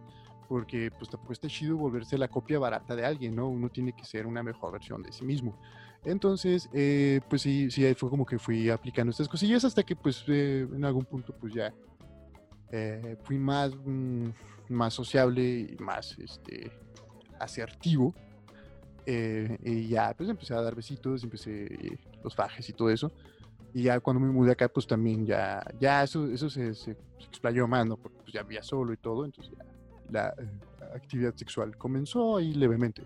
porque 0.48 0.90
pues 0.90 1.10
tampoco 1.10 1.32
está 1.32 1.48
chido 1.48 1.78
volverse 1.78 2.18
la 2.18 2.28
copia 2.28 2.58
barata 2.58 2.94
de 2.94 3.06
alguien, 3.06 3.34
¿no? 3.34 3.48
Uno 3.48 3.70
tiene 3.70 3.94
que 3.94 4.04
ser 4.04 4.26
una 4.26 4.42
mejor 4.42 4.72
versión 4.72 5.02
de 5.02 5.12
sí 5.12 5.24
mismo. 5.24 5.58
Entonces, 6.04 6.68
eh, 6.74 7.20
pues 7.30 7.40
sí, 7.40 7.70
sí, 7.70 7.94
fue 7.94 8.10
como 8.10 8.26
que 8.26 8.38
fui 8.38 8.68
aplicando 8.68 9.10
estas 9.10 9.28
cosillas 9.28 9.64
hasta 9.64 9.82
que 9.82 9.96
pues 9.96 10.24
eh, 10.28 10.68
en 10.70 10.84
algún 10.84 11.06
punto 11.06 11.34
pues 11.34 11.54
ya 11.54 11.72
fui 13.22 13.38
más, 13.38 13.72
mm, 13.74 14.28
más 14.68 14.92
sociable 14.92 15.42
y 15.42 15.76
más 15.78 16.18
este, 16.18 16.70
asertivo. 17.40 18.14
y 19.06 19.88
ya 19.88 20.12
pues 20.14 20.28
empecé 20.28 20.52
a 20.52 20.60
dar 20.60 20.74
besitos, 20.74 21.24
empecé 21.24 21.98
los 22.22 22.34
fajes 22.34 22.68
y 22.68 22.72
todo 22.74 22.90
eso. 22.90 23.10
Y 23.76 23.82
ya 23.82 24.00
cuando 24.00 24.20
me 24.20 24.32
mudé 24.32 24.52
acá, 24.52 24.70
pues 24.70 24.86
también 24.86 25.26
ya, 25.26 25.62
ya 25.78 26.02
eso, 26.02 26.26
eso 26.32 26.48
se, 26.48 26.74
se, 26.74 26.96
explayó 27.18 27.68
más, 27.68 27.84
¿no? 27.84 27.98
Porque 27.98 28.16
pues 28.22 28.32
ya 28.32 28.42
vivía 28.42 28.62
solo 28.62 28.94
y 28.94 28.96
todo, 28.96 29.26
entonces 29.26 29.52
ya 29.54 29.66
la, 30.08 30.34
eh, 30.38 30.48
actividad 30.94 31.34
sexual 31.34 31.76
comenzó 31.76 32.38
ahí 32.38 32.54
levemente. 32.54 33.02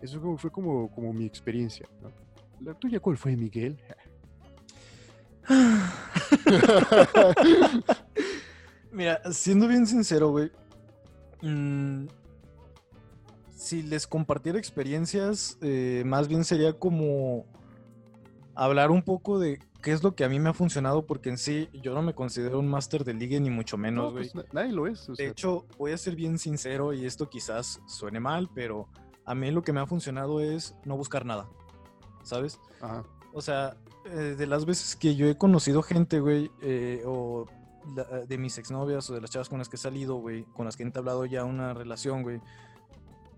Eso 0.00 0.38
fue 0.38 0.50
como, 0.50 0.90
como 0.92 1.12
mi 1.12 1.26
experiencia. 1.26 1.86
¿no? 2.00 2.10
¿La 2.62 2.72
tuya 2.72 3.00
cuál 3.00 3.18
fue, 3.18 3.36
Miguel? 3.36 3.78
Mira, 8.90 9.20
siendo 9.30 9.68
bien 9.68 9.86
sincero, 9.86 10.30
güey. 10.30 10.50
mm, 11.42 12.06
si 13.54 13.82
les 13.82 14.06
compartiera 14.06 14.58
experiencias, 14.58 15.58
eh, 15.60 16.02
más 16.06 16.28
bien 16.28 16.44
sería 16.44 16.72
como 16.72 17.44
hablar 18.54 18.90
un 18.90 19.02
poco 19.02 19.38
de 19.38 19.67
qué 19.82 19.92
es 19.92 20.02
lo 20.02 20.14
que 20.14 20.24
a 20.24 20.28
mí 20.28 20.38
me 20.40 20.50
ha 20.50 20.54
funcionado, 20.54 21.06
porque 21.06 21.28
en 21.30 21.38
sí 21.38 21.68
yo 21.82 21.94
no 21.94 22.02
me 22.02 22.14
considero 22.14 22.58
un 22.58 22.68
máster 22.68 23.04
de 23.04 23.14
ligue 23.14 23.40
ni 23.40 23.50
mucho 23.50 23.76
menos, 23.76 24.06
No, 24.06 24.10
güey. 24.12 24.30
pues, 24.30 24.34
na- 24.34 24.44
nadie 24.52 24.72
lo 24.72 24.86
es. 24.86 25.08
o 25.08 25.14
De 25.14 25.28
hecho, 25.28 25.66
voy 25.78 25.92
a 25.92 25.96
ser 25.98 26.16
bien 26.16 26.38
sincero 26.38 26.92
y 26.92 27.06
esto 27.06 27.28
quizás 27.30 27.80
suene 27.86 28.20
mal, 28.20 28.48
pero 28.54 28.88
a 29.24 29.34
mí 29.34 29.50
lo 29.50 29.62
que 29.62 29.72
me 29.72 29.80
ha 29.80 29.86
funcionado 29.86 30.40
es 30.40 30.74
no 30.84 30.96
buscar 30.96 31.24
nada, 31.24 31.48
¿sabes? 32.22 32.58
ajá. 32.80 33.04
O 33.34 33.40
sea, 33.42 33.76
eh, 34.06 34.34
de 34.38 34.46
las 34.46 34.64
veces 34.64 34.96
que 34.96 35.14
yo 35.14 35.26
he 35.28 35.36
conocido 35.36 35.82
gente, 35.82 36.18
güey, 36.18 36.50
eh, 36.62 37.02
o 37.06 37.44
la- 37.94 38.04
de 38.26 38.38
mis 38.38 38.56
exnovias 38.58 39.08
o 39.10 39.14
de 39.14 39.20
las 39.20 39.30
chavas 39.30 39.48
con 39.48 39.58
las 39.58 39.68
que 39.68 39.76
he 39.76 39.78
salido, 39.78 40.16
güey, 40.16 40.44
con 40.54 40.64
las 40.64 40.76
que 40.76 40.82
he 40.82 40.86
entablado 40.86 41.24
ya 41.26 41.44
una 41.44 41.74
relación, 41.74 42.22
güey, 42.22 42.40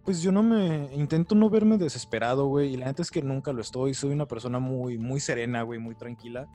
pues 0.04 0.22
yo 0.22 0.32
no 0.32 0.42
me 0.42 0.88
intento 0.94 1.34
no 1.34 1.50
verme 1.50 1.76
desesperado, 1.76 2.46
güey, 2.46 2.74
y 2.74 2.76
la 2.76 2.86
neta 2.86 3.02
es 3.02 3.10
que 3.10 3.22
nunca 3.22 3.52
lo 3.52 3.60
estoy, 3.60 3.94
soy 3.94 4.12
una 4.12 4.26
persona 4.26 4.58
muy, 4.58 4.98
muy 4.98 5.20
serena, 5.20 5.62
güey, 5.62 5.78
muy 5.78 5.94
tranquila. 5.94 6.48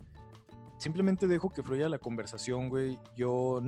Simplemente 0.77 1.27
dejo 1.27 1.51
que 1.51 1.63
fluya 1.63 1.87
la 1.87 1.99
conversación, 1.99 2.69
güey. 2.69 2.99
Yo 3.15 3.61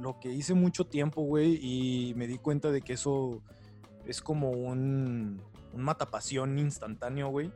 lo 0.00 0.18
que 0.18 0.32
hice 0.32 0.54
mucho 0.54 0.86
tiempo, 0.86 1.22
güey, 1.22 1.58
y 1.62 2.14
me 2.14 2.26
di 2.26 2.38
cuenta 2.38 2.70
de 2.70 2.82
que 2.82 2.94
eso 2.94 3.42
es 4.06 4.20
como 4.20 4.50
un, 4.50 5.40
un 5.72 5.82
matapasión 5.82 6.58
instantáneo, 6.58 7.28
güey. 7.28 7.52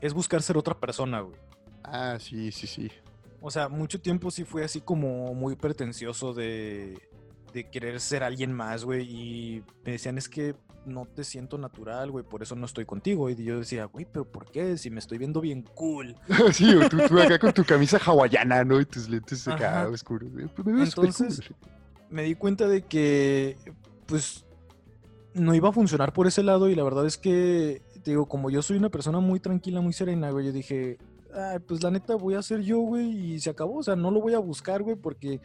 Es 0.00 0.12
buscar 0.12 0.42
ser 0.42 0.58
otra 0.58 0.78
persona, 0.78 1.20
güey. 1.20 1.36
Ah, 1.82 2.18
sí, 2.20 2.52
sí, 2.52 2.66
sí. 2.66 2.90
O 3.40 3.50
sea, 3.50 3.68
mucho 3.68 4.00
tiempo 4.00 4.30
sí 4.30 4.44
fue 4.44 4.64
así 4.64 4.80
como 4.80 5.32
muy 5.32 5.56
pretencioso 5.56 6.34
de, 6.34 6.98
de 7.52 7.68
querer 7.70 8.00
ser 8.00 8.22
alguien 8.22 8.52
más, 8.52 8.84
güey. 8.84 9.02
Y 9.08 9.62
me 9.84 9.92
decían, 9.92 10.18
es 10.18 10.28
que 10.28 10.54
no 10.86 11.04
te 11.04 11.24
siento 11.24 11.58
natural, 11.58 12.10
güey, 12.10 12.24
por 12.24 12.42
eso 12.42 12.54
no 12.54 12.66
estoy 12.66 12.84
contigo. 12.84 13.28
Y 13.28 13.42
yo 13.42 13.58
decía, 13.58 13.86
güey, 13.86 14.06
pero 14.10 14.24
¿por 14.24 14.50
qué? 14.50 14.78
Si 14.78 14.90
me 14.90 15.00
estoy 15.00 15.18
viendo 15.18 15.40
bien 15.40 15.62
cool. 15.74 16.16
sí, 16.52 16.74
o 16.74 16.88
tú, 16.88 16.98
tú 17.08 17.20
acá 17.20 17.38
con 17.38 17.52
tu 17.52 17.64
camisa 17.64 17.98
hawaiana, 17.98 18.64
¿no? 18.64 18.80
Y 18.80 18.86
tus 18.86 19.08
lentes 19.08 19.46
acá 19.48 19.88
oscuros. 19.88 20.30
Pues 20.32 20.66
me 20.66 20.72
cool. 20.72 20.82
Entonces, 20.82 21.40
me 22.08 22.22
di 22.22 22.34
cuenta 22.34 22.68
de 22.68 22.82
que, 22.82 23.56
pues, 24.06 24.44
no 25.34 25.54
iba 25.54 25.68
a 25.68 25.72
funcionar 25.72 26.12
por 26.12 26.26
ese 26.26 26.42
lado 26.42 26.68
y 26.68 26.74
la 26.74 26.84
verdad 26.84 27.06
es 27.06 27.18
que, 27.18 27.82
te 28.02 28.12
digo, 28.12 28.26
como 28.26 28.50
yo 28.50 28.62
soy 28.62 28.76
una 28.78 28.88
persona 28.88 29.20
muy 29.20 29.40
tranquila, 29.40 29.80
muy 29.80 29.92
serena, 29.92 30.30
güey, 30.30 30.46
yo 30.46 30.52
dije, 30.52 30.98
"Ay, 31.34 31.58
pues 31.58 31.82
la 31.82 31.90
neta 31.90 32.14
voy 32.14 32.34
a 32.34 32.42
ser 32.42 32.62
yo, 32.62 32.78
güey, 32.78 33.34
y 33.34 33.40
se 33.40 33.50
acabó, 33.50 33.78
o 33.78 33.82
sea, 33.82 33.96
no 33.96 34.10
lo 34.10 34.20
voy 34.20 34.34
a 34.34 34.38
buscar, 34.38 34.82
güey, 34.82 34.96
porque 34.96 35.40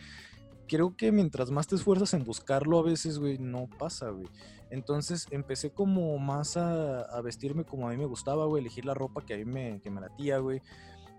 creo 0.71 0.95
que 0.95 1.12
mientras 1.12 1.51
más 1.51 1.67
te 1.67 1.75
esfuerzas 1.75 2.13
en 2.13 2.23
buscarlo 2.23 2.79
a 2.79 2.84
veces, 2.84 3.19
güey, 3.19 3.38
no 3.38 3.67
pasa, 3.77 4.10
güey. 4.10 4.29
Entonces 4.69 5.27
empecé 5.31 5.71
como 5.71 6.17
más 6.17 6.55
a, 6.55 7.01
a 7.01 7.21
vestirme 7.21 7.65
como 7.65 7.88
a 7.88 7.91
mí 7.91 7.97
me 7.97 8.05
gustaba, 8.05 8.45
güey, 8.45 8.62
elegir 8.62 8.86
la 8.86 8.93
ropa 8.93 9.21
que 9.25 9.34
a 9.34 9.38
mí 9.38 9.43
me, 9.43 9.81
que 9.81 9.89
me 9.91 9.99
latía, 9.99 10.38
güey. 10.38 10.62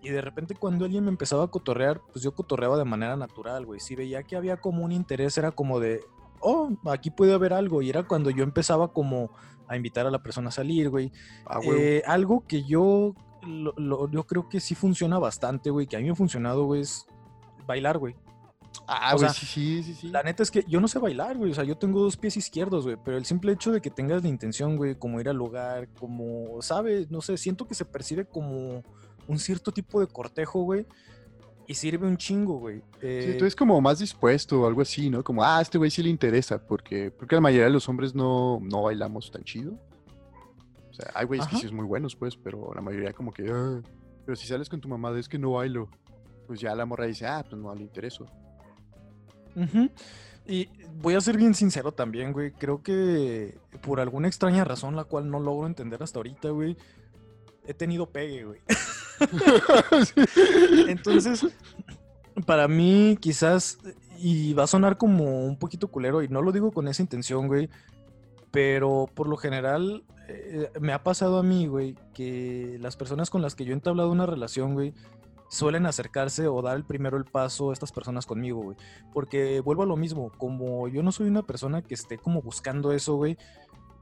Y 0.03 0.09
de 0.09 0.23
repente 0.23 0.55
cuando 0.55 0.87
alguien 0.87 1.05
me 1.05 1.11
empezaba 1.11 1.45
a 1.45 1.49
cotorrear, 1.49 2.01
pues 2.13 2.25
yo 2.25 2.35
cotorreaba 2.35 2.79
de 2.79 2.85
manera 2.87 3.15
natural, 3.15 3.67
güey. 3.67 3.79
Si 3.79 3.95
veía 3.95 4.23
que 4.23 4.37
había 4.37 4.57
como 4.57 4.85
un 4.85 4.91
interés, 4.93 5.37
era 5.37 5.51
como 5.53 5.79
de, 5.81 6.01
oh, 6.41 6.71
aquí 6.87 7.11
puede 7.11 7.35
haber 7.35 7.53
algo. 7.53 7.83
Y 7.83 7.91
era 7.91 8.05
cuando 8.09 8.31
yo 8.31 8.43
empezaba 8.45 8.93
como 8.95 9.31
a 9.69 9.77
invitar 9.77 10.07
a 10.07 10.11
la 10.11 10.23
persona 10.23 10.49
a 10.49 10.53
salir, 10.53 10.89
güey. 10.89 11.13
Ah, 11.47 11.59
huevo. 11.61 11.75
Eh, 11.77 12.03
algo 12.07 12.45
que 12.49 12.65
yo, 12.65 13.15
lo- 13.47 13.75
lo- 13.77 14.11
yo 14.11 14.25
creo 14.25 14.49
que 14.49 14.61
sí 14.61 14.75
funciona 14.75 15.19
bastante, 15.19 15.69
güey, 15.71 15.87
que 15.87 15.97
a 15.97 15.99
mí 16.01 16.07
me 16.07 16.13
ha 16.13 16.17
funcionado, 16.17 16.65
güey, 16.65 16.81
es 16.81 17.07
bailar, 17.67 17.99
güey. 17.99 18.17
Ah, 18.87 19.15
güey, 19.17 19.29
sí, 19.31 19.47
sí, 19.47 19.83
sí, 19.83 19.95
sí. 19.95 20.09
La 20.11 20.23
neta 20.23 20.43
es 20.43 20.51
que 20.51 20.65
yo 20.69 20.81
no 20.81 20.89
sé 20.89 20.99
bailar, 20.99 21.37
güey. 21.37 21.51
O 21.51 21.55
sea, 21.55 21.65
yo 21.65 21.77
tengo 21.77 22.01
dos 22.01 22.17
pies 22.17 22.37
izquierdos, 22.37 22.85
güey. 22.85 22.97
Pero 23.05 23.17
el 23.17 23.25
simple 23.25 23.53
hecho 23.53 23.73
de 23.73 23.81
que 23.81 23.91
tengas 23.91 24.23
la 24.23 24.29
intención, 24.29 24.77
güey, 24.77 24.95
como 24.97 25.21
ir 25.21 25.29
al 25.29 25.37
lugar, 25.37 25.89
como, 25.99 26.61
¿sabes? 26.63 27.11
No 27.11 27.21
sé, 27.21 27.37
siento 27.37 27.67
que 27.67 27.75
se 27.75 27.85
percibe 27.85 28.25
como 28.25 28.83
un 29.29 29.39
cierto 29.39 29.73
tipo 29.73 30.01
de 30.01 30.07
cortejo, 30.07 30.63
güey. 30.63 30.87
Y 31.69 31.75
sirve 31.75 32.07
un 32.07 32.17
chingo, 32.17 32.59
güey. 32.59 32.79
Sí, 33.01 33.07
Eh, 33.07 33.37
tú 33.39 33.45
es 33.45 33.55
como 33.55 33.81
más 33.81 34.01
dispuesto 34.01 34.63
o 34.63 34.67
algo 34.67 34.83
así, 34.83 35.09
¿no? 35.11 35.23
Como, 35.23 35.45
ah, 35.45 35.59
a 35.59 35.63
este 35.63 35.79
güey 35.79 35.91
sí 35.91 36.03
le 36.03 36.11
interesa, 36.11 36.59
porque 36.67 37.11
porque 37.11 37.37
la 37.37 37.41
mayoría 37.41 37.67
de 37.67 37.73
los 37.73 37.89
hombres 37.89 38.15
no, 38.15 38.59
no 38.61 38.83
bailamos 38.83 39.31
tan 39.31 39.45
chido. 39.45 39.79
O 40.91 40.95
sea, 40.95 41.11
hay 41.15 41.25
güeyes 41.25 41.47
que 41.47 41.57
sí 41.57 41.69
son 41.69 41.77
muy 41.77 41.87
buenos, 41.87 42.17
pues, 42.17 42.37
pero 42.37 42.73
la 42.75 42.81
mayoría 42.83 43.13
como 43.13 43.33
que, 43.33 43.49
"Ah". 43.51 43.81
pero 44.27 44.37
si 44.37 44.47
sales 44.47 44.69
con 44.69 44.81
tu 44.81 44.89
mamá 44.89 45.17
es 45.19 45.29
que 45.29 45.39
no 45.39 45.53
bailo, 45.53 45.89
pues 46.47 46.61
ya 46.61 46.75
la 46.75 46.85
morra 46.85 47.07
dice, 47.07 47.27
ah, 47.27 47.43
pues 47.49 47.61
no 47.63 47.75
le 47.75 47.83
intereso. 47.83 48.27
Ujú. 49.57 49.91
Y 50.47 50.69
voy 51.01 51.15
a 51.15 51.21
ser 51.21 51.37
bien 51.37 51.55
sincero 51.55 51.93
también, 51.93 52.33
güey. 52.33 52.53
Creo 52.53 52.83
que 52.83 53.59
por 53.83 54.01
alguna 54.01 54.29
extraña 54.29 54.65
razón, 54.65 54.97
la 54.97 55.05
cual 55.05 55.31
no 55.31 55.41
logro 55.41 55.67
entender 55.67 56.03
hasta 56.03 56.19
ahorita, 56.19 56.51
güey, 56.51 56.77
he 57.67 57.75
tenido 57.75 58.07
pegue, 58.07 58.45
güey. 58.45 58.61
Entonces, 60.89 61.47
para 62.47 62.69
mí, 62.69 63.17
quizás, 63.21 63.79
y 64.19 64.53
va 64.55 64.65
a 64.65 64.69
sonar 64.69 64.97
como 64.97 65.45
un 65.45 65.57
poquito 65.57 65.89
culero, 65.89 66.23
y 66.23 66.29
no 66.29 66.43
lo 66.43 66.53
digo 66.53 66.73
con 66.73 66.89
esa 66.89 67.03
intención, 67.03 67.47
güey, 67.47 67.69
pero 68.51 69.09
por 69.15 69.29
lo 69.29 69.37
general 69.37 70.05
eh, 70.29 70.71
me 70.81 70.93
ha 70.93 71.03
pasado 71.03 71.39
a 71.39 71.43
mí, 71.43 71.67
güey, 71.67 71.97
que 72.15 72.79
las 72.81 72.97
personas 72.97 73.31
con 73.31 73.43
las 73.43 73.55
que 73.55 73.65
yo 73.65 73.73
he 73.73 73.75
entablado 73.75 74.11
una 74.11 74.27
relación, 74.27 74.75
güey, 74.75 74.93
suelen 75.53 75.85
acercarse 75.85 76.49
o 76.49 76.63
dar 76.63 76.77
el 76.77 76.85
primero 76.85 77.19
el 77.19 77.27
paso 77.27 77.71
a 77.71 77.73
estas 77.75 77.93
personas 77.93 78.25
conmigo, 78.25 78.63
güey. 78.63 78.77
Porque 79.13 79.61
vuelvo 79.61 79.83
a 79.83 79.87
lo 79.87 79.99
mismo, 79.99 80.33
como 80.39 80.89
yo 80.89 81.03
no 81.03 81.13
soy 81.13 81.29
una 81.29 81.43
persona 81.43 81.83
que 81.83 81.93
esté 81.93 82.17
como 82.17 82.41
buscando 82.41 82.91
eso, 82.93 83.17
güey, 83.17 83.37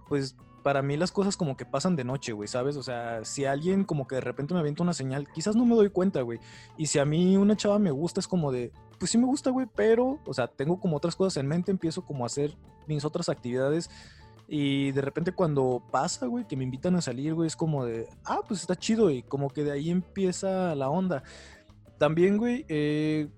pues 0.08 0.36
para 0.62 0.80
mí 0.80 0.96
las 0.96 1.10
cosas 1.10 1.36
como 1.36 1.56
que 1.56 1.66
pasan 1.66 1.96
de 1.96 2.04
noche, 2.04 2.32
güey, 2.32 2.46
¿sabes? 2.46 2.76
O 2.76 2.84
sea, 2.84 3.24
si 3.24 3.46
alguien 3.46 3.82
como 3.82 4.06
que 4.06 4.14
de 4.14 4.20
repente 4.20 4.54
me 4.54 4.60
avienta 4.60 4.84
una 4.84 4.94
señal, 4.94 5.26
quizás 5.32 5.56
no 5.56 5.64
me 5.64 5.74
doy 5.74 5.90
cuenta, 5.90 6.22
güey. 6.22 6.38
Y 6.76 6.86
si 6.86 7.00
a 7.00 7.04
mí 7.04 7.36
una 7.36 7.56
chava 7.56 7.80
me 7.80 7.90
gusta, 7.90 8.20
es 8.20 8.28
como 8.28 8.52
de, 8.52 8.70
pues 9.00 9.10
sí 9.10 9.18
me 9.18 9.26
gusta, 9.26 9.50
güey, 9.50 9.66
pero, 9.74 10.20
o 10.26 10.34
sea, 10.34 10.46
tengo 10.46 10.78
como 10.78 10.98
otras 10.98 11.16
cosas 11.16 11.36
en 11.38 11.48
mente, 11.48 11.72
empiezo 11.72 12.02
como 12.02 12.22
a 12.24 12.26
hacer 12.26 12.56
mis 12.86 13.04
otras 13.04 13.28
actividades. 13.28 13.90
Y 14.52 14.90
de 14.90 15.00
repente 15.00 15.30
cuando 15.30 15.80
pasa, 15.92 16.26
güey, 16.26 16.44
que 16.44 16.56
me 16.56 16.64
invitan 16.64 16.96
a 16.96 17.00
salir, 17.00 17.34
güey, 17.34 17.46
es 17.46 17.54
como 17.54 17.84
de, 17.84 18.08
ah, 18.24 18.40
pues 18.48 18.62
está 18.62 18.74
chido, 18.74 19.08
y 19.08 19.22
como 19.22 19.48
que 19.48 19.62
de 19.62 19.70
ahí 19.70 19.90
empieza 19.90 20.74
la 20.74 20.90
onda. 20.90 21.22
También, 21.98 22.36
güey, 22.36 22.66
eh, 22.68 23.28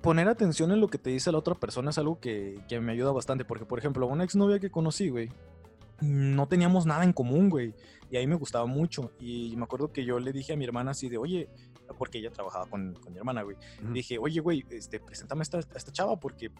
poner 0.00 0.26
atención 0.26 0.72
en 0.72 0.80
lo 0.80 0.88
que 0.88 0.98
te 0.98 1.10
dice 1.10 1.30
la 1.30 1.38
otra 1.38 1.54
persona 1.54 1.90
es 1.90 1.98
algo 1.98 2.18
que, 2.18 2.58
que 2.68 2.80
me 2.80 2.90
ayuda 2.90 3.12
bastante. 3.12 3.44
Porque, 3.44 3.64
por 3.64 3.78
ejemplo, 3.78 4.08
una 4.08 4.24
exnovia 4.24 4.58
que 4.58 4.68
conocí, 4.68 5.10
güey, 5.10 5.28
no 6.00 6.48
teníamos 6.48 6.86
nada 6.86 7.04
en 7.04 7.12
común, 7.12 7.48
güey. 7.48 7.72
Y 8.10 8.16
ahí 8.16 8.26
me 8.26 8.34
gustaba 8.34 8.66
mucho. 8.66 9.12
Y 9.20 9.54
me 9.56 9.62
acuerdo 9.62 9.92
que 9.92 10.04
yo 10.04 10.18
le 10.18 10.32
dije 10.32 10.54
a 10.54 10.56
mi 10.56 10.64
hermana 10.64 10.90
así 10.90 11.08
de, 11.08 11.18
oye, 11.18 11.50
porque 11.96 12.18
ella 12.18 12.32
trabajaba 12.32 12.66
con, 12.66 12.94
con 12.94 13.12
mi 13.12 13.18
hermana, 13.18 13.42
güey. 13.42 13.56
Ujú. 13.80 13.92
Dije, 13.92 14.18
oye, 14.18 14.40
güey, 14.40 14.64
este, 14.70 14.98
preséntame 14.98 15.42
a 15.42 15.44
esta, 15.44 15.58
a 15.58 15.76
esta 15.76 15.92
chava 15.92 16.18
porque 16.18 16.50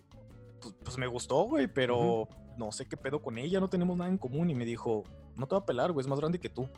pues, 0.61 0.75
pues 0.85 0.99
me 0.99 1.09
gustó, 1.09 1.43
güey, 1.43 1.67
pero 1.67 2.29
no 2.57 2.73
sé 2.73 2.87
qué 2.87 2.97
pedo 2.97 3.23
con 3.23 3.39
ella, 3.39 3.61
no 3.61 3.69
tenemos 3.69 3.97
nada 3.97 4.11
en 4.11 4.19
común. 4.19 4.51
Y 4.51 4.55
me 4.55 4.65
dijo, 4.65 5.05
no 5.37 5.47
te 5.47 5.55
va 5.55 5.61
a 5.61 5.67
pelar, 5.67 5.93
güey, 5.93 6.05
es 6.05 6.09
más 6.09 6.21
grande 6.21 6.39
que 6.39 6.49
tú. 6.49 6.69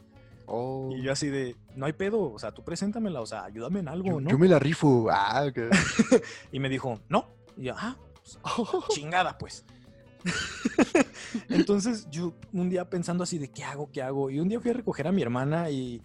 Oh, 0.47 0.91
Y 0.95 1.03
yo 1.03 1.13
así 1.13 1.29
de, 1.29 1.57
no 1.75 1.87
hay 1.87 1.95
pedo, 1.95 2.33
o 2.33 2.39
sea, 2.39 2.53
tú 2.53 2.63
preséntamela, 2.63 3.21
o 3.21 3.27
sea, 3.27 3.45
ayúdame 3.45 3.81
en 3.81 3.89
algo, 3.89 4.09
yo, 4.09 4.21
¿no? 4.21 4.31
yo 4.31 4.39
me 4.39 4.49
la 4.49 4.59
rifo. 4.59 5.09
Ah, 5.11 5.47
ok. 5.49 5.75
Y 6.53 6.61
me 6.61 6.69
dijo, 6.69 7.01
no. 7.09 7.29
Y 7.57 7.65
yo, 7.65 7.75
ah, 7.77 7.97
pues, 8.13 8.39
chingada, 8.91 9.39
pues. 9.39 9.65
Entonces 11.49 12.09
yo 12.11 12.33
un 12.53 12.71
día 12.71 12.89
pensando 12.89 13.25
así 13.25 13.39
de 13.39 13.51
qué 13.51 13.65
hago, 13.65 13.91
qué 13.91 14.03
hago. 14.03 14.31
Y 14.31 14.41
un 14.41 14.49
día 14.49 14.61
fui 14.61 14.71
a 14.71 14.75
recoger 14.75 15.07
a 15.07 15.13
mi 15.13 15.23
hermana 15.23 15.71
y 15.71 16.03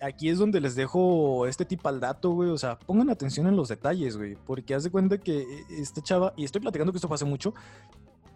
aquí 0.00 0.28
es 0.28 0.38
donde 0.38 0.60
les 0.60 0.74
dejo 0.74 1.46
este 1.46 1.64
tipo 1.64 1.88
al 1.88 2.00
dato, 2.00 2.30
güey. 2.30 2.50
O 2.50 2.58
sea, 2.58 2.78
pongan 2.78 3.10
atención 3.10 3.46
en 3.46 3.56
los 3.56 3.68
detalles, 3.68 4.16
güey. 4.16 4.36
Porque 4.46 4.74
haz 4.74 4.84
de 4.84 4.90
cuenta 4.90 5.18
que 5.18 5.40
e, 5.40 5.64
esta 5.80 6.02
chava, 6.02 6.32
y 6.36 6.44
estoy 6.44 6.60
platicando 6.60 6.92
que 6.92 6.98
esto 6.98 7.08
fue 7.08 7.16
hace 7.16 7.24
mucho, 7.24 7.54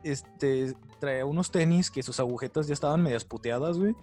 este, 0.02 0.74
trae 0.98 1.24
unos 1.24 1.50
tenis 1.50 1.90
que 1.90 2.02
sus 2.02 2.20
agujetas 2.20 2.66
ya 2.66 2.74
estaban 2.74 3.02
medias 3.02 3.24
puteadas, 3.24 3.78
güey. 3.78 3.94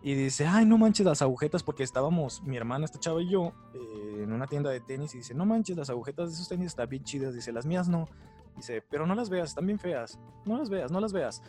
Y 0.00 0.14
dice, 0.14 0.46
ay, 0.46 0.64
no 0.64 0.78
manches 0.78 1.04
las 1.04 1.22
agujetas, 1.22 1.62
porque 1.62 1.82
estábamos, 1.82 2.42
mi 2.44 2.56
hermana, 2.56 2.84
esta 2.84 3.00
chava 3.00 3.20
y 3.20 3.28
yo, 3.28 3.52
eh, 3.74 4.22
en 4.22 4.32
una 4.32 4.46
tienda 4.46 4.70
de 4.70 4.80
tenis, 4.80 5.14
y 5.14 5.18
dice, 5.18 5.34
no 5.34 5.44
manches, 5.44 5.76
las 5.76 5.90
agujetas 5.90 6.28
de 6.28 6.34
esos 6.34 6.48
tenis 6.48 6.68
están 6.68 6.88
bien 6.88 7.02
chidas. 7.02 7.34
Dice, 7.34 7.52
las 7.52 7.66
mías 7.66 7.88
no. 7.88 8.08
Dice, 8.56 8.82
pero 8.88 9.06
no 9.06 9.14
las 9.14 9.28
veas, 9.28 9.50
están 9.50 9.66
bien 9.66 9.78
feas. 9.78 10.18
No 10.44 10.56
las 10.56 10.70
veas, 10.70 10.92
no 10.92 11.00
las 11.00 11.12
veas. 11.12 11.42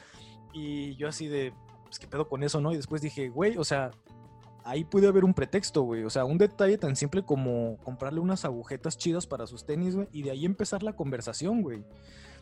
Y 0.51 0.95
yo 0.95 1.07
así 1.07 1.27
de, 1.27 1.53
pues 1.85 1.99
qué 1.99 2.07
pedo 2.07 2.27
con 2.27 2.43
eso, 2.43 2.59
¿no? 2.59 2.71
Y 2.73 2.77
después 2.77 3.01
dije, 3.01 3.29
güey, 3.29 3.57
o 3.57 3.63
sea, 3.63 3.91
ahí 4.63 4.83
puede 4.83 5.07
haber 5.07 5.25
un 5.25 5.33
pretexto, 5.33 5.83
güey. 5.83 6.03
O 6.03 6.09
sea, 6.09 6.25
un 6.25 6.37
detalle 6.37 6.77
tan 6.77 6.95
simple 6.95 7.23
como 7.23 7.77
comprarle 7.83 8.19
unas 8.19 8.45
agujetas 8.45 8.97
chidas 8.97 9.27
para 9.27 9.47
sus 9.47 9.65
tenis, 9.65 9.95
güey. 9.95 10.07
Y 10.11 10.23
de 10.23 10.31
ahí 10.31 10.45
empezar 10.45 10.83
la 10.83 10.93
conversación, 10.93 11.61
güey. 11.61 11.83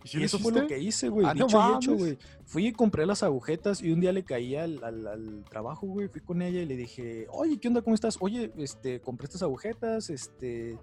Y, 0.03 0.23
eso 0.23 0.39
fue 0.39 0.51
lo 0.51 0.67
que 0.67 0.79
hice, 0.79 1.09
güey. 1.09 1.25
Ah, 1.27 1.33
dicho 1.33 1.57
y 1.59 1.77
hecho, 1.77 1.95
güey. 1.95 2.17
Fui 2.45 2.67
y 2.67 2.71
compré 2.71 3.05
las 3.05 3.23
agujetas 3.23 3.81
y 3.81 3.91
un 3.91 3.99
día 3.99 4.11
le 4.11 4.23
caí 4.23 4.55
al, 4.55 4.83
al, 4.83 5.43
trabajo, 5.49 5.87
güey. 5.87 6.07
Fui 6.07 6.21
con 6.21 6.41
ella 6.41 6.61
y 6.61 6.65
le 6.65 6.75
dije, 6.75 7.27
oye, 7.31 7.57
¿qué 7.57 7.67
onda? 7.67 7.81
¿Cómo 7.81 7.93
estás? 7.93 8.17
Oye, 8.19 8.51
este, 8.57 9.01
compré 9.01 9.25
estas 9.25 9.43
agujetas, 9.43 10.09
este, 10.09 10.77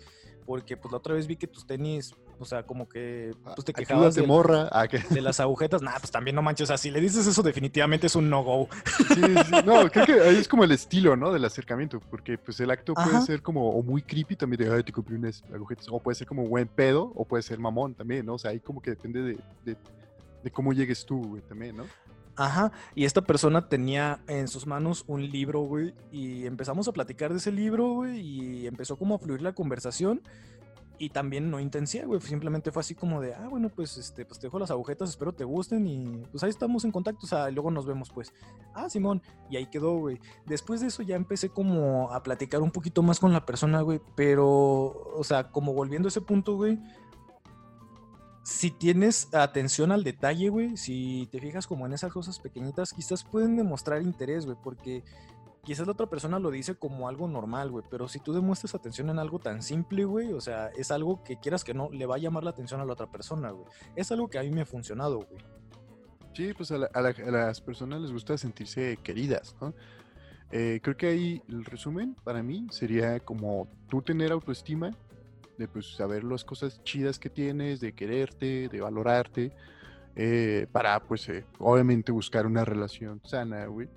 porque 0.47 0.77
pues 0.77 0.93
la 0.93 0.99
otra 0.99 1.15
vez 1.15 1.27
vi 1.27 1.37
que 1.37 1.47
tus 1.47 1.67
tenis 1.67 2.15
o 2.39 2.45
sea, 2.45 2.65
como 2.65 2.89
que 2.89 3.33
ah, 3.45 3.53
pues, 3.55 3.65
te 3.65 3.73
quejabas 3.73 4.15
de, 4.15 4.27
morra. 4.27 4.69
Ah, 4.73 4.87
de 4.87 5.21
las 5.21 5.41
agujetas. 5.41 5.83
Nah, 5.83 5.99
pues 5.99 6.11
también 6.11 6.35
no 6.35 6.43
manches. 6.43 6.65
O 6.65 6.67
sea, 6.69 6.79
si 6.79 6.91
le 6.91 7.01
dices 7.01 7.27
eso, 7.27 7.43
definitivamente 7.43 8.07
es 8.07 8.17
un 8.17 8.29
no-go. 8.29 8.69
Sí, 9.09 9.15
sí, 9.15 9.55
no, 9.65 9.91
creo 9.91 10.07
que 10.07 10.13
ahí 10.21 10.37
es 10.37 10.49
como 10.49 10.65
el 10.65 10.73
estilo, 10.73 11.17
¿no? 11.17 11.33
Del 11.33 11.45
acercamiento. 11.45 12.01
Porque 12.11 12.39
pues 12.39 12.59
el 12.61 12.71
acto 12.71 12.95
puede 12.95 13.21
ser 13.23 13.43
como 13.43 13.71
o 13.71 13.83
muy 13.83 14.03
creepy 14.03 14.37
también 14.37 14.69
de, 14.69 14.75
ay, 14.75 14.83
te 14.83 14.93
compré 14.93 15.17
unas 15.17 15.43
agujetas. 15.53 15.87
O 15.91 16.01
puede 16.01 16.15
ser 16.15 16.27
como 16.27 16.47
buen 16.47 16.69
pedo, 16.69 17.13
o 17.15 17.25
puede 17.25 17.43
ser 17.43 17.59
mamón 17.59 17.95
también, 17.95 18.27
¿no? 18.27 18.35
O 18.35 18.39
sea, 18.39 18.51
ahí 18.51 18.61
como 18.61 18.81
que 18.81 18.91
depende 18.91 19.23
de, 19.23 19.39
de, 19.65 19.77
de 20.43 20.51
cómo 20.51 20.73
llegues 20.73 21.05
tú, 21.05 21.23
güey, 21.23 21.43
también, 21.43 21.77
¿no? 21.77 21.85
Ajá, 22.37 22.73
y 22.95 23.05
esta 23.05 23.21
persona 23.23 23.69
tenía 23.69 24.21
en 24.27 24.49
sus 24.49 24.67
manos 24.67 25.05
un 25.07 25.29
libro, 25.31 25.61
güey, 25.61 25.95
y 26.11 26.47
empezamos 26.47 26.89
a 26.89 26.93
platicar 26.93 27.31
de 27.31 27.39
ese 27.39 27.53
libro, 27.53 27.93
güey, 27.93 28.21
y 28.21 28.67
empezó 28.67 28.97
como 28.97 29.15
a 29.15 29.19
fluir 29.19 29.41
la 29.41 29.53
conversación. 29.53 30.21
Y 30.97 31.11
también 31.11 31.51
no 31.51 31.59
intensié, 31.59 32.05
güey. 32.05 32.21
Simplemente 32.21 32.71
fue 32.71 32.81
así 32.81 32.95
como 32.95 33.21
de, 33.21 33.35
ah, 33.35 33.49
bueno, 33.49 33.69
pues 33.69 33.97
este, 33.97 34.25
pues 34.25 34.39
te 34.39 34.47
dejo 34.47 34.61
las 34.61 34.71
agujetas, 34.71 35.11
espero 35.11 35.33
te 35.33 35.43
gusten 35.43 35.87
y 35.87 36.23
pues 36.31 36.45
ahí 36.45 36.51
estamos 36.51 36.85
en 36.85 36.93
contacto. 36.93 37.27
O 37.27 37.29
sea, 37.29 37.51
luego 37.51 37.71
nos 37.71 37.85
vemos, 37.85 38.11
pues. 38.11 38.33
Ah, 38.75 38.89
Simón. 38.89 39.21
Y 39.51 39.57
ahí 39.57 39.67
quedó, 39.67 39.99
güey. 39.99 40.21
Después 40.47 40.81
de 40.81 40.87
eso 40.87 41.03
ya 41.03 41.17
empecé 41.17 41.49
como 41.49 42.13
a 42.13 42.23
platicar 42.23 42.63
un 42.63 42.71
poquito 42.71 43.03
más 43.03 43.19
con 43.19 43.33
la 43.33 43.45
persona, 43.45 43.81
güey. 43.81 44.01
Pero, 44.15 44.47
o 44.47 45.25
sea, 45.25 45.51
como 45.51 45.73
volviendo 45.73 46.07
a 46.07 46.11
ese 46.11 46.21
punto, 46.21 46.55
güey. 46.55 46.79
Si 48.45 48.71
tienes 48.71 49.35
atención 49.35 49.91
al 49.91 50.05
detalle, 50.05 50.51
güey, 50.51 50.77
si 50.77 51.27
te 51.33 51.41
fijas 51.41 51.67
como 51.67 51.87
en 51.87 51.95
esas 51.95 52.13
cosas 52.13 52.39
pequeñitas, 52.39 52.93
quizás 52.93 53.25
pueden 53.25 53.57
demostrar 53.57 54.03
interés, 54.03 54.45
güey, 54.45 54.59
porque 54.63 55.03
quizás 55.65 55.87
la 55.87 55.93
otra 55.93 56.07
persona 56.07 56.39
lo 56.39 56.51
dice 56.51 56.77
como 56.77 57.09
algo 57.09 57.27
normal, 57.27 57.71
güey, 57.71 57.85
pero 57.91 58.09
si 58.09 58.21
tú 58.21 58.33
demuestras 58.33 58.75
atención 58.75 59.11
en 59.11 59.19
algo 59.19 59.39
tan 59.39 59.63
simple, 59.63 60.05
güey, 60.05 60.33
o 60.33 60.41
sea, 60.41 60.69
es 60.77 60.91
algo 60.91 61.25
que 61.25 61.39
quieras 61.39 61.65
que 61.65 61.75
no, 61.75 61.91
le 61.91 62.07
va 62.07 62.17
a 62.17 62.19
llamar 62.19 62.45
la 62.45 62.51
atención 62.51 62.81
a 62.81 62.85
la 62.85 62.93
otra 62.93 63.11
persona, 63.11 63.51
güey. 63.51 63.67
Es 63.97 64.13
algo 64.13 64.29
que 64.29 64.39
a 64.39 64.43
mí 64.43 64.51
me 64.51 64.61
ha 64.61 64.67
funcionado, 64.67 65.17
güey. 65.17 65.43
Sí, 66.35 66.53
pues 66.55 66.71
a, 66.73 66.79
las 66.79 67.61
personas 67.61 68.01
les 68.01 68.13
gusta 68.13 68.37
sentirse 68.37 68.99
queridas, 69.03 69.57
¿no? 69.61 69.75
Eh, 70.51 70.81
creo 70.83 70.97
que 70.97 71.07
ahí 71.07 71.43
el 71.49 71.65
resumen 71.65 72.15
para 72.23 72.43
mí 72.43 72.67
sería 72.71 73.19
como 73.21 73.69
tú 73.89 74.03
tener 74.03 74.31
autoestima, 74.33 74.91
de 75.59 75.69
pues 75.69 75.95
saber 75.97 76.25
las 76.25 76.45
cosas 76.45 76.83
chidas 76.85 77.19
que 77.19 77.31
tienes, 77.31 77.81
de 77.81 77.93
quererte, 77.93 78.69
de 78.69 78.81
valorarte, 78.81 79.53
eh, 80.17 80.67
para 80.71 81.03
pues 81.03 81.29
eh, 81.29 81.45
obviamente 81.59 82.13
buscar 82.13 82.47
una 82.47 82.65
relación 82.65 83.21
sana, 83.25 83.67
güey 83.67 83.89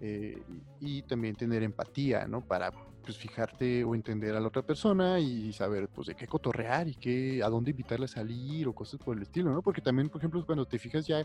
eh, 0.00 0.42
y 0.80 1.02
también 1.02 1.36
tener 1.36 1.62
empatía, 1.62 2.26
¿no? 2.26 2.40
Para 2.40 2.72
pues 3.02 3.16
fijarte 3.16 3.84
o 3.84 3.94
entender 3.94 4.34
a 4.34 4.40
la 4.40 4.48
otra 4.48 4.62
persona 4.62 5.20
y 5.20 5.52
saber 5.52 5.88
pues 5.88 6.08
de 6.08 6.16
qué 6.16 6.26
cotorrear 6.26 6.88
y 6.88 6.94
qué, 6.96 7.40
a 7.42 7.48
dónde 7.48 7.70
invitarle 7.70 8.06
a 8.06 8.08
salir 8.08 8.66
o 8.66 8.74
cosas 8.74 9.00
por 9.00 9.16
el 9.16 9.22
estilo, 9.22 9.52
¿no? 9.52 9.62
Porque 9.62 9.80
también, 9.80 10.08
por 10.08 10.20
ejemplo, 10.20 10.44
cuando 10.44 10.66
te 10.66 10.78
fijas 10.78 11.06
ya 11.06 11.24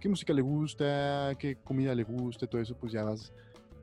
qué 0.00 0.08
música 0.08 0.32
le 0.32 0.42
gusta, 0.42 1.32
qué 1.38 1.56
comida 1.56 1.94
le 1.94 2.02
gusta, 2.02 2.46
todo 2.46 2.60
eso, 2.60 2.74
pues 2.76 2.92
ya 2.92 3.04
vas 3.04 3.32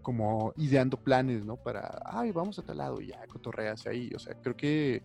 como 0.01 0.53
ideando 0.57 0.97
planes, 0.97 1.45
¿no? 1.45 1.55
Para, 1.55 2.01
ay, 2.05 2.31
vamos 2.31 2.57
a 2.59 2.61
tal 2.61 2.77
lado 2.77 2.99
y 2.99 3.07
ya 3.07 3.25
cotorreas 3.27 3.85
ahí. 3.87 4.09
O 4.15 4.19
sea, 4.19 4.33
creo 4.33 4.55
que, 4.55 5.03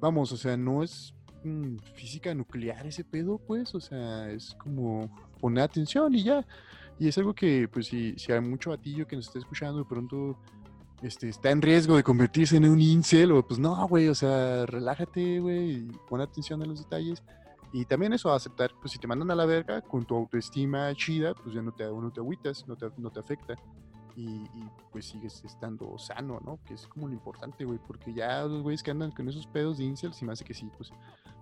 vamos, 0.00 0.32
o 0.32 0.36
sea, 0.36 0.56
no 0.56 0.82
es 0.82 1.14
mm, 1.44 1.76
física 1.94 2.34
nuclear 2.34 2.86
ese 2.86 3.04
pedo, 3.04 3.38
pues, 3.38 3.74
o 3.74 3.80
sea, 3.80 4.30
es 4.30 4.54
como 4.54 5.08
poner 5.40 5.64
atención 5.64 6.14
y 6.14 6.24
ya. 6.24 6.46
Y 6.98 7.08
es 7.08 7.18
algo 7.18 7.34
que, 7.34 7.68
pues, 7.68 7.86
si, 7.86 8.14
si 8.18 8.32
hay 8.32 8.40
mucho 8.40 8.70
batillo 8.70 9.06
que 9.06 9.16
nos 9.16 9.26
esté 9.26 9.38
escuchando, 9.38 9.78
de 9.78 9.84
pronto 9.84 10.36
este, 11.02 11.28
está 11.28 11.50
en 11.50 11.62
riesgo 11.62 11.96
de 11.96 12.02
convertirse 12.02 12.56
en 12.56 12.68
un 12.68 12.80
incel, 12.80 13.30
o 13.32 13.46
pues 13.46 13.60
no, 13.60 13.86
güey, 13.86 14.08
o 14.08 14.14
sea, 14.14 14.66
relájate, 14.66 15.38
güey, 15.38 15.70
y 15.70 15.92
pon 16.08 16.20
atención 16.20 16.60
a 16.62 16.66
los 16.66 16.80
detalles. 16.80 17.22
Y 17.72 17.84
también 17.84 18.12
eso, 18.14 18.32
aceptar, 18.32 18.72
pues 18.80 18.92
si 18.92 18.98
te 18.98 19.06
mandan 19.06 19.30
a 19.30 19.34
la 19.34 19.44
verga 19.44 19.82
con 19.82 20.04
tu 20.04 20.16
autoestima 20.16 20.92
chida, 20.94 21.34
pues 21.34 21.54
ya 21.54 21.62
no 21.62 21.72
te, 21.72 21.84
no 21.84 22.10
te 22.10 22.20
agüitas, 22.20 22.66
no 22.66 22.76
te, 22.76 22.90
no 22.96 23.10
te 23.10 23.20
afecta. 23.20 23.54
Y, 24.16 24.48
pues 24.90 25.06
sigues 25.06 25.44
estando 25.44 25.96
sano, 25.96 26.40
¿no? 26.44 26.58
Que 26.64 26.74
es 26.74 26.88
como 26.88 27.06
lo 27.06 27.14
importante, 27.14 27.64
güey, 27.64 27.78
porque 27.86 28.12
ya 28.12 28.42
los 28.42 28.62
güeyes 28.62 28.82
que 28.82 28.90
andan 28.90 29.12
con 29.12 29.28
esos 29.28 29.46
pedos 29.46 29.78
de 29.78 29.84
incel, 29.84 30.12
si 30.12 30.24
me 30.24 30.32
hace 30.32 30.44
que 30.44 30.54
sí, 30.54 30.68
pues, 30.76 30.90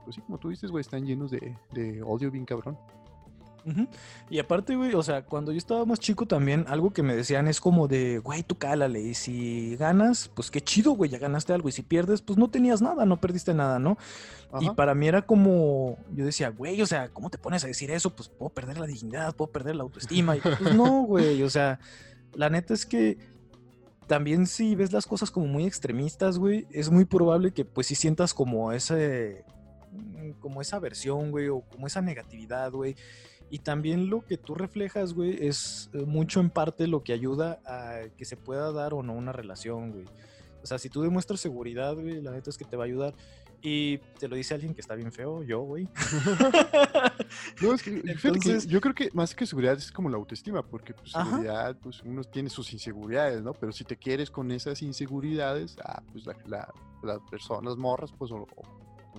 pues 0.05 0.17
sí, 0.17 0.21
como 0.21 0.37
tú 0.37 0.51
dices, 0.51 0.71
güey, 0.71 0.83
están 0.83 1.07
llenos 1.07 1.31
de, 1.31 1.57
de 1.73 2.03
odio 2.03 2.31
bien 2.31 2.45
cabrón. 2.45 2.77
Y 4.31 4.39
aparte, 4.39 4.77
güey, 4.77 4.95
o 4.95 5.03
sea, 5.03 5.25
cuando 5.25 5.51
yo 5.51 5.59
estaba 5.59 5.85
más 5.85 5.99
chico 5.99 6.27
también, 6.27 6.65
algo 6.69 6.93
que 6.93 7.03
me 7.03 7.17
decían 7.17 7.49
es 7.49 7.61
como 7.61 7.89
de, 7.89 8.19
güey, 8.19 8.43
tú 8.43 8.57
cálale, 8.57 9.01
y 9.01 9.15
si 9.15 9.77
ganas, 9.77 10.29
pues 10.29 10.51
qué 10.51 10.61
chido, 10.61 10.93
güey, 10.93 11.11
ya 11.11 11.19
ganaste 11.19 11.53
algo, 11.53 11.69
y 11.69 11.73
si 11.73 11.83
pierdes, 11.83 12.23
pues 12.23 12.39
no 12.39 12.49
tenías 12.49 12.81
nada, 12.81 13.05
no 13.05 13.21
perdiste 13.21 13.55
nada, 13.55 13.79
¿no? 13.79 13.99
Y 14.61 14.71
para 14.71 14.95
mí 14.95 15.09
era 15.09 15.23
como, 15.23 15.99
yo 16.13 16.25
decía, 16.25 16.51
güey, 16.51 16.81
o 16.81 16.87
sea, 16.87 17.09
¿cómo 17.09 17.29
te 17.29 17.39
pones 17.39 17.65
a 17.65 17.67
decir 17.67 17.91
eso? 17.91 18.15
Pues 18.15 18.29
puedo 18.29 18.51
perder 18.51 18.79
la 18.79 18.87
dignidad, 18.87 19.35
puedo 19.35 19.51
perder 19.51 19.75
la 19.77 19.83
autoestima, 19.83 20.37
y 20.37 20.41
pues 20.41 20.61
no, 20.75 21.03
güey, 21.07 21.43
o 21.43 21.51
sea, 21.51 21.81
la 22.35 22.49
neta 22.49 22.73
es 22.73 22.87
que 22.87 23.19
también 24.07 24.47
si 24.47 24.77
ves 24.77 24.93
las 24.93 25.07
cosas 25.07 25.31
como 25.31 25.47
muy 25.47 25.67
extremistas, 25.67 26.39
güey, 26.39 26.67
es 26.71 26.91
muy 26.91 27.05
probable 27.05 27.53
que 27.53 27.65
pues 27.65 27.89
si 27.89 27.97
sientas 27.97 28.33
como 28.33 28.73
ese, 28.73 29.45
como 30.41 30.63
esa 30.63 30.77
aversión, 30.77 31.31
güey, 31.31 31.49
o 31.49 31.63
como 31.63 31.87
esa 31.87 32.01
negatividad, 32.01 32.71
güey. 32.71 32.97
Y 33.51 33.61
también 33.61 34.11
lo 34.11 34.25
que 34.25 34.37
tú 34.37 34.55
reflejas, 34.55 35.15
güey, 35.15 35.47
es 35.47 35.89
eh, 35.93 35.99
mucho 36.05 36.41
en 36.41 36.51
parte 36.51 36.87
lo 36.87 37.03
que 37.03 37.13
ayuda 37.13 37.61
a 37.65 38.09
que 38.17 38.25
se 38.25 38.37
pueda 38.37 38.73
dar 38.73 38.93
o 38.93 39.03
no 39.03 39.13
una 39.13 39.33
relación, 39.33 39.93
güey. 39.93 40.05
O 40.63 40.67
sea, 40.67 40.79
si 40.79 40.89
tú 40.89 41.03
demuestras 41.03 41.39
seguridad, 41.39 41.95
güey, 41.95 42.21
la 42.21 42.33
neta 42.33 42.51
es 42.51 42.59
que 42.59 42.65
te 42.65 42.77
va 42.77 42.85
a 42.85 42.87
ayudar. 42.87 43.15
Y 43.63 43.99
te 44.19 44.29
lo 44.29 44.37
dice 44.37 44.55
alguien 44.55 44.75
que 44.75 44.81
está 44.81 44.95
bien 44.95 45.11
feo, 45.13 45.43
yo, 45.43 45.61
güey. 45.61 45.89
no, 47.63 47.75
es 47.75 47.83
que, 47.83 48.03
Entonces, 48.05 48.67
yo 48.67 48.81
creo 48.81 48.95
que 48.95 49.11
más 49.13 49.35
que 49.35 49.47
seguridad 49.47 49.77
es 49.77 49.91
como 49.91 50.09
la 50.09 50.17
autoestima, 50.17 50.63
porque 50.63 50.93
pues, 50.93 51.13
seguridad, 51.13 51.77
pues 51.83 52.03
uno 52.03 52.23
tiene 52.25 52.51
sus 52.51 52.73
inseguridades, 52.73 53.43
¿no? 53.43 53.55
Pero 53.55 53.73
si 53.73 53.85
te 53.85 53.97
quieres 53.97 54.31
con 54.31 54.51
esas 54.51 54.83
inseguridades, 54.83 55.77
ah, 55.85 56.03
pues 56.13 56.27
la, 56.47 56.73
las 57.03 57.19
personas 57.31 57.77
morras, 57.77 58.13
pues, 58.17 58.31
o, 58.31 58.47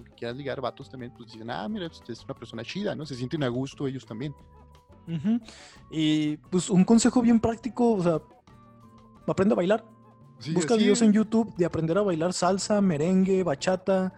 que 0.03 0.11
quieras 0.13 0.37
ligar 0.37 0.61
vatos 0.61 0.89
también, 0.89 1.13
pues 1.15 1.31
dicen, 1.31 1.49
ah, 1.49 1.67
mira, 1.67 1.87
usted 1.87 2.13
es 2.13 2.23
una 2.23 2.33
persona 2.33 2.63
chida, 2.63 2.95
¿no? 2.95 3.05
Se 3.05 3.15
sienten 3.15 3.43
a 3.43 3.47
gusto 3.47 3.87
ellos 3.87 4.05
también. 4.05 4.33
Y 5.89 6.37
pues 6.37 6.69
un 6.69 6.83
consejo 6.83 7.21
bien 7.21 7.39
práctico, 7.39 7.93
o 7.93 8.03
sea, 8.03 8.19
aprende 9.25 9.53
a 9.53 9.55
bailar. 9.55 9.85
Busca 10.53 10.75
videos 10.75 11.01
en 11.01 11.13
YouTube 11.13 11.55
de 11.55 11.65
aprender 11.65 11.97
a 11.97 12.01
bailar 12.01 12.33
salsa, 12.33 12.79
merengue, 12.81 13.43
bachata, 13.43 14.13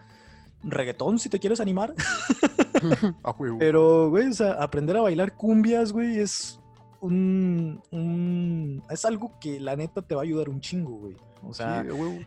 reggaetón 0.63 1.19
si 1.19 1.29
te 1.29 1.39
quieres 1.39 1.59
animar. 1.59 1.93
a 3.23 3.33
juego. 3.33 3.57
Pero, 3.59 4.09
güey, 4.09 4.27
o 4.27 4.33
sea, 4.33 4.53
aprender 4.53 4.97
a 4.97 5.01
bailar 5.01 5.35
cumbias, 5.35 5.91
güey, 5.93 6.19
es 6.19 6.59
un, 7.01 7.81
un, 7.91 8.83
Es 8.89 9.05
algo 9.05 9.39
que 9.39 9.59
la 9.59 9.75
neta 9.75 10.01
te 10.01 10.15
va 10.15 10.21
a 10.21 10.25
ayudar 10.25 10.49
un 10.49 10.59
chingo, 10.59 10.97
güey. 10.97 11.15
O 11.43 11.53
sea, 11.53 11.85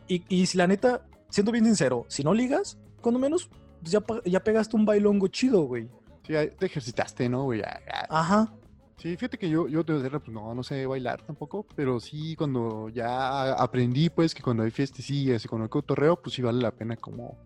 y, 0.08 0.24
y 0.28 0.46
si 0.46 0.56
la 0.56 0.66
neta, 0.66 1.06
siendo 1.28 1.52
bien 1.52 1.66
sincero, 1.66 2.06
si 2.08 2.24
no 2.24 2.32
ligas, 2.32 2.78
cuando 3.02 3.18
menos, 3.18 3.50
pues, 3.80 3.92
ya, 3.92 4.02
ya 4.24 4.40
pegaste 4.40 4.76
un 4.76 4.86
bailongo 4.86 5.28
chido, 5.28 5.62
güey. 5.62 5.88
Sí, 6.26 6.34
te 6.58 6.66
ejercitaste, 6.66 7.28
¿no, 7.28 7.44
güey? 7.44 7.62
Ajá. 8.08 8.52
Sí, 8.96 9.16
fíjate 9.16 9.36
que 9.36 9.50
yo, 9.50 9.66
yo 9.66 9.84
pues 9.84 10.28
no, 10.28 10.54
no 10.54 10.62
sé 10.62 10.86
bailar 10.86 11.22
tampoco, 11.22 11.66
pero 11.74 11.98
sí 11.98 12.36
cuando 12.36 12.88
ya 12.88 13.52
aprendí, 13.54 14.08
pues, 14.08 14.32
que 14.32 14.42
cuando 14.42 14.62
hay 14.62 14.70
fiestecillas 14.70 15.44
y 15.44 15.48
cuando 15.48 15.64
hay 15.64 15.70
cotorreo, 15.70 16.22
pues 16.22 16.36
sí 16.36 16.42
vale 16.42 16.62
la 16.62 16.70
pena 16.70 16.96
como, 16.96 17.36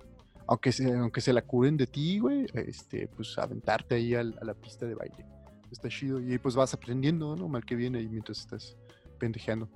aunque 0.47 0.71
se, 0.71 0.93
aunque 0.93 1.23
se 1.23 1.33
la 1.33 1.41
curen 1.41 1.79
de 1.79 1.87
ti, 1.87 2.19
güey, 2.19 2.47
este, 2.53 3.09
pues 3.09 3.39
aventarte 3.39 3.95
ahí 3.95 4.15
a 4.15 4.23
la 4.23 4.55
pista 4.55 4.85
de 4.85 4.95
baile. 4.95 5.25
Está 5.73 5.89
chido 5.89 6.21
y 6.21 6.39
pues 6.39 6.55
vas 6.55 6.75
aprendiendo, 6.75 7.35
¿no? 7.35 7.49
Mal 7.49 7.65
que 7.65 7.75
viene 7.75 7.99
ahí 7.99 8.09
mientras 8.09 8.39
estás 8.39 8.77
pendejeando. 9.19 9.69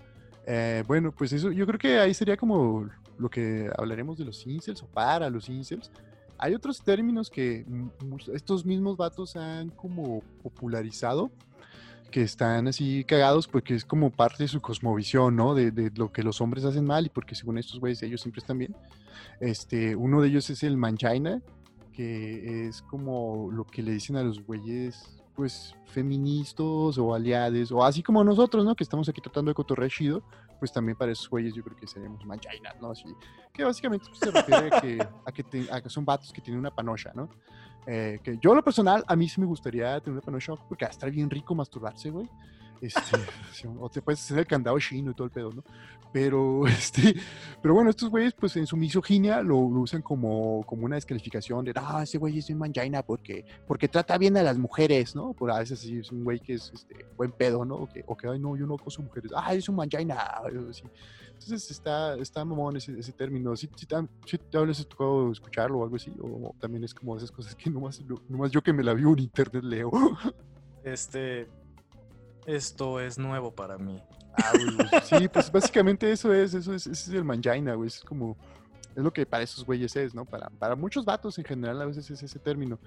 Eh, 0.53 0.83
bueno, 0.85 1.13
pues 1.13 1.33
eso, 1.33 1.53
yo 1.53 1.65
creo 1.65 1.79
que 1.79 2.01
ahí 2.01 2.13
sería 2.13 2.37
como 2.37 2.89
lo 3.19 3.31
que 3.31 3.71
hablaremos 3.79 4.19
de 4.19 4.25
los 4.25 4.45
incels 4.49 4.83
o 4.83 4.87
para 4.87 5.31
los 5.31 5.49
incels. 5.49 5.93
Hay 6.39 6.55
otros 6.55 6.83
términos 6.83 7.31
que 7.31 7.65
estos 8.35 8.67
mismos 8.67 8.97
vatos 8.97 9.37
han 9.37 9.71
como 9.71 10.25
popularizado, 10.43 11.31
que 12.11 12.23
están 12.23 12.67
así 12.67 13.05
cagados 13.05 13.47
porque 13.47 13.77
es 13.77 13.85
como 13.85 14.11
parte 14.11 14.43
de 14.43 14.49
su 14.49 14.61
cosmovisión, 14.61 15.37
¿no? 15.37 15.55
De, 15.55 15.93
lo 15.95 16.11
que 16.11 16.25
los 16.25 16.41
hombres 16.41 16.65
hacen 16.65 16.85
mal 16.85 17.07
y 17.07 17.11
porque 17.11 17.37
según 17.37 17.57
estos 17.57 17.79
güeyes 17.79 18.03
ellos 18.03 18.21
siempre 18.21 18.41
están 18.41 18.59
bien. 18.59 18.75
Este, 19.39 19.95
uno 19.95 20.21
de 20.21 20.31
ellos 20.31 20.51
es 20.51 20.65
el 20.65 20.77
manchaina, 20.77 21.41
que 21.93 22.67
es 22.67 22.83
como 22.83 23.53
lo 23.53 23.65
que 23.65 23.85
le 23.85 23.93
dicen 23.93 24.17
a 24.17 24.25
los 24.25 24.45
güeyes 24.45 25.20
pues 25.41 25.75
feministas 25.87 26.99
o 26.99 27.15
aliados, 27.15 27.73
o 27.73 27.83
así 27.83 28.03
como 28.03 28.23
nosotros, 28.23 28.63
¿no? 28.63 28.75
Que 28.75 28.85
estamos 28.85 29.09
aquí 29.09 29.23
tratando 29.23 29.51
de 29.51 29.55
cotorrear 29.55 29.91
chido, 29.91 30.23
pues 30.59 30.71
también 30.71 30.99
para 30.99 31.13
esos 31.13 31.31
güeyes 31.31 31.55
yo 31.55 31.63
creo 31.65 31.75
que 31.79 31.87
seríamos 31.87 32.23
mangina, 32.27 32.75
¿no? 32.79 32.91
Así, 32.91 33.05
que 33.55 33.65
básicamente 33.65 34.05
pues, 34.09 34.19
se 34.19 34.31
refiere 34.31 34.69
a 34.77 34.81
que, 34.83 34.99
a 35.25 35.33
que, 35.33 35.43
te- 35.43 35.73
a 35.73 35.81
que 35.81 35.89
son 35.89 36.05
vatos 36.05 36.31
que 36.31 36.43
tienen 36.43 36.61
una 36.61 36.71
panocha, 36.71 37.11
¿no? 37.15 37.31
Eh, 37.87 38.21
que 38.23 38.37
yo, 38.39 38.55
lo 38.55 38.63
personal, 38.63 39.03
a 39.07 39.17
mí 39.17 39.31
sí 39.31 39.41
me 39.41 39.47
gustaría 39.47 39.99
tener 40.01 40.13
una 40.19 40.21
panocha 40.21 40.53
porque 40.69 40.85
va 40.85 40.91
a 40.91 40.93
estar 40.93 41.11
bien 41.11 41.31
rico 41.31 41.55
masturbarse, 41.55 42.11
güey. 42.11 42.29
Este, 42.81 43.01
o 43.81 43.89
te 43.89 44.03
puedes 44.03 44.21
hacer 44.21 44.39
el 44.39 44.47
candado 44.47 44.79
chino 44.79 45.11
y 45.11 45.15
todo 45.15 45.27
el 45.27 45.33
pedo, 45.33 45.51
¿no? 45.53 45.65
Pero, 46.13 46.67
este, 46.67 47.15
pero 47.63 47.75
bueno, 47.75 47.91
estos 47.91 48.11
güeyes, 48.11 48.33
pues 48.33 48.57
en 48.57 48.67
su 48.67 48.77
misoginia 48.77 49.43
lo, 49.43 49.69
lo 49.71 49.81
usan 49.81 50.03
como, 50.03 50.65
como 50.65 50.85
una 50.85 50.97
descalificación 50.97 51.65
de, 51.65 51.73
ah, 51.77 52.03
ese 52.03 52.19
güey 52.19 52.39
es 52.39 52.51
un 52.51 52.59
mangina 52.59 53.03
porque, 53.03 53.45
porque 53.67 53.89
trata 53.89 54.19
bien 54.19 54.37
a 54.37 54.43
las 54.43 54.59
mujeres, 54.59 55.15
¿no? 55.15 55.33
Por 55.33 55.51
a 55.51 55.59
veces 55.59 55.79
sí 55.81 55.99
es 55.99 56.11
un 56.11 56.25
güey 56.25 56.41
que 56.41 56.55
es 56.55 56.73
este, 56.75 57.07
buen 57.17 57.33
pedo, 57.33 57.65
¿no? 57.65 57.77
O 57.77 57.89
que, 57.89 58.05
o 58.07 58.17
que, 58.17 58.29
ay, 58.29 58.39
no, 58.39 58.57
yo 58.57 58.67
no 58.67 58.75
acoso 58.75 59.03
mujeres, 59.03 59.31
ah, 59.37 59.55
es 59.55 59.69
un 59.69 59.81
algo 59.81 60.71
así. 60.71 60.83
Entonces 61.41 61.71
está, 61.71 62.17
está 62.17 62.45
mamón 62.45 62.77
ese, 62.77 62.99
ese 62.99 63.13
término. 63.13 63.57
¿Sí, 63.57 63.69
sí, 63.75 63.87
te, 63.87 63.97
sí 64.27 64.37
te 64.37 64.59
hablas 64.59 64.87
tocado 64.87 65.33
escucharlo 65.33 65.79
o 65.79 65.85
algo 65.85 65.97
así? 65.97 66.13
O 66.21 66.55
también 66.61 66.85
es 66.85 66.93
como 66.93 67.17
esas 67.17 67.31
cosas 67.31 67.55
que 67.55 67.71
nomás, 67.71 68.03
nomás 68.29 68.51
yo 68.51 68.63
que 68.63 68.75
me 68.75 68.85
la 68.85 68.93
vi 68.93 69.05
en 69.05 69.19
internet 69.21 69.65
leo. 69.65 69.91
Este, 70.85 71.49
esto 72.55 73.01
es 73.01 73.19
nuevo 73.19 73.53
para 73.55 73.79
mí. 73.79 74.01
Ah, 74.35 74.53
güey, 74.55 75.03
sí, 75.05 75.29
pues 75.29 75.51
básicamente 75.51 76.11
eso 76.11 76.33
es, 76.33 76.55
eso 76.55 76.73
es, 76.75 76.87
ese 76.87 77.11
es 77.11 77.17
el 77.17 77.25
mangina, 77.25 77.75
güey. 77.75 77.89
Es 77.89 78.01
como, 78.01 78.37
es 78.95 79.03
lo 79.03 79.13
que 79.13 79.27
para 79.27 79.43
esos 79.43 79.65
güeyes 79.65 79.95
es, 79.97 80.15
¿no? 80.15 80.25
Para, 80.25 80.49
para 80.51 80.77
muchos 80.77 81.05
vatos 81.05 81.39
en 81.39 81.45
general 81.45 81.81
a 81.83 81.85
veces 81.87 82.11
es 82.11 82.23
ese 82.23 82.39
término. 82.39 82.79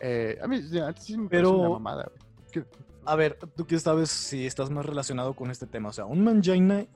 Eh, 0.00 0.38
a 0.42 0.46
mí 0.46 0.56
antes 0.80 1.04
sí 1.04 1.16
me 1.16 1.28
parece 1.28 1.46
una 1.48 1.58
Pero- 1.58 1.72
mamada. 1.72 2.10
Que- 2.50 2.64
A 3.04 3.14
ver, 3.14 3.38
tú 3.56 3.66
que 3.66 3.78
sabes 3.78 4.10
si 4.10 4.46
estás 4.46 4.68
más 4.70 4.84
relacionado 4.84 5.34
con 5.34 5.50
este 5.50 5.66
tema. 5.66 5.90
O 5.90 5.92
sea, 5.92 6.06
un 6.06 6.24
mangina, 6.24 6.86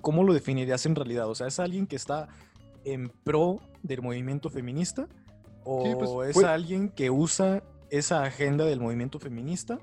¿cómo 0.00 0.24
lo 0.24 0.32
definirías 0.34 0.84
en 0.86 0.94
realidad? 0.96 1.28
O 1.28 1.34
sea, 1.34 1.46
¿es 1.46 1.60
alguien 1.60 1.86
que 1.86 1.96
está 1.96 2.28
en 2.84 3.08
pro 3.22 3.60
del 3.82 4.02
movimiento 4.02 4.50
feminista? 4.50 5.06
¿O 5.64 5.84
Sí, 5.86 5.92
pues, 5.94 6.36
es 6.36 6.42
alguien 6.44 6.88
que 6.88 7.10
usa 7.10 7.62
esa 7.90 8.24
agenda 8.24 8.64
del 8.64 8.80
movimiento 8.80 9.20
feminista 9.20 9.78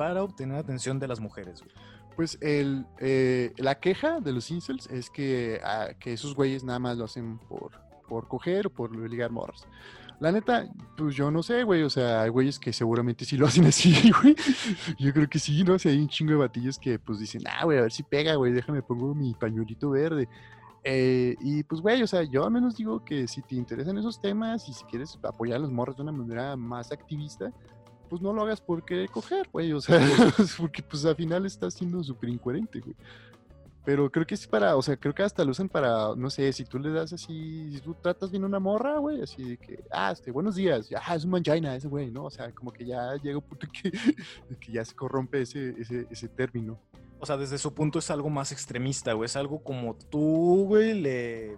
para 0.00 0.22
obtener 0.24 0.56
atención 0.56 0.98
de 0.98 1.06
las 1.06 1.20
mujeres? 1.20 1.60
güey? 1.60 1.74
Pues 2.16 2.38
el, 2.40 2.86
eh, 3.00 3.52
la 3.58 3.74
queja 3.74 4.18
de 4.20 4.32
los 4.32 4.50
incels 4.50 4.86
es 4.86 5.10
que, 5.10 5.60
ah, 5.62 5.88
que 6.00 6.14
esos 6.14 6.34
güeyes 6.34 6.64
nada 6.64 6.78
más 6.78 6.96
lo 6.96 7.04
hacen 7.04 7.36
por, 7.36 7.72
por 8.08 8.26
coger 8.26 8.68
o 8.68 8.70
por 8.70 8.96
ligar 8.96 9.30
morras. 9.30 9.66
La 10.18 10.32
neta, 10.32 10.66
pues 10.96 11.14
yo 11.14 11.30
no 11.30 11.42
sé, 11.42 11.64
güey. 11.64 11.82
O 11.82 11.90
sea, 11.90 12.22
hay 12.22 12.30
güeyes 12.30 12.58
que 12.58 12.72
seguramente 12.72 13.26
sí 13.26 13.36
lo 13.36 13.46
hacen 13.46 13.66
así, 13.66 14.10
güey. 14.10 14.34
Yo 14.98 15.12
creo 15.12 15.28
que 15.28 15.38
sí, 15.38 15.64
¿no? 15.64 15.74
O 15.74 15.78
sea, 15.78 15.92
hay 15.92 15.98
un 15.98 16.08
chingo 16.08 16.32
de 16.32 16.38
batillos 16.38 16.78
que 16.78 16.98
pues 16.98 17.18
dicen, 17.18 17.42
ah, 17.46 17.66
güey, 17.66 17.76
a 17.76 17.82
ver 17.82 17.92
si 17.92 18.02
pega, 18.02 18.36
güey, 18.36 18.52
déjame 18.52 18.80
pongo 18.80 19.14
mi 19.14 19.34
pañuelito 19.34 19.90
verde. 19.90 20.30
Eh, 20.82 21.36
y 21.40 21.62
pues, 21.64 21.82
güey, 21.82 22.02
o 22.02 22.06
sea, 22.06 22.22
yo 22.22 22.46
al 22.46 22.50
menos 22.50 22.74
digo 22.74 23.04
que 23.04 23.28
si 23.28 23.42
te 23.42 23.54
interesan 23.54 23.98
esos 23.98 24.18
temas 24.18 24.66
y 24.66 24.72
si 24.72 24.82
quieres 24.84 25.18
apoyar 25.22 25.58
a 25.58 25.60
los 25.60 25.70
morros 25.70 25.96
de 25.96 26.02
una 26.04 26.12
manera 26.12 26.56
más 26.56 26.90
activista, 26.90 27.52
pues 28.10 28.20
no 28.20 28.32
lo 28.32 28.42
hagas 28.42 28.60
por 28.60 28.84
querer 28.84 29.08
coger, 29.08 29.48
güey. 29.50 29.72
O 29.72 29.80
sea, 29.80 29.98
porque 30.58 30.82
pues 30.82 31.04
al 31.06 31.14
final 31.14 31.46
estás 31.46 31.74
siendo 31.74 32.02
súper 32.02 32.28
incoherente, 32.28 32.80
güey. 32.80 32.96
Pero 33.84 34.10
creo 34.10 34.26
que 34.26 34.34
es 34.34 34.46
para, 34.46 34.76
o 34.76 34.82
sea, 34.82 34.96
creo 34.96 35.14
que 35.14 35.22
hasta 35.22 35.42
lo 35.42 35.52
usan 35.52 35.68
para, 35.68 36.14
no 36.14 36.28
sé, 36.28 36.52
si 36.52 36.64
tú 36.64 36.78
le 36.78 36.90
das 36.90 37.14
así, 37.14 37.72
si 37.72 37.80
tú 37.80 37.94
tratas 37.94 38.30
bien 38.30 38.42
a 38.44 38.46
una 38.46 38.58
morra, 38.58 38.98
güey, 38.98 39.22
así 39.22 39.42
de 39.42 39.56
que, 39.56 39.82
ah, 39.90 40.10
este, 40.12 40.30
buenos 40.30 40.54
días, 40.54 40.90
ya, 40.90 40.98
es 41.14 41.24
un 41.24 41.30
mangina 41.30 41.74
ese 41.74 41.88
güey, 41.88 42.10
¿no? 42.10 42.24
O 42.24 42.30
sea, 42.30 42.52
como 42.52 42.72
que 42.72 42.84
ya 42.84 43.14
llega 43.22 43.38
un 43.38 43.44
punto 43.44 43.66
que, 43.72 43.90
que 44.60 44.72
ya 44.72 44.84
se 44.84 44.94
corrompe 44.94 45.40
ese, 45.40 45.74
ese, 45.78 46.06
ese 46.10 46.28
término. 46.28 46.78
O 47.20 47.26
sea, 47.26 47.38
desde 47.38 47.56
su 47.56 47.72
punto 47.72 47.98
es 48.00 48.10
algo 48.10 48.28
más 48.28 48.52
extremista, 48.52 49.14
güey. 49.14 49.26
Es 49.26 49.36
algo 49.36 49.62
como 49.62 49.94
tú, 49.94 50.66
güey, 50.66 51.00
le 51.00 51.56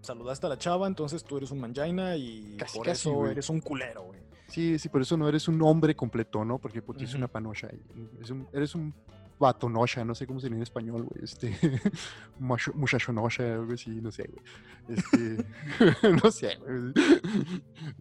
saludaste 0.00 0.46
a 0.46 0.48
la 0.48 0.58
chava, 0.58 0.86
entonces 0.88 1.22
tú 1.22 1.36
eres 1.36 1.50
un 1.52 1.60
mangina 1.60 2.16
y 2.16 2.56
Casi, 2.56 2.76
por 2.76 2.86
casi, 2.86 3.08
eso 3.08 3.12
güey. 3.18 3.32
eres 3.32 3.48
un 3.50 3.60
culero, 3.60 4.02
güey. 4.04 4.25
Sí, 4.48 4.78
sí, 4.78 4.88
por 4.88 5.02
eso 5.02 5.16
no 5.16 5.28
eres 5.28 5.48
un 5.48 5.60
hombre 5.62 5.94
completo, 5.96 6.44
¿no? 6.44 6.58
Porque 6.58 6.80
pues, 6.82 6.98
tienes 6.98 7.14
una 7.14 7.28
panocha. 7.28 7.68
y 7.72 8.22
es 8.22 8.30
un- 8.30 8.46
eres 8.52 8.74
un 8.74 8.94
vatonosha, 9.38 10.02
no 10.04 10.14
sé 10.14 10.26
cómo 10.26 10.40
se 10.40 10.46
dice 10.46 10.56
en 10.56 10.62
español, 10.62 11.02
güey. 11.04 11.24
Este, 11.24 11.50
muchachonosha, 12.38 13.54
algo 13.54 13.72
así, 13.74 13.90
no 13.90 14.10
sé, 14.10 14.28
güey. 14.28 14.98
Este, 14.98 15.44
no 16.24 16.30
sé, 16.30 16.56
güey. 16.56 16.92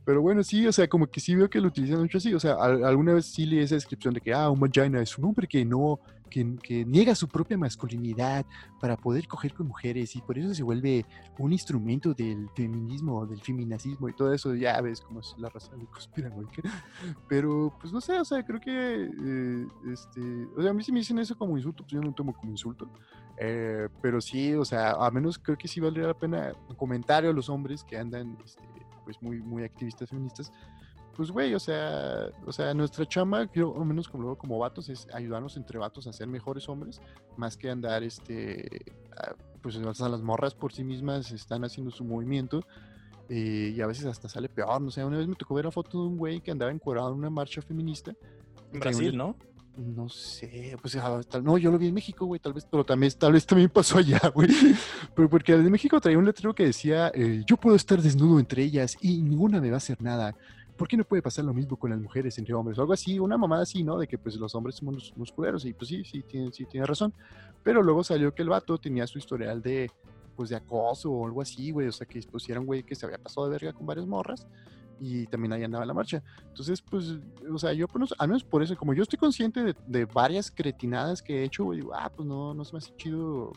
Pero 0.05 0.21
bueno, 0.21 0.43
sí, 0.43 0.65
o 0.67 0.71
sea, 0.71 0.87
como 0.87 1.07
que 1.07 1.19
sí 1.19 1.35
veo 1.35 1.49
que 1.49 1.59
lo 1.59 1.67
utilizan 1.67 1.99
mucho 1.99 2.17
así. 2.19 2.33
O 2.33 2.39
sea, 2.39 2.53
al- 2.53 2.83
alguna 2.85 3.13
vez 3.13 3.25
sí 3.25 3.45
leí 3.45 3.59
esa 3.59 3.75
descripción 3.75 4.13
de 4.13 4.21
que, 4.21 4.33
ah, 4.33 4.49
un 4.49 4.59
vagina 4.59 5.01
es 5.01 5.17
un 5.17 5.25
hombre 5.25 5.47
que 5.47 5.63
no, 5.65 5.99
que, 6.29 6.55
que 6.61 6.85
niega 6.85 7.15
su 7.15 7.27
propia 7.27 7.57
masculinidad 7.57 8.45
para 8.79 8.97
poder 8.97 9.27
coger 9.27 9.53
con 9.53 9.67
mujeres 9.67 10.15
y 10.15 10.21
por 10.21 10.37
eso 10.37 10.53
se 10.53 10.63
vuelve 10.63 11.05
un 11.37 11.53
instrumento 11.53 12.13
del 12.13 12.49
feminismo, 12.55 13.25
del 13.25 13.41
feminacismo 13.41 14.09
y 14.09 14.13
todo 14.13 14.33
eso. 14.33 14.55
Ya 14.55 14.79
ves 14.81 15.01
cómo 15.01 15.19
es 15.19 15.35
la 15.37 15.49
raza 15.49 15.75
de 15.75 15.85
conspiranoica. 15.87 16.61
Pero, 17.27 17.73
pues 17.79 17.91
no 17.93 18.01
sé, 18.01 18.19
o 18.19 18.25
sea, 18.25 18.43
creo 18.43 18.59
que, 18.59 18.71
eh, 18.71 19.67
este, 19.91 20.21
o 20.55 20.61
sea, 20.61 20.71
a 20.71 20.73
mí 20.73 20.83
si 20.83 20.91
me 20.91 20.99
dicen 20.99 21.19
eso 21.19 21.37
como 21.37 21.57
insulto, 21.57 21.83
pues 21.83 21.93
yo 21.93 22.01
no 22.01 22.07
lo 22.07 22.13
tomo 22.13 22.33
como 22.33 22.51
insulto. 22.51 22.89
Eh, 23.37 23.89
pero 24.01 24.21
sí, 24.21 24.53
o 24.53 24.63
sea, 24.63 24.91
a 24.91 25.11
menos 25.11 25.37
creo 25.37 25.57
que 25.57 25.67
sí 25.67 25.79
valdría 25.81 26.07
la 26.07 26.13
pena 26.13 26.53
un 26.69 26.75
comentario 26.75 27.29
a 27.29 27.33
los 27.33 27.49
hombres 27.49 27.83
que 27.83 27.97
andan, 27.97 28.37
este, 28.43 28.63
pues 29.03 29.21
muy, 29.21 29.41
muy 29.41 29.63
activistas 29.63 30.09
feministas. 30.09 30.51
Pues, 31.15 31.31
güey, 31.31 31.53
o 31.53 31.59
sea, 31.59 32.27
o 32.45 32.51
sea, 32.51 32.73
nuestra 32.73 33.05
chamba, 33.05 33.49
yo, 33.53 33.73
al 33.77 33.85
menos 33.85 34.09
como, 34.09 34.37
como 34.37 34.59
vatos, 34.59 34.89
es 34.89 35.07
ayudarnos 35.13 35.55
entre 35.55 35.79
vatos 35.79 36.07
a 36.07 36.13
ser 36.13 36.27
mejores 36.27 36.67
hombres, 36.67 36.99
más 37.37 37.55
que 37.55 37.69
andar, 37.69 38.03
este, 38.03 38.67
a- 39.17 39.33
pues 39.61 39.75
sea, 39.75 40.09
las 40.09 40.21
morras 40.21 40.53
por 40.53 40.73
sí 40.73 40.83
mismas 40.83 41.31
están 41.31 41.63
haciendo 41.63 41.89
su 41.91 42.03
movimiento 42.03 42.61
eh, 43.29 43.73
y 43.75 43.81
a 43.81 43.87
veces 43.87 44.05
hasta 44.05 44.29
sale 44.29 44.49
peor, 44.49 44.79
no 44.81 44.91
sé, 44.91 45.03
una 45.03 45.17
vez 45.17 45.27
me 45.27 45.35
tocó 45.35 45.55
ver 45.55 45.65
la 45.65 45.71
foto 45.71 46.01
de 46.03 46.07
un 46.09 46.17
güey 46.17 46.41
que 46.41 46.51
andaba 46.51 46.69
encuadrado 46.71 47.11
en 47.13 47.17
una 47.19 47.29
marcha 47.29 47.61
feminista. 47.61 48.11
En 48.11 48.73
un 48.75 48.79
Brasil, 48.81 49.05
let- 49.11 49.17
¿no? 49.17 49.35
No 49.77 50.07
sé, 50.07 50.77
pues 50.81 50.95
ah, 50.97 51.19
tal- 51.27 51.43
no, 51.43 51.57
yo 51.57 51.69
lo 51.71 51.77
vi 51.77 51.87
en 51.87 51.93
México, 51.93 52.25
güey, 52.25 52.39
tal 52.39 52.53
vez, 52.53 52.65
pero 52.69 52.85
también, 52.85 53.11
tal 53.17 53.33
vez 53.33 53.45
también 53.45 53.69
pasó 53.69 53.97
allá, 53.97 54.19
güey. 54.33 54.47
Pero 55.15 55.29
porque 55.29 55.53
el 55.53 55.63
de 55.63 55.69
México 55.69 55.99
traía 55.99 56.17
un 56.17 56.25
letrero 56.25 56.53
que 56.55 56.65
decía, 56.65 57.11
eh, 57.13 57.43
yo 57.45 57.57
puedo 57.57 57.75
estar 57.75 58.01
desnudo 58.01 58.39
entre 58.39 58.63
ellas 58.63 58.95
y 59.01 59.21
ninguna 59.21 59.59
me 59.59 59.69
va 59.69 59.75
a 59.75 59.77
hacer 59.77 60.01
nada. 60.01 60.35
¿Por 60.77 60.87
qué 60.87 60.97
no 60.97 61.05
puede 61.05 61.21
pasar 61.21 61.45
lo 61.45 61.53
mismo 61.53 61.77
con 61.77 61.89
las 61.89 61.99
mujeres 61.99 62.37
entre 62.37 62.53
hombres? 62.53 62.77
O 62.77 62.81
algo 62.81 62.93
así, 62.93 63.17
una 63.19 63.37
mamada 63.37 63.63
así, 63.63 63.83
¿no? 63.83 63.97
De 63.97 64.07
que 64.07 64.17
pues 64.17 64.35
los 64.35 64.53
hombres 64.55 64.75
somos 64.75 64.95
los 64.95 65.17
musculeros 65.17 65.65
y 65.65 65.73
pues 65.73 65.87
sí, 65.89 66.03
sí, 66.03 66.21
tiene, 66.23 66.51
sí, 66.51 66.65
tiene 66.65 66.85
razón. 66.85 67.13
Pero 67.63 67.81
luego 67.81 68.03
salió 68.03 68.33
que 68.33 68.41
el 68.41 68.49
vato 68.49 68.77
tenía 68.77 69.07
su 69.07 69.17
historial 69.17 69.61
de, 69.61 69.89
pues 70.35 70.49
de 70.49 70.57
acoso 70.57 71.11
o 71.11 71.25
algo 71.25 71.41
así, 71.41 71.71
güey. 71.71 71.87
O 71.87 71.91
sea, 71.91 72.05
que 72.05 72.21
era 72.49 72.59
un 72.59 72.65
güey 72.65 72.83
que 72.83 72.95
se 72.95 73.05
había 73.05 73.17
pasado 73.17 73.47
de 73.47 73.53
verga 73.53 73.73
con 73.73 73.85
varias 73.85 74.05
morras 74.05 74.47
y 74.99 75.25
también 75.27 75.53
ahí 75.53 75.63
andaba 75.63 75.85
la 75.85 75.93
marcha. 75.93 76.23
Entonces, 76.47 76.81
pues, 76.81 77.15
o 77.51 77.57
sea, 77.57 77.73
yo, 77.73 77.87
pues, 77.87 78.13
al 78.17 78.27
menos 78.27 78.43
por 78.43 78.61
eso, 78.61 78.75
como 78.75 78.93
yo 78.93 79.03
estoy 79.03 79.19
consciente 79.19 79.63
de, 79.63 79.75
de 79.87 80.05
varias 80.05 80.51
cretinadas 80.51 81.21
que 81.21 81.41
he 81.41 81.43
hecho, 81.43 81.65
güey, 81.65 81.79
digo, 81.79 81.93
ah, 81.93 82.11
pues 82.13 82.27
no, 82.27 82.53
no 82.53 82.65
se 82.65 82.73
me 82.73 82.77
hace 82.77 82.95
chido 82.97 83.51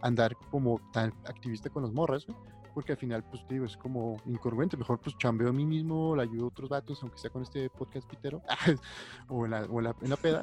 andar 0.00 0.36
como 0.50 0.80
tan 0.92 1.12
activista 1.24 1.70
con 1.70 1.82
las 1.82 1.92
morras, 1.92 2.26
güey. 2.26 2.38
Porque 2.74 2.92
al 2.92 2.98
final, 2.98 3.22
pues, 3.24 3.42
digo, 3.48 3.64
es 3.64 3.76
como 3.76 4.16
incongruente. 4.26 4.76
Mejor, 4.76 4.98
pues, 5.00 5.16
chambeo 5.16 5.48
a 5.48 5.52
mí 5.52 5.64
mismo, 5.64 6.16
le 6.16 6.22
ayudo 6.22 6.44
a 6.46 6.48
otros 6.48 6.68
datos, 6.70 7.00
aunque 7.02 7.18
sea 7.18 7.30
con 7.30 7.42
este 7.42 7.70
podcast 7.70 8.08
pitero, 8.08 8.42
o, 9.28 9.44
en 9.44 9.52
la, 9.52 9.62
o 9.70 9.80
la, 9.80 9.92
peda. 9.94 10.40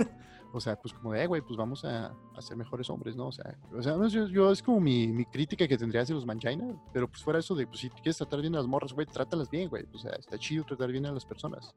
O 0.53 0.59
sea, 0.59 0.75
pues, 0.79 0.93
como 0.93 1.11
de, 1.13 1.23
"Eh, 1.23 1.27
güey, 1.27 1.41
pues 1.41 1.57
vamos 1.57 1.83
a, 1.85 2.13
a 2.35 2.41
ser 2.41 2.55
mejores 2.57 2.89
hombres, 2.89 3.15
¿no? 3.15 3.27
O 3.27 3.31
sea, 3.31 3.57
o 3.77 3.81
sea 3.81 3.95
yo, 4.07 4.27
yo- 4.27 4.51
es 4.51 4.63
como 4.63 4.79
mi, 4.79 5.07
mi 5.07 5.25
crítica 5.25 5.67
que 5.67 5.77
tendría 5.77 6.01
hacia 6.01 6.15
los 6.15 6.25
mangina, 6.25 6.73
pero 6.93 7.07
pues 7.09 7.21
fuera 7.23 7.39
eso 7.39 7.53
de, 7.55 7.67
pues, 7.67 7.79
si 7.79 7.89
quieres 7.89 8.17
tratar 8.17 8.41
bien 8.41 8.55
a 8.55 8.57
las 8.59 8.67
morras, 8.67 8.93
güey, 8.93 9.05
trátalas 9.07 9.49
bien, 9.49 9.69
güey. 9.69 9.85
O 9.93 9.97
sea, 9.97 10.11
está 10.11 10.37
chido 10.37 10.63
tratar 10.63 10.91
bien 10.91 11.05
a 11.05 11.11
las 11.11 11.25
personas. 11.25 11.75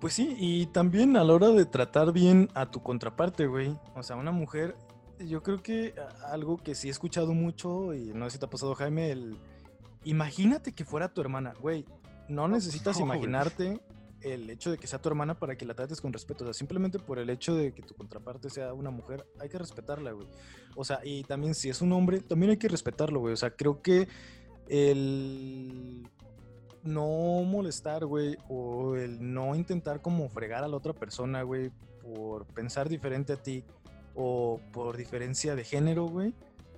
Pues 0.00 0.12
sí, 0.12 0.36
y 0.38 0.66
también 0.66 1.16
a 1.16 1.24
la 1.24 1.32
hora 1.32 1.48
de 1.48 1.64
tratar 1.64 2.12
bien 2.12 2.50
a 2.54 2.70
tu 2.70 2.82
contraparte, 2.82 3.46
güey. 3.46 3.74
O 3.94 4.02
sea, 4.02 4.16
una 4.16 4.32
mujer, 4.32 4.76
yo 5.18 5.42
creo 5.42 5.62
que 5.62 5.94
algo 6.26 6.56
que 6.56 6.74
sí 6.74 6.88
he 6.88 6.90
escuchado 6.90 7.34
mucho, 7.34 7.94
y 7.94 8.12
no 8.14 8.26
sé 8.26 8.32
si 8.32 8.38
te 8.38 8.46
ha 8.46 8.50
pasado, 8.50 8.74
Jaime, 8.74 9.10
el... 9.10 9.36
Imagínate 10.04 10.72
que 10.72 10.84
fuera 10.84 11.12
tu 11.12 11.20
hermana, 11.20 11.54
güey. 11.60 11.84
No 12.28 12.48
necesitas 12.48 12.98
no, 12.98 13.06
güey. 13.06 13.18
imaginarte 13.18 13.80
el 14.20 14.48
hecho 14.50 14.70
de 14.70 14.78
que 14.78 14.86
sea 14.86 15.00
tu 15.00 15.08
hermana 15.08 15.38
para 15.38 15.56
que 15.56 15.64
la 15.64 15.74
trates 15.74 16.00
con 16.00 16.12
respeto. 16.12 16.44
O 16.44 16.46
sea, 16.46 16.54
simplemente 16.54 16.98
por 16.98 17.18
el 17.18 17.30
hecho 17.30 17.54
de 17.54 17.72
que 17.72 17.82
tu 17.82 17.94
contraparte 17.94 18.50
sea 18.50 18.72
una 18.72 18.90
mujer, 18.90 19.26
hay 19.38 19.48
que 19.48 19.58
respetarla, 19.58 20.12
güey. 20.12 20.26
O 20.76 20.84
sea, 20.84 21.00
y 21.04 21.22
también 21.24 21.54
si 21.54 21.68
es 21.68 21.80
un 21.80 21.92
hombre, 21.92 22.20
también 22.20 22.50
hay 22.50 22.56
que 22.56 22.68
respetarlo, 22.68 23.20
güey. 23.20 23.34
O 23.34 23.36
sea, 23.36 23.50
creo 23.50 23.82
que 23.82 24.08
el 24.68 26.08
no 26.82 27.42
molestar, 27.44 28.06
güey, 28.06 28.36
o 28.48 28.96
el 28.96 29.32
no 29.32 29.54
intentar 29.54 30.02
como 30.02 30.28
fregar 30.28 30.64
a 30.64 30.68
la 30.68 30.76
otra 30.76 30.92
persona, 30.92 31.42
güey, 31.42 31.70
por 32.02 32.46
pensar 32.46 32.88
diferente 32.88 33.32
a 33.32 33.36
ti 33.36 33.64
o 34.14 34.60
por 34.72 34.96
diferencia 34.96 35.54
de 35.54 35.64
género, 35.64 36.06
güey, 36.06 36.34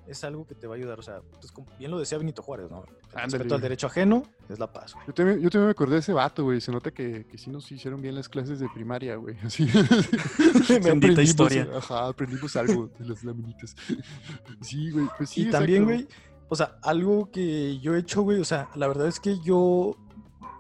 es 0.06 0.22
algo 0.24 0.46
que 0.46 0.54
te 0.54 0.66
va 0.66 0.74
a 0.74 0.78
ayudar. 0.78 0.98
O 0.98 1.02
sea, 1.02 1.20
pues, 1.40 1.52
como 1.52 1.66
bien 1.78 1.90
lo 1.90 1.98
decía 1.98 2.18
Benito 2.18 2.42
Juárez, 2.42 2.70
¿no? 2.70 2.84
El 3.14 3.22
respeto 3.22 3.54
al 3.54 3.60
derecho 3.60 3.86
ajeno 3.86 4.22
es 4.48 4.58
la 4.58 4.72
paz. 4.72 4.94
güey. 4.94 5.06
Yo 5.06 5.14
también, 5.14 5.40
yo 5.40 5.50
también 5.50 5.66
me 5.66 5.70
acordé 5.72 5.94
de 5.94 6.00
ese 6.00 6.12
vato, 6.12 6.44
güey. 6.44 6.60
Se 6.60 6.70
nota 6.70 6.90
que, 6.90 7.26
que 7.26 7.38
sí 7.38 7.50
nos 7.50 7.70
hicieron 7.70 8.00
bien 8.00 8.14
las 8.14 8.28
clases 8.28 8.60
de 8.60 8.68
primaria, 8.68 9.16
güey. 9.16 9.36
Así. 9.44 9.68
Sí 9.68 10.78
Bendita 10.82 11.22
historia. 11.22 11.68
Ajá, 11.76 12.08
aprendimos 12.08 12.54
algo 12.56 12.90
de 12.98 13.06
las 13.06 13.24
laminitas. 13.24 13.74
Sí, 14.60 14.90
güey. 14.90 15.06
Pues 15.16 15.30
sí, 15.30 15.42
y 15.42 15.50
también, 15.50 15.84
güey, 15.84 16.08
o 16.48 16.56
sea, 16.56 16.78
algo 16.82 17.30
que 17.30 17.78
yo 17.78 17.94
he 17.94 17.98
hecho, 17.98 18.22
güey, 18.22 18.40
o 18.40 18.44
sea, 18.44 18.68
la 18.74 18.86
verdad 18.88 19.08
es 19.08 19.20
que 19.20 19.38
yo, 19.40 19.96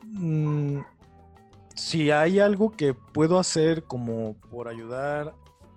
mm, 0.04 0.78
si 1.74 2.10
hay 2.10 2.38
algo 2.40 2.72
que 2.72 2.94
puedo 2.94 3.38
hacer 3.38 3.84
como 3.84 4.36
por 4.50 4.68
ayudar 4.68 5.34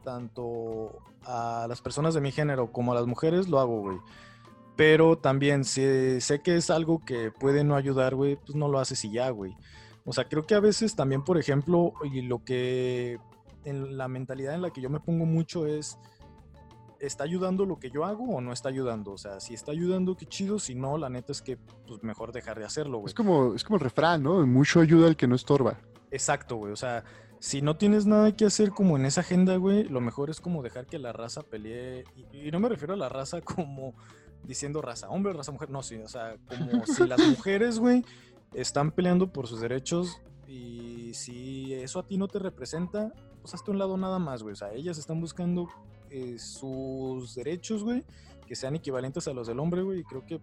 tanto 0.09 1.03
a 1.23 1.67
las 1.69 1.81
personas 1.81 2.15
de 2.15 2.21
mi 2.21 2.31
género 2.31 2.71
como 2.71 2.93
a 2.93 2.95
las 2.95 3.05
mujeres, 3.05 3.47
lo 3.47 3.59
hago, 3.59 3.81
güey. 3.81 3.97
Pero 4.75 5.19
también 5.19 5.63
si 5.63 6.19
sé 6.19 6.41
que 6.41 6.55
es 6.55 6.71
algo 6.71 7.05
que 7.05 7.29
puede 7.29 7.63
no 7.63 7.75
ayudar, 7.75 8.15
güey, 8.15 8.37
pues 8.37 8.55
no 8.55 8.67
lo 8.67 8.79
haces 8.79 9.05
y 9.05 9.11
ya, 9.11 9.29
güey. 9.29 9.55
O 10.05 10.11
sea, 10.11 10.27
creo 10.27 10.47
que 10.47 10.55
a 10.55 10.59
veces 10.59 10.95
también, 10.95 11.23
por 11.23 11.37
ejemplo, 11.37 11.93
y 12.11 12.21
lo 12.23 12.43
que 12.43 13.19
en 13.65 13.97
la 13.97 14.07
mentalidad 14.07 14.55
en 14.55 14.63
la 14.63 14.71
que 14.71 14.81
yo 14.81 14.89
me 14.89 14.99
pongo 14.99 15.27
mucho 15.27 15.67
es, 15.67 15.99
¿está 16.99 17.23
ayudando 17.23 17.67
lo 17.67 17.77
que 17.77 17.91
yo 17.91 18.03
hago 18.03 18.23
o 18.23 18.41
no 18.41 18.51
está 18.51 18.69
ayudando? 18.69 19.11
O 19.11 19.17
sea, 19.19 19.39
si 19.39 19.53
está 19.53 19.73
ayudando, 19.73 20.17
qué 20.17 20.25
chido, 20.25 20.57
si 20.57 20.73
no, 20.73 20.97
la 20.97 21.09
neta 21.09 21.33
es 21.33 21.43
que 21.43 21.57
pues 21.85 22.01
mejor 22.01 22.31
dejar 22.31 22.57
de 22.57 22.65
hacerlo, 22.65 22.97
güey. 22.97 23.09
Es 23.09 23.13
como, 23.13 23.53
es 23.53 23.63
como 23.63 23.77
el 23.77 23.83
refrán, 23.83 24.23
¿no? 24.23 24.43
Mucho 24.47 24.79
ayuda 24.79 25.05
al 25.05 25.15
que 25.15 25.27
no 25.27 25.35
estorba. 25.35 25.77
Exacto, 26.09 26.55
güey. 26.55 26.73
O 26.73 26.77
sea, 26.77 27.03
si 27.39 27.61
no 27.61 27.77
tienes 27.77 28.05
nada 28.05 28.35
que 28.35 28.45
hacer 28.45 28.71
como 28.71 28.97
en 28.97 29.05
esa 29.05 29.21
agenda, 29.21 29.55
güey, 29.55 29.85
lo 29.85 30.01
mejor 30.01 30.29
es 30.29 30.41
como 30.41 30.61
dejar 30.61 30.85
que 30.85 30.99
la 30.99 31.13
raza 31.13 31.41
pelee. 31.41 32.03
Y, 32.33 32.47
y 32.47 32.51
no 32.51 32.59
me 32.59 32.69
refiero 32.69 32.93
a 32.93 32.97
la 32.97 33.09
raza 33.09 33.41
como 33.41 33.93
diciendo 34.43 34.81
raza 34.81 35.09
hombre, 35.09 35.33
raza 35.33 35.51
mujer. 35.51 35.69
No, 35.69 35.83
sí, 35.83 35.95
o 35.97 36.07
sea, 36.07 36.35
como 36.47 36.85
si 36.85 37.07
las 37.07 37.19
mujeres, 37.27 37.79
güey, 37.79 38.03
están 38.53 38.91
peleando 38.91 39.31
por 39.31 39.47
sus 39.47 39.61
derechos 39.61 40.21
y 40.47 41.13
si 41.13 41.73
eso 41.73 41.99
a 41.99 42.07
ti 42.07 42.17
no 42.17 42.27
te 42.27 42.39
representa, 42.39 43.13
pues 43.41 43.53
hazte 43.53 43.71
un 43.71 43.77
lado 43.77 43.97
nada 43.97 44.19
más, 44.19 44.43
güey. 44.43 44.53
O 44.53 44.55
sea, 44.55 44.73
ellas 44.73 44.97
están 44.97 45.21
buscando 45.21 45.69
eh, 46.09 46.37
sus 46.39 47.35
derechos, 47.35 47.83
güey, 47.83 48.03
que 48.47 48.55
sean 48.55 48.75
equivalentes 48.75 49.27
a 49.27 49.33
los 49.33 49.47
del 49.47 49.59
hombre, 49.59 49.83
güey. 49.83 49.99
Y 49.99 50.03
creo 50.03 50.25
que 50.25 50.41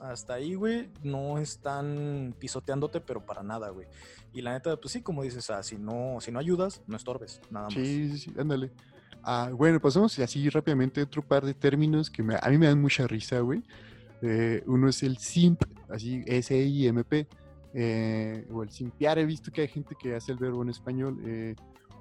hasta 0.00 0.34
ahí, 0.34 0.54
güey, 0.54 0.90
no 1.02 1.38
están 1.38 2.34
pisoteándote, 2.38 3.00
pero 3.00 3.24
para 3.24 3.42
nada, 3.42 3.70
güey. 3.70 3.86
Y 4.32 4.42
la 4.42 4.52
neta, 4.52 4.76
pues 4.76 4.92
sí, 4.92 5.02
como 5.02 5.22
dices, 5.22 5.48
ah, 5.50 5.62
si 5.62 5.76
no, 5.76 6.18
si 6.20 6.30
no 6.30 6.38
ayudas, 6.38 6.82
no 6.86 6.96
estorbes, 6.96 7.40
nada 7.50 7.66
más. 7.66 7.74
Sí, 7.74 8.10
sí, 8.10 8.18
sí, 8.18 8.32
ándale. 8.38 8.70
Ah, 9.22 9.50
bueno, 9.52 9.80
pasamos 9.80 10.18
así 10.18 10.48
rápidamente 10.50 11.00
a 11.00 11.04
otro 11.04 11.22
par 11.22 11.44
de 11.44 11.54
términos 11.54 12.10
que 12.10 12.22
me- 12.22 12.36
a 12.40 12.48
mí 12.48 12.58
me 12.58 12.66
dan 12.66 12.80
mucha 12.80 13.06
risa, 13.06 13.40
güey. 13.40 13.62
Eh, 14.22 14.62
uno 14.66 14.88
es 14.88 15.02
el 15.02 15.18
simp, 15.18 15.62
así 15.88 16.22
S-I-M-P, 16.26 17.26
eh, 17.74 18.46
o 18.50 18.62
el 18.62 18.70
simpiar. 18.70 19.18
He 19.18 19.24
visto 19.26 19.50
que 19.50 19.62
hay 19.62 19.68
gente 19.68 19.94
que 19.98 20.14
hace 20.14 20.32
el 20.32 20.38
verbo 20.38 20.62
en 20.62 20.70
español. 20.70 21.18
eh, 21.24 21.54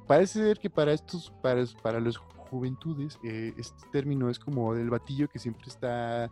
parece 0.07 0.39
ser 0.39 0.59
que 0.59 0.69
para 0.69 0.93
estos, 0.93 1.33
para, 1.41 1.63
para 1.81 1.99
los 1.99 2.17
juventudes, 2.17 3.17
este 3.23 3.87
término 3.91 4.29
es 4.29 4.37
como 4.37 4.73
del 4.75 4.89
batillo 4.91 5.27
que 5.27 5.39
siempre 5.39 5.67
está 5.67 6.29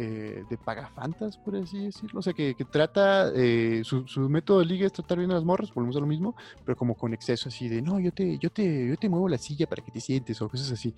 eh, 0.00 0.44
de 0.48 0.56
pagafantas, 0.56 1.36
por 1.38 1.56
así 1.56 1.86
decirlo. 1.86 2.20
O 2.20 2.22
sea, 2.22 2.32
que, 2.32 2.54
que 2.54 2.64
trata, 2.64 3.32
eh, 3.34 3.80
su, 3.82 4.06
su 4.06 4.28
método 4.28 4.60
de 4.60 4.66
liga 4.66 4.86
es 4.86 4.92
tratar 4.92 5.18
bien 5.18 5.32
a 5.32 5.34
las 5.34 5.42
morras, 5.42 5.74
volvemos 5.74 5.96
a 5.96 5.98
lo 5.98 6.06
mismo, 6.06 6.36
pero 6.64 6.76
como 6.76 6.94
con 6.94 7.12
exceso 7.12 7.48
así 7.48 7.68
de, 7.68 7.82
no, 7.82 7.98
yo 7.98 8.12
te, 8.12 8.38
yo 8.38 8.48
te, 8.48 8.86
yo 8.86 8.96
te 8.96 9.08
muevo 9.08 9.28
la 9.28 9.38
silla 9.38 9.66
para 9.68 9.82
que 9.84 9.90
te 9.90 10.00
sientes 10.00 10.40
o 10.40 10.48
cosas 10.48 10.70
así. 10.70 10.94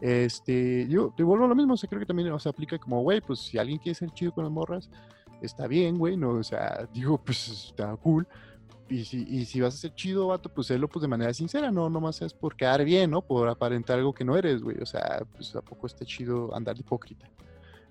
Este, 0.00 0.86
yo 0.88 1.12
te 1.16 1.24
vuelvo 1.24 1.46
a 1.46 1.48
lo 1.48 1.56
mismo, 1.56 1.74
o 1.74 1.76
sea, 1.76 1.88
creo 1.88 1.98
que 1.98 2.06
también 2.06 2.30
o 2.30 2.38
sea, 2.38 2.50
aplica 2.50 2.78
como, 2.78 3.02
güey, 3.02 3.20
pues 3.20 3.40
si 3.40 3.58
alguien 3.58 3.78
quiere 3.78 3.96
ser 3.96 4.10
chido 4.10 4.30
con 4.30 4.44
las 4.44 4.52
morras, 4.52 4.90
está 5.42 5.66
bien, 5.66 5.98
güey, 5.98 6.16
no, 6.16 6.30
o 6.30 6.44
sea, 6.44 6.88
digo, 6.94 7.18
pues 7.18 7.48
está 7.48 7.96
cool. 7.96 8.28
Y 8.88 9.04
si, 9.06 9.26
y 9.28 9.44
si 9.44 9.60
vas 9.60 9.74
a 9.74 9.78
ser 9.78 9.94
chido, 9.96 10.28
vato, 10.28 10.48
pues 10.48 10.70
hazlo 10.70 10.86
pues 10.86 11.02
de 11.02 11.08
manera 11.08 11.34
sincera, 11.34 11.72
no 11.72 11.90
nomás 11.90 12.22
es 12.22 12.32
por 12.32 12.54
quedar 12.54 12.84
bien, 12.84 13.10
¿no? 13.10 13.22
Por 13.22 13.48
aparentar 13.48 13.98
algo 13.98 14.14
que 14.14 14.24
no 14.24 14.36
eres, 14.36 14.62
güey. 14.62 14.80
O 14.80 14.86
sea, 14.86 15.26
pues 15.34 15.50
tampoco 15.50 15.88
está 15.88 16.04
chido 16.04 16.54
andar 16.54 16.76
de 16.76 16.82
hipócrita. 16.82 17.28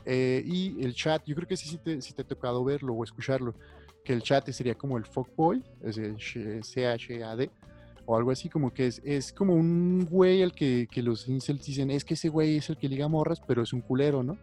Eh, 0.05 0.43
y 0.45 0.83
el 0.83 0.93
chat, 0.93 1.23
yo 1.25 1.35
creo 1.35 1.47
que 1.47 1.57
sí, 1.57 1.67
sí 1.67 1.77
te, 1.77 2.01
sí 2.01 2.13
te 2.13 2.21
ha 2.21 2.25
tocado 2.25 2.63
verlo 2.63 2.93
o 2.93 3.03
escucharlo, 3.03 3.55
que 4.03 4.13
el 4.13 4.21
chat 4.21 4.47
sería 4.51 4.75
como 4.75 4.97
el 4.97 5.05
fuckboy, 5.05 5.63
es 5.81 5.97
el 5.97 6.17
C-H-A-D, 6.63 7.49
o 8.05 8.15
algo 8.15 8.29
así, 8.31 8.49
como 8.49 8.71
que 8.71 8.87
es, 8.87 9.01
es 9.03 9.33
como 9.33 9.53
un 9.55 10.05
güey 10.05 10.43
al 10.43 10.53
que, 10.53 10.87
que 10.91 11.01
los 11.01 11.27
incels 11.27 11.65
dicen, 11.65 11.89
es 11.89 12.05
que 12.05 12.13
ese 12.13 12.29
güey 12.29 12.57
es 12.57 12.69
el 12.69 12.77
que 12.77 12.87
liga 12.87 13.07
morras, 13.07 13.41
pero 13.47 13.63
es 13.63 13.73
un 13.73 13.81
culero, 13.81 14.21
¿no? 14.21 14.37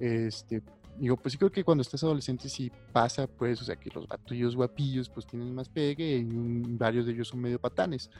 Este, 0.00 0.60
digo, 0.98 1.16
pues 1.16 1.32
sí 1.32 1.38
creo 1.38 1.52
que 1.52 1.62
cuando 1.62 1.82
estás 1.82 2.02
adolescente 2.02 2.48
sí 2.48 2.70
pasa, 2.92 3.28
pues, 3.28 3.62
o 3.62 3.64
sea, 3.64 3.76
que 3.76 3.90
los 3.94 4.08
batullos 4.08 4.56
guapillos 4.56 5.08
pues 5.08 5.24
tienen 5.24 5.54
más 5.54 5.68
pegue 5.68 6.18
y 6.18 6.24
un- 6.24 6.76
varios 6.76 7.06
de 7.06 7.12
ellos 7.12 7.28
son 7.28 7.40
medio 7.40 7.60
patanes. 7.60 8.10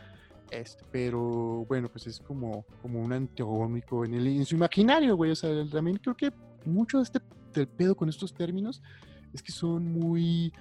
Este, 0.53 0.85
pero 0.93 1.65
bueno, 1.67 1.89
pues 1.89 2.07
es 2.07 2.21
como, 2.21 2.65
como 2.81 3.01
un 3.01 3.13
antagónico 3.13 4.05
en, 4.05 4.15
el, 4.15 4.27
en 4.29 4.45
su 4.45 4.55
imaginario, 4.55 5.17
güey. 5.17 5.33
O 5.33 5.35
sea, 5.35 5.51
también 5.69 5.97
creo 5.97 6.17
que 6.17 6.31
mucho 6.67 6.99
de 6.99 7.05
este 7.05 7.21
del 7.55 7.69
pedo 7.69 7.97
con 7.97 8.09
estos 8.09 8.35
términos 8.35 8.83
es 9.33 9.43
que 9.43 9.51
son 9.53 9.91
muy 9.93 10.53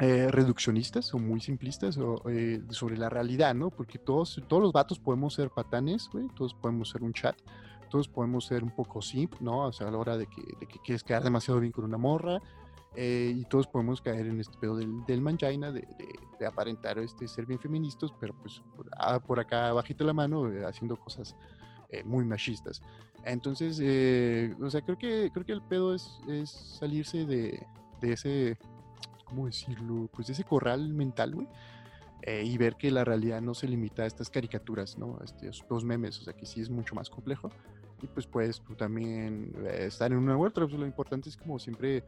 eh, 0.00 0.28
reduccionistas 0.30 1.12
o 1.12 1.18
muy 1.18 1.40
simplistas 1.40 1.98
o, 1.98 2.22
eh, 2.30 2.62
sobre 2.70 2.96
la 2.96 3.08
realidad, 3.08 3.54
¿no? 3.54 3.70
Porque 3.70 3.98
todos, 3.98 4.40
todos 4.46 4.62
los 4.62 4.72
vatos 4.72 4.98
podemos 5.00 5.34
ser 5.34 5.50
patanes, 5.50 6.08
güey. 6.12 6.28
Todos 6.36 6.54
podemos 6.54 6.90
ser 6.90 7.02
un 7.02 7.12
chat. 7.12 7.36
Todos 7.90 8.06
podemos 8.08 8.44
ser 8.46 8.62
un 8.62 8.70
poco 8.70 9.02
simp, 9.02 9.34
¿no? 9.40 9.66
O 9.66 9.72
sea, 9.72 9.88
a 9.88 9.90
la 9.90 9.98
hora 9.98 10.16
de 10.16 10.26
que, 10.26 10.42
de 10.60 10.66
que 10.66 10.78
quieres 10.84 11.02
quedar 11.02 11.24
demasiado 11.24 11.58
bien 11.58 11.72
con 11.72 11.84
una 11.84 11.98
morra. 11.98 12.40
eh, 12.94 13.32
y 13.36 13.44
todos 13.44 13.66
podemos 13.66 14.00
caer 14.00 14.26
en 14.26 14.40
este 14.40 14.56
pedo 14.58 14.76
del, 14.76 15.04
del 15.06 15.20
mangina, 15.20 15.70
de, 15.70 15.80
de- 15.82 16.18
de 16.38 16.46
aparentar 16.46 16.98
este, 16.98 17.26
ser 17.28 17.46
bien 17.46 17.58
feministas, 17.60 18.10
pero 18.20 18.32
pues 18.40 18.62
por, 18.76 18.88
ah, 18.98 19.20
acá 19.40 19.72
bajito 19.72 20.04
la 20.04 20.12
mano, 20.12 20.48
eh, 20.50 20.64
haciendo 20.64 20.96
cosas 20.96 21.34
eh, 21.90 22.02
muy 22.04 22.24
machistas. 22.24 22.80
Entonces, 23.24 23.78
eh, 23.82 24.54
o 24.60 24.70
sea, 24.70 24.80
creo 24.82 24.96
que, 24.98 25.30
creo 25.32 25.44
que 25.44 25.52
el 25.52 25.62
pedo 25.62 25.94
es, 25.94 26.18
es 26.28 26.50
salirse 26.50 27.24
de, 27.26 27.66
de 28.00 28.12
ese, 28.12 28.58
¿cómo 29.24 29.46
decirlo? 29.46 30.08
Pues 30.12 30.28
de 30.28 30.32
ese 30.34 30.44
corral 30.44 30.88
mental, 30.94 31.34
güey. 31.34 31.48
eh, 32.22 32.42
y 32.44 32.58
ver 32.58 32.76
que 32.76 32.90
la 32.90 33.04
realidad 33.04 33.40
no 33.40 33.54
se 33.54 33.68
limita 33.68 34.02
a 34.02 34.06
estas 34.06 34.28
caricaturas, 34.30 34.98
¿no? 34.98 35.18
Estos 35.24 35.64
dos 35.68 35.84
memes, 35.84 36.18
o 36.20 36.24
sea, 36.24 36.32
que 36.34 36.46
sí 36.46 36.60
es 36.60 36.68
mucho 36.70 36.94
más 36.94 37.08
complejo. 37.10 37.50
Y 38.02 38.06
pues 38.08 38.26
puedes 38.26 38.60
tú 38.60 38.74
también 38.76 39.52
eh, 39.66 39.86
estar 39.86 40.12
en 40.12 40.18
una 40.18 40.36
otra, 40.38 40.66
pues 40.66 40.78
lo 40.78 40.86
importante 40.86 41.28
es 41.28 41.36
como 41.36 41.58
siempre 41.58 42.04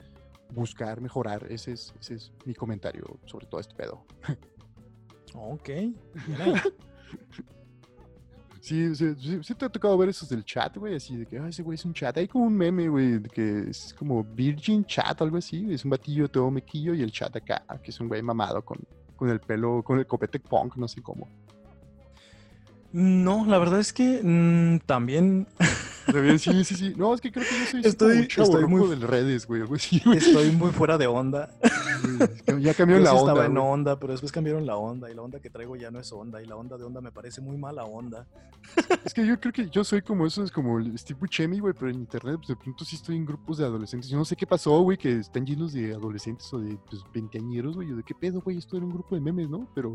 buscar 0.54 1.00
mejorar. 1.00 1.46
Ese 1.50 1.72
es, 1.72 1.94
ese 2.00 2.14
es 2.14 2.32
mi 2.44 2.54
comentario 2.54 3.18
sobre 3.26 3.46
todo 3.46 3.60
este 3.60 3.74
pedo. 3.74 4.04
Ok. 5.34 5.70
Sí, 8.60 8.94
sí, 8.94 9.14
sí, 9.42 9.54
te 9.54 9.64
ha 9.64 9.68
tocado 9.70 9.96
ver 9.96 10.10
esos 10.10 10.28
del 10.28 10.44
chat, 10.44 10.76
güey, 10.76 10.94
así 10.94 11.16
de 11.16 11.26
que, 11.26 11.38
ah, 11.38 11.48
ese 11.48 11.62
güey 11.62 11.76
es 11.76 11.84
un 11.86 11.94
chat. 11.94 12.16
Hay 12.18 12.28
como 12.28 12.44
un 12.44 12.54
meme, 12.54 12.88
güey, 12.88 13.22
que 13.22 13.70
es 13.70 13.94
como 13.98 14.22
Virgin 14.22 14.84
Chat 14.84 15.22
algo 15.22 15.38
así. 15.38 15.66
Es 15.72 15.84
un 15.84 15.90
batillo 15.90 16.28
todo 16.28 16.50
mequillo 16.50 16.94
y 16.94 17.02
el 17.02 17.10
chat 17.10 17.34
acá, 17.34 17.64
que 17.82 17.90
es 17.90 17.98
un 18.00 18.08
güey 18.08 18.20
mamado 18.22 18.62
con, 18.62 18.78
con 19.16 19.30
el 19.30 19.40
pelo, 19.40 19.82
con 19.82 19.98
el 19.98 20.06
copete 20.06 20.38
punk, 20.38 20.76
no 20.76 20.86
sé 20.88 21.00
cómo. 21.00 21.26
No, 22.92 23.46
la 23.46 23.58
verdad 23.58 23.80
es 23.80 23.92
que 23.92 24.20
mm, 24.22 24.80
También, 24.80 25.46
sí, 26.38 26.64
sí, 26.64 26.74
sí. 26.76 26.94
No, 26.96 27.14
es 27.14 27.20
que 27.20 27.30
creo 27.32 27.44
que 27.44 27.54
yo 27.58 27.66
soy 27.70 27.80
Estoy- 28.30 28.64
un 28.64 28.70
muy- 28.70 28.88
del 28.88 29.02
redes, 29.02 29.46
güey, 29.46 29.62
güey. 29.62 29.80
estoy 30.16 30.50
muy 30.52 30.70
fuera 30.70 30.98
de 30.98 31.06
onda. 31.06 31.50
güey. 32.46 32.62
Ya 32.62 32.74
cambió 32.74 32.96
Yo 32.98 33.02
la 33.04 33.10
sí 33.10 33.16
onda, 33.16 33.32
estaba 33.32 33.46
en 33.46 33.56
onda, 33.58 33.98
pero 33.98 34.12
después 34.12 34.32
cambiaron 34.32 34.66
la 34.66 34.76
onda 34.76 35.10
y 35.10 35.14
la 35.14 35.22
onda 35.22 35.40
que 35.40 35.50
traigo 35.50 35.76
ya 35.76 35.90
no 35.90 35.98
es 36.00 36.12
onda 36.12 36.42
y 36.42 36.46
la 36.46 36.56
onda 36.56 36.76
de 36.76 36.84
onda 36.84 37.00
me 37.00 37.12
parece 37.12 37.40
muy 37.40 37.56
mala 37.56 37.84
onda. 37.84 38.26
Es 39.04 39.14
que 39.14 39.26
yo 39.26 39.38
creo 39.40 39.52
que 39.52 39.68
yo 39.70 39.84
soy 39.84 40.02
como 40.02 40.26
esos, 40.26 40.50
como 40.52 40.78
el 40.78 40.96
Steve 40.98 41.18
Buscemi, 41.20 41.60
güey, 41.60 41.72
pero 41.74 41.90
en 41.90 41.96
internet, 41.96 42.36
pues 42.36 42.48
de 42.48 42.56
pronto 42.56 42.84
sí 42.84 42.96
estoy 42.96 43.16
en 43.16 43.24
grupos 43.24 43.58
de 43.58 43.64
adolescentes. 43.64 44.10
Yo 44.10 44.18
no 44.18 44.24
sé 44.24 44.36
qué 44.36 44.46
pasó, 44.46 44.80
güey, 44.82 44.98
que 44.98 45.18
están 45.18 45.46
llenos 45.46 45.72
de 45.72 45.94
adolescentes 45.94 46.52
o 46.52 46.58
de 46.58 46.76
pues, 46.88 47.02
veinteañeros, 47.14 47.76
güey. 47.76 47.88
Yo 47.88 47.96
de 47.96 48.02
qué 48.02 48.14
pedo, 48.14 48.40
güey, 48.40 48.58
esto 48.58 48.76
era 48.76 48.84
un 48.86 48.92
grupo 48.92 49.14
de 49.14 49.20
memes, 49.20 49.48
¿no? 49.48 49.66
Pero, 49.74 49.92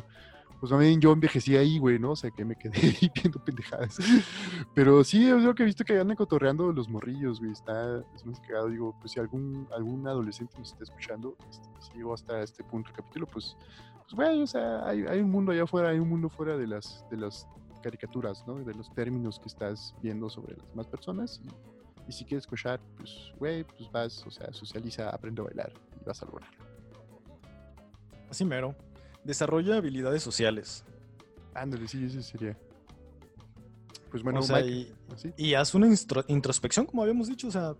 pues 0.65 0.71
también 0.71 0.99
yo 0.99 1.11
envejecí 1.11 1.55
ahí, 1.55 1.77
güey, 1.77 1.99
¿no? 1.99 2.13
O 2.13 2.15
sea, 2.15 2.31
que 2.31 2.43
me 2.43 2.55
quedé 2.55 2.71
ahí 2.81 3.11
viendo 3.13 3.37
pendejadas. 3.37 3.99
Pero 4.73 5.03
sí, 5.03 5.29
es 5.29 5.43
lo 5.43 5.53
que 5.53 5.61
he 5.61 5.65
visto 5.67 5.83
que 5.83 5.99
andan 5.99 6.17
cotorreando 6.17 6.71
los 6.71 6.89
morrillos, 6.89 7.39
güey. 7.39 7.51
Está, 7.51 7.99
es 8.15 8.25
muy 8.25 8.33
cagado. 8.47 8.69
Digo, 8.69 8.95
pues 8.99 9.11
si 9.11 9.19
algún, 9.19 9.67
algún 9.75 10.07
adolescente 10.07 10.57
nos 10.57 10.71
está 10.71 10.83
escuchando, 10.83 11.37
este, 11.51 11.69
si 11.81 11.97
llegó 11.99 12.15
hasta 12.15 12.41
este 12.41 12.63
punto 12.63 12.87
del 12.87 12.95
capítulo, 12.95 13.27
pues, 13.27 13.55
pues, 14.01 14.13
güey, 14.15 14.41
o 14.41 14.47
sea, 14.47 14.87
hay, 14.87 15.05
hay 15.07 15.19
un 15.19 15.29
mundo 15.29 15.51
allá 15.51 15.65
afuera, 15.65 15.89
hay 15.89 15.99
un 15.99 16.09
mundo 16.09 16.29
fuera 16.29 16.57
de 16.57 16.65
las, 16.65 17.05
de 17.11 17.17
las 17.17 17.47
caricaturas, 17.83 18.43
¿no? 18.47 18.55
De 18.55 18.73
los 18.73 18.91
términos 18.95 19.39
que 19.39 19.49
estás 19.49 19.93
viendo 20.01 20.31
sobre 20.31 20.57
las 20.57 20.67
demás 20.69 20.87
personas. 20.87 21.41
Y, 21.43 22.09
y 22.09 22.11
si 22.11 22.25
quieres 22.25 22.45
escuchar, 22.45 22.79
pues, 22.97 23.31
güey, 23.37 23.63
pues 23.65 23.91
vas, 23.91 24.25
o 24.25 24.31
sea, 24.31 24.51
socializa, 24.51 25.11
aprende 25.11 25.43
a 25.43 25.45
bailar 25.45 25.71
y 26.01 26.03
vas 26.03 26.23
a 26.23 26.25
lograr. 26.25 26.49
Así 28.31 28.43
mero. 28.43 28.75
Desarrolla 29.25 29.77
habilidades 29.77 30.23
sociales. 30.23 30.85
Ándale, 31.53 31.87
sí, 31.87 32.05
ese 32.05 32.23
sería. 32.23 32.57
pues 34.11 34.23
bueno, 34.23 34.39
O 34.39 34.43
sea, 34.43 34.57
Mike, 34.57 34.69
y, 34.71 34.93
¿sí? 35.17 35.33
y 35.35 35.53
haz 35.55 35.73
una 35.73 35.87
introspección, 36.27 36.85
como 36.85 37.01
habíamos 37.01 37.27
dicho. 37.27 37.47
O 37.47 37.51
sea, 37.51 37.75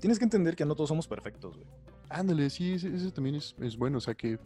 tienes 0.00 0.18
que 0.18 0.24
entender 0.24 0.56
que 0.56 0.64
no 0.64 0.74
todos 0.74 0.88
somos 0.88 1.06
perfectos, 1.06 1.56
güey. 1.56 1.66
Ándale, 2.08 2.48
sí, 2.50 2.72
ese 2.72 3.10
también 3.10 3.36
es, 3.36 3.54
es 3.60 3.76
bueno, 3.76 3.98
o 3.98 4.00
sea 4.00 4.14
que 4.14 4.38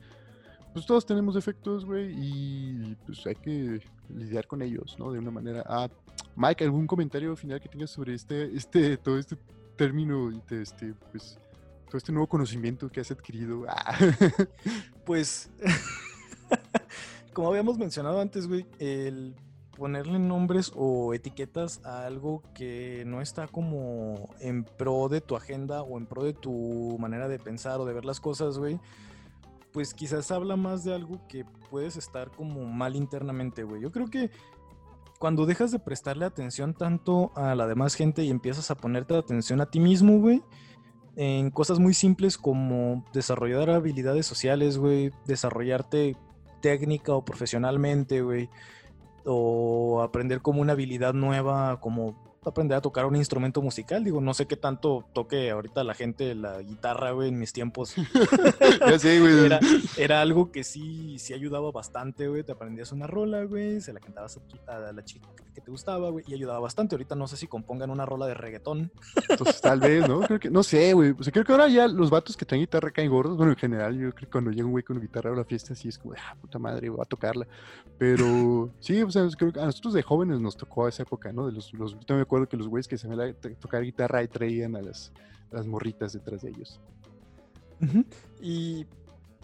pues 0.72 0.86
todos 0.86 1.04
tenemos 1.06 1.34
defectos, 1.34 1.84
güey, 1.84 2.12
y 2.16 2.96
pues 3.06 3.26
hay 3.26 3.34
que 3.34 3.80
lidiar 4.09 4.46
con 4.46 4.62
ellos, 4.62 4.96
¿no? 4.98 5.12
De 5.12 5.18
una 5.18 5.30
manera. 5.30 5.62
Ah, 5.66 5.88
Mike, 6.36 6.64
¿algún 6.64 6.86
comentario 6.86 7.34
final 7.36 7.61
que 7.61 7.68
tengas 7.68 7.90
sobre 7.90 8.14
este, 8.14 8.54
este, 8.56 8.96
todo 8.96 9.18
este 9.18 9.36
término 9.76 10.30
este, 10.50 10.94
pues, 11.11 11.38
todo 11.89 11.99
este 11.99 12.12
nuevo 12.12 12.28
conocimiento 12.28 12.89
que 12.89 13.01
has 13.01 13.11
adquirido? 13.11 13.66
Ah. 13.68 13.99
Pues, 15.05 15.51
como 17.32 17.49
habíamos 17.49 17.78
mencionado 17.78 18.20
antes, 18.20 18.47
güey, 18.47 18.66
el 18.78 19.34
ponerle 19.78 20.18
nombres 20.18 20.72
o 20.74 21.14
etiquetas 21.14 21.80
a 21.84 22.05
algo 22.05 22.43
que 22.53 23.05
no 23.07 23.22
está 23.22 23.47
como 23.47 24.28
en 24.41 24.64
pro 24.64 25.09
de 25.09 25.20
tu 25.20 25.36
agenda 25.36 25.82
o 25.82 25.97
en 25.97 26.07
pro 26.07 26.24
de 26.24 26.34
tu 26.34 26.97
manera 26.99 27.28
de 27.28 27.39
pensar 27.39 27.80
o 27.80 27.86
de 27.86 27.95
ver 27.95 28.05
las 28.05 28.20
cosas, 28.20 28.59
güey, 28.59 28.80
pues 29.72 29.95
quizás 29.95 30.30
habla 30.30 30.57
más 30.57 30.84
de 30.84 30.95
algo 30.95 31.26
que 31.28 31.45
puedes 31.70 31.97
estar 31.97 32.30
como 32.30 32.64
mal 32.64 32.97
internamente, 32.97 33.62
güey. 33.62 33.80
Yo 33.80 33.93
creo 33.93 34.11
que 34.11 34.30
cuando 35.18 35.47
dejas 35.47 35.70
de 35.70 35.78
prestarle 35.78 36.24
atención 36.24 36.74
tanto 36.74 37.32
a 37.34 37.55
la 37.55 37.66
demás 37.66 37.95
gente 37.95 38.24
y 38.24 38.30
empiezas 38.30 38.70
a 38.70 38.76
ponerte 38.76 39.16
atención 39.16 39.61
a 39.61 39.66
ti 39.66 39.80
mismo, 39.80 40.18
güey, 40.18 40.43
en 41.20 41.50
cosas 41.50 41.80
muy 41.80 41.94
simples 41.94 42.38
como 42.38 43.04
desarrollar 43.12 43.70
habilidades 43.70 44.24
sociales, 44.24 44.78
güey, 44.78 45.10
desarrollarte 45.26 46.14
técnica 46.60 47.12
o 47.12 47.24
profesionalmente, 47.24 48.22
güey, 48.22 48.48
o 49.24 50.00
aprender 50.00 50.42
como 50.42 50.60
una 50.60 50.74
habilidad 50.74 51.14
nueva, 51.14 51.80
como 51.80 52.14
aprender 52.49 52.76
a 52.78 52.80
tocar 52.80 53.07
un 53.07 53.16
instrumento 53.16 53.62
musical. 53.62 54.03
Digo, 54.05 54.20
no 54.20 54.34
sé 54.34 54.46
qué 54.46 54.57
tanto 54.57 55.05
toque 55.12 55.51
ahorita 55.51 55.84
la 55.84 55.94
gente 55.94 56.34
la 56.34 56.61
guitarra, 56.62 57.12
güey, 57.12 57.28
en 57.28 57.38
mis 57.38 57.53
tiempos. 57.53 57.94
sé, 58.99 59.20
güey. 59.20 59.44
Era, 59.46 59.61
era 59.96 60.20
algo 60.20 60.51
que 60.51 60.64
sí, 60.64 61.18
sí 61.18 61.34
ayudaba 61.34 61.70
bastante, 61.70 62.28
güey. 62.28 62.42
Te 62.44 62.53
aprendías 62.53 62.92
una 62.92 63.07
rola, 63.07 63.44
güey, 63.44 63.80
se 63.80 63.92
la 63.92 64.01
cantabas 64.01 64.36
a, 64.36 64.40
tu- 64.40 64.59
a 64.70 64.92
la 64.92 65.05
chica 65.05 65.28
que 65.55 65.61
te 65.61 65.70
gustaba, 65.70 66.11
güey, 66.11 66.24
y 66.28 66.34
ayudaba 66.34 66.61
bastante. 66.61 66.94
Ahorita 66.94 67.14
no 67.16 67.26
sé 67.26 67.36
si 67.36 67.46
compongan 67.49 67.90
una 67.90 68.07
rola 68.07 68.26
de 68.26 68.34
reggaetón. 68.34 68.92
Entonces, 69.28 69.61
tal 69.61 69.80
vez, 69.80 70.09
¿no? 70.09 70.20
Creo 70.20 70.38
que, 70.38 70.51
no 70.51 70.62
sé, 70.62 70.92
güey. 70.92 71.14
O 71.18 71.22
sea, 71.22 71.32
creo 71.32 71.44
que 71.44 71.53
ahora 71.53 71.68
ya 71.68 71.88
los 71.88 72.11
vatos 72.11 72.36
que 72.36 72.44
traen 72.44 72.62
guitarra 72.62 72.90
caen 72.90 73.11
gordos. 73.11 73.36
Bueno, 73.36 73.53
en 73.53 73.59
general, 73.59 73.94
yo 73.94 74.11
creo 74.11 74.14
que 74.14 74.26
cuando 74.26 74.51
llega 74.51 74.64
un 74.66 74.72
güey 74.72 74.84
con 74.84 75.01
guitarra 75.01 75.32
a 75.32 75.36
la 75.36 75.44
fiesta, 75.44 75.74
sí 75.74 75.88
es 75.88 75.99
como, 75.99 76.14
ah, 76.14 76.36
puta 76.40 76.59
madre, 76.59 76.88
voy 76.88 77.01
a 77.01 77.05
tocarla. 77.05 77.46
Pero 77.99 78.70
sí, 78.78 79.03
o 79.03 79.11
sea, 79.11 79.26
creo 79.36 79.53
que 79.53 79.59
a 79.61 79.66
nosotros 79.66 79.94
de 79.94 80.03
jóvenes 80.03 80.40
nos 80.40 80.57
tocó 80.57 80.86
esa 80.86 81.03
época, 81.03 81.32
¿no? 81.32 81.46
De 81.46 81.53
los, 81.53 81.72
los, 81.74 81.96
yo 82.07 82.14
me 82.14 82.22
acuerdo 82.22 82.38
que 82.47 82.57
los 82.57 82.68
güeyes 82.68 82.86
que 82.86 82.99
se 82.99 83.09
me 83.09 83.32
tocar 83.32 83.82
guitarra 83.82 84.22
y 84.22 84.28
traían 84.28 84.76
a 84.76 84.82
las, 84.82 85.12
a 85.51 85.57
las 85.57 85.66
morritas 85.66 86.12
detrás 86.12 86.43
de 86.43 86.51
ellos. 86.51 86.80
Y 88.41 88.86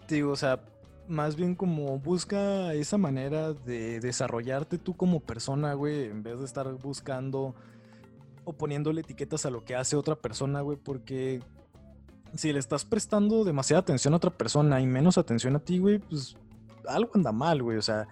te 0.06 0.16
digo, 0.16 0.32
o 0.32 0.36
sea, 0.36 0.60
más 1.08 1.36
bien 1.36 1.54
como 1.54 1.98
busca 1.98 2.72
esa 2.74 2.98
manera 2.98 3.52
de 3.52 4.00
desarrollarte 4.00 4.78
tú 4.78 4.96
como 4.96 5.20
persona, 5.20 5.74
güey, 5.74 6.04
en 6.04 6.22
vez 6.22 6.38
de 6.38 6.44
estar 6.44 6.72
buscando 6.74 7.54
o 8.44 8.52
poniéndole 8.52 9.00
etiquetas 9.00 9.46
a 9.46 9.50
lo 9.50 9.64
que 9.64 9.74
hace 9.74 9.96
otra 9.96 10.16
persona, 10.16 10.60
güey, 10.60 10.76
porque 10.76 11.40
si 12.34 12.52
le 12.52 12.58
estás 12.58 12.84
prestando 12.84 13.44
demasiada 13.44 13.80
atención 13.80 14.14
a 14.14 14.18
otra 14.18 14.30
persona 14.30 14.80
y 14.80 14.86
menos 14.86 15.18
atención 15.18 15.56
a 15.56 15.60
ti, 15.60 15.78
güey, 15.78 15.98
pues 15.98 16.36
algo 16.86 17.12
anda 17.14 17.32
mal, 17.32 17.62
güey, 17.62 17.78
o 17.78 17.82
sea, 17.82 18.06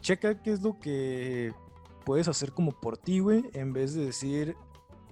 checa 0.00 0.40
qué 0.42 0.52
es 0.52 0.62
lo 0.62 0.78
que 0.78 1.52
puedes 2.04 2.28
hacer 2.28 2.52
como 2.52 2.72
por 2.72 2.98
ti, 2.98 3.20
güey, 3.20 3.50
en 3.54 3.72
vez 3.72 3.94
de 3.94 4.04
decir 4.04 4.56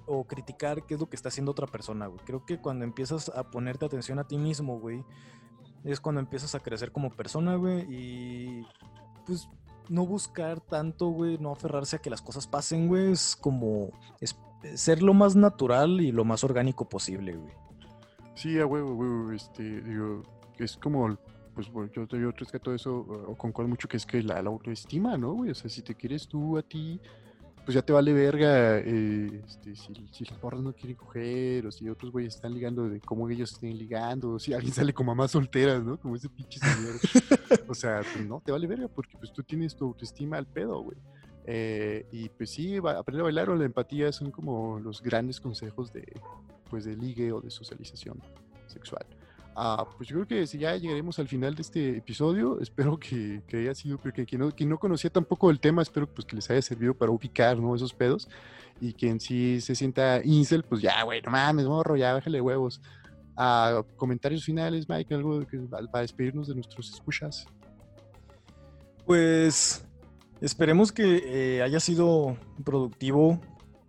o 0.06 0.24
criticar 0.24 0.84
qué 0.84 0.94
es 0.94 1.00
lo 1.00 1.08
que 1.08 1.16
está 1.16 1.28
haciendo 1.28 1.52
otra 1.52 1.66
persona, 1.66 2.06
güey. 2.06 2.20
Creo 2.24 2.44
que 2.44 2.60
cuando 2.60 2.84
empiezas 2.84 3.28
a 3.28 3.44
ponerte 3.50 3.84
atención 3.86 4.18
a 4.18 4.26
ti 4.26 4.38
mismo, 4.38 4.78
güey, 4.80 5.04
es 5.84 6.00
cuando 6.00 6.20
empiezas 6.20 6.54
a 6.54 6.60
crecer 6.60 6.92
como 6.92 7.10
persona, 7.10 7.54
güey, 7.56 7.86
y 7.88 8.66
pues 9.26 9.48
no 9.88 10.06
buscar 10.06 10.60
tanto, 10.60 11.08
güey, 11.08 11.38
no 11.38 11.52
aferrarse 11.52 11.96
a 11.96 11.98
que 12.00 12.10
las 12.10 12.22
cosas 12.22 12.46
pasen, 12.46 12.88
güey, 12.88 13.12
es 13.12 13.36
como 13.36 13.90
es 14.20 14.36
ser 14.74 15.02
lo 15.02 15.14
más 15.14 15.36
natural 15.36 16.00
y 16.00 16.12
lo 16.12 16.24
más 16.24 16.44
orgánico 16.44 16.88
posible, 16.88 17.36
güey. 17.36 17.52
Sí, 18.34 18.58
a 18.58 18.66
huevo, 18.66 18.94
huevo, 18.94 19.32
este, 19.32 19.80
digo, 19.82 20.22
es 20.58 20.76
como, 20.76 21.16
pues 21.60 21.72
bueno, 21.72 21.92
yo, 21.92 22.06
yo 22.06 22.30
rescato 22.30 22.74
eso, 22.74 22.96
o 22.96 23.36
concuerdo 23.36 23.68
mucho 23.68 23.86
que 23.86 23.98
es 23.98 24.06
que 24.06 24.22
la, 24.22 24.38
autoestima, 24.38 25.18
¿no, 25.18 25.32
güey? 25.32 25.50
O 25.50 25.54
sea, 25.54 25.68
si 25.68 25.82
te 25.82 25.94
quieres 25.94 26.26
tú 26.26 26.56
a 26.56 26.62
ti, 26.62 26.98
pues 27.66 27.74
ya 27.74 27.82
te 27.82 27.92
vale 27.92 28.14
verga, 28.14 28.78
eh, 28.78 29.42
este, 29.46 29.76
si, 29.76 30.08
si 30.10 30.24
las 30.24 30.42
morras 30.42 30.62
no 30.62 30.72
quieren 30.72 30.96
coger, 30.96 31.66
o 31.66 31.70
si 31.70 31.86
otros 31.90 32.10
güeyes 32.12 32.34
están 32.36 32.54
ligando 32.54 32.88
de 32.88 33.00
cómo 33.00 33.28
ellos 33.28 33.52
estén 33.52 33.76
ligando, 33.76 34.30
o 34.30 34.38
si 34.38 34.54
alguien 34.54 34.72
sale 34.74 34.94
con 34.94 35.04
mamás 35.04 35.32
solteras, 35.32 35.84
¿no? 35.84 36.00
Como 36.00 36.16
ese 36.16 36.30
pinche 36.30 36.58
señor. 36.60 36.94
o 37.68 37.74
sea, 37.74 38.00
pues 38.00 38.26
no, 38.26 38.40
te 38.42 38.52
vale 38.52 38.66
verga, 38.66 38.88
porque 38.88 39.18
pues 39.18 39.30
tú 39.30 39.42
tienes 39.42 39.76
tu 39.76 39.84
autoestima 39.84 40.38
al 40.38 40.46
pedo, 40.46 40.80
güey. 40.80 40.96
Eh, 41.44 42.06
y 42.10 42.30
pues 42.30 42.50
sí, 42.50 42.76
aprender 42.76 43.20
a 43.20 43.24
bailar 43.24 43.50
o 43.50 43.56
la 43.56 43.64
empatía 43.66 44.12
son 44.12 44.30
como 44.30 44.78
los 44.78 45.02
grandes 45.02 45.40
consejos 45.40 45.92
de, 45.92 46.10
pues, 46.70 46.86
de 46.86 46.96
ligue 46.96 47.32
o 47.32 47.40
de 47.42 47.50
socialización 47.50 48.18
sexual. 48.66 49.04
Ah, 49.62 49.86
pues 49.94 50.08
yo 50.08 50.16
creo 50.16 50.26
que 50.26 50.46
si 50.46 50.56
ya 50.56 50.74
llegaremos 50.74 51.18
al 51.18 51.28
final 51.28 51.54
de 51.54 51.60
este 51.60 51.98
episodio, 51.98 52.58
espero 52.62 52.98
que, 52.98 53.42
que 53.46 53.58
haya 53.58 53.74
sido, 53.74 53.98
porque 53.98 54.24
quien 54.24 54.40
no, 54.40 54.50
quien 54.52 54.70
no 54.70 54.78
conocía 54.78 55.10
tampoco 55.10 55.50
el 55.50 55.60
tema, 55.60 55.82
espero 55.82 56.06
pues, 56.06 56.26
que 56.26 56.34
les 56.34 56.48
haya 56.48 56.62
servido 56.62 56.94
para 56.94 57.12
ubicar 57.12 57.58
¿no? 57.58 57.76
esos 57.76 57.92
pedos 57.92 58.26
y 58.80 58.94
quien 58.94 59.20
sí 59.20 59.60
se 59.60 59.74
sienta 59.74 60.22
incel, 60.24 60.62
pues 60.62 60.80
ya, 60.80 61.02
güey, 61.02 61.20
no 61.20 61.30
mames, 61.30 61.66
morro, 61.66 61.94
ya, 61.94 62.14
bájale 62.14 62.40
huevos. 62.40 62.80
Ah, 63.36 63.84
comentarios 63.96 64.46
finales, 64.46 64.88
Mike, 64.88 65.14
algo 65.14 65.46
que, 65.46 65.58
para 65.58 66.00
despedirnos 66.00 66.48
de 66.48 66.54
nuestros 66.54 66.94
escuchas. 66.94 67.46
Pues 69.04 69.84
esperemos 70.40 70.90
que 70.90 71.58
eh, 71.58 71.62
haya 71.62 71.80
sido 71.80 72.34
productivo 72.64 73.38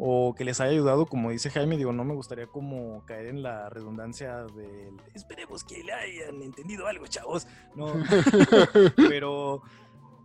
o 0.03 0.33
que 0.33 0.43
les 0.43 0.59
haya 0.59 0.71
ayudado, 0.71 1.05
como 1.05 1.29
dice 1.29 1.51
Jaime, 1.51 1.77
digo, 1.77 1.93
no 1.93 2.03
me 2.03 2.15
gustaría 2.15 2.47
como 2.47 3.05
caer 3.05 3.27
en 3.27 3.43
la 3.43 3.69
redundancia 3.69 4.37
del 4.47 4.99
esperemos 5.13 5.63
que 5.63 5.83
le 5.83 5.93
hayan 5.93 6.41
entendido 6.41 6.87
algo, 6.87 7.05
chavos. 7.05 7.45
No, 7.75 7.93
pero 8.95 9.61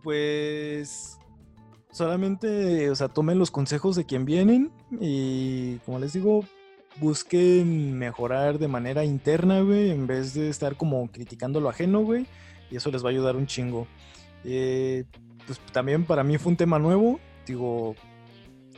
pues 0.01 1.19
solamente, 1.91 2.89
o 2.89 2.95
sea, 2.95 3.09
tomen 3.09 3.37
los 3.37 3.51
consejos 3.51 3.95
de 3.95 4.07
quien 4.07 4.25
vienen 4.25 4.71
y 4.99 5.77
como 5.85 5.99
les 5.99 6.13
digo, 6.13 6.43
busquen 6.99 7.99
mejorar 7.99 8.57
de 8.57 8.67
manera 8.67 9.05
interna, 9.05 9.61
güey, 9.61 9.91
en 9.91 10.07
vez 10.07 10.33
de 10.33 10.49
estar 10.49 10.75
como 10.75 11.07
criticando 11.11 11.61
lo 11.61 11.69
ajeno, 11.69 11.99
güey, 11.99 12.25
y 12.71 12.77
eso 12.77 12.89
les 12.89 13.03
va 13.03 13.09
a 13.09 13.11
ayudar 13.11 13.35
un 13.35 13.45
chingo. 13.45 13.85
Eh, 14.43 15.03
pues 15.45 15.59
también 15.71 16.03
para 16.03 16.23
mí 16.23 16.39
fue 16.39 16.49
un 16.49 16.57
tema 16.57 16.79
nuevo, 16.79 17.19
digo, 17.45 17.95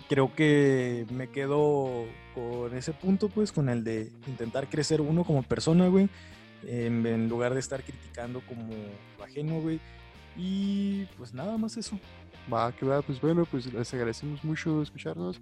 creo 0.09 0.33
que 0.33 1.05
me 1.11 1.29
quedo 1.29 2.05
con 2.33 2.75
ese 2.75 2.91
punto, 2.91 3.29
pues, 3.29 3.51
con 3.51 3.69
el 3.69 3.83
de 3.83 4.11
intentar 4.27 4.67
crecer 4.67 4.99
uno 5.01 5.23
como 5.23 5.43
persona, 5.43 5.87
güey, 5.87 6.09
en, 6.65 7.29
lugar 7.29 7.53
de 7.53 7.59
estar 7.59 7.83
criticando 7.83 8.41
como 8.41 8.73
lo 9.17 9.23
ajeno, 9.23 9.61
güey. 9.61 9.79
Y 10.35 11.05
pues 11.17 11.33
nada 11.33 11.57
más 11.57 11.77
eso. 11.77 11.97
Va, 12.51 12.71
que 12.71 12.85
va, 12.85 13.01
pues 13.01 13.21
bueno, 13.21 13.45
pues 13.45 13.71
les 13.71 13.93
agradecemos 13.93 14.43
mucho 14.43 14.81
escucharnos. 14.81 15.39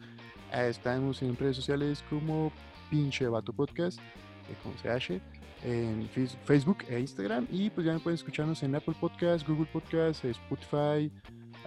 Eh, 0.54 0.68
estamos 0.70 1.22
en 1.22 1.36
redes 1.38 1.56
sociales 1.56 2.04
como 2.10 2.52
pinche 2.90 3.28
vato 3.28 3.54
podcast, 3.54 4.00
eh, 4.00 4.78
se 4.82 4.90
hace, 4.90 5.22
en 5.64 6.10
Face- 6.10 6.38
Facebook 6.44 6.80
e 6.90 7.00
Instagram. 7.00 7.48
Y 7.52 7.70
pues 7.70 7.86
ya 7.88 7.98
pueden 8.00 8.16
escucharnos 8.16 8.62
en 8.64 8.76
Apple 8.76 8.96
Podcast, 9.00 9.48
Google 9.48 9.68
Podcast, 9.72 10.26
Spotify, 10.26 11.10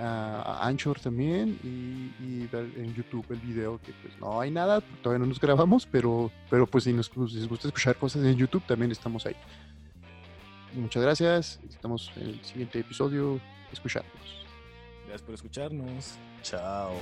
ah, 0.01 0.61
Anchor 0.63 0.99
también 0.99 1.59
y, 1.63 2.25
y 2.25 2.49
en 2.53 2.95
YouTube 2.95 3.27
el 3.31 3.39
video 3.39 3.81
que 3.83 3.93
pues 4.03 4.19
no 4.19 4.41
hay 4.41 4.51
nada, 4.51 4.81
todavía 5.03 5.21
no 5.21 5.27
nos 5.27 5.41
grabamos, 5.41 5.87
pero, 5.87 6.31
pero 6.49 6.67
pues 6.67 6.85
si 6.85 6.93
nos, 6.93 7.09
pues, 7.09 7.33
les 7.33 7.49
gusta 7.49 7.69
escuchar 7.69 7.97
cosas 7.97 8.25
en 8.25 8.37
YouTube 8.37 8.63
también 8.67 8.91
estamos 8.91 9.27
ahí. 9.27 9.37
Muchas 10.75 11.03
gracias, 11.03 11.61
estamos 11.69 12.11
en 12.17 12.29
el 12.29 12.45
siguiente 12.45 12.79
episodio, 12.79 13.41
escuchándonos. 13.73 14.47
Gracias 15.07 15.23
por 15.23 15.35
escucharnos. 15.35 16.15
Chao. 16.43 16.93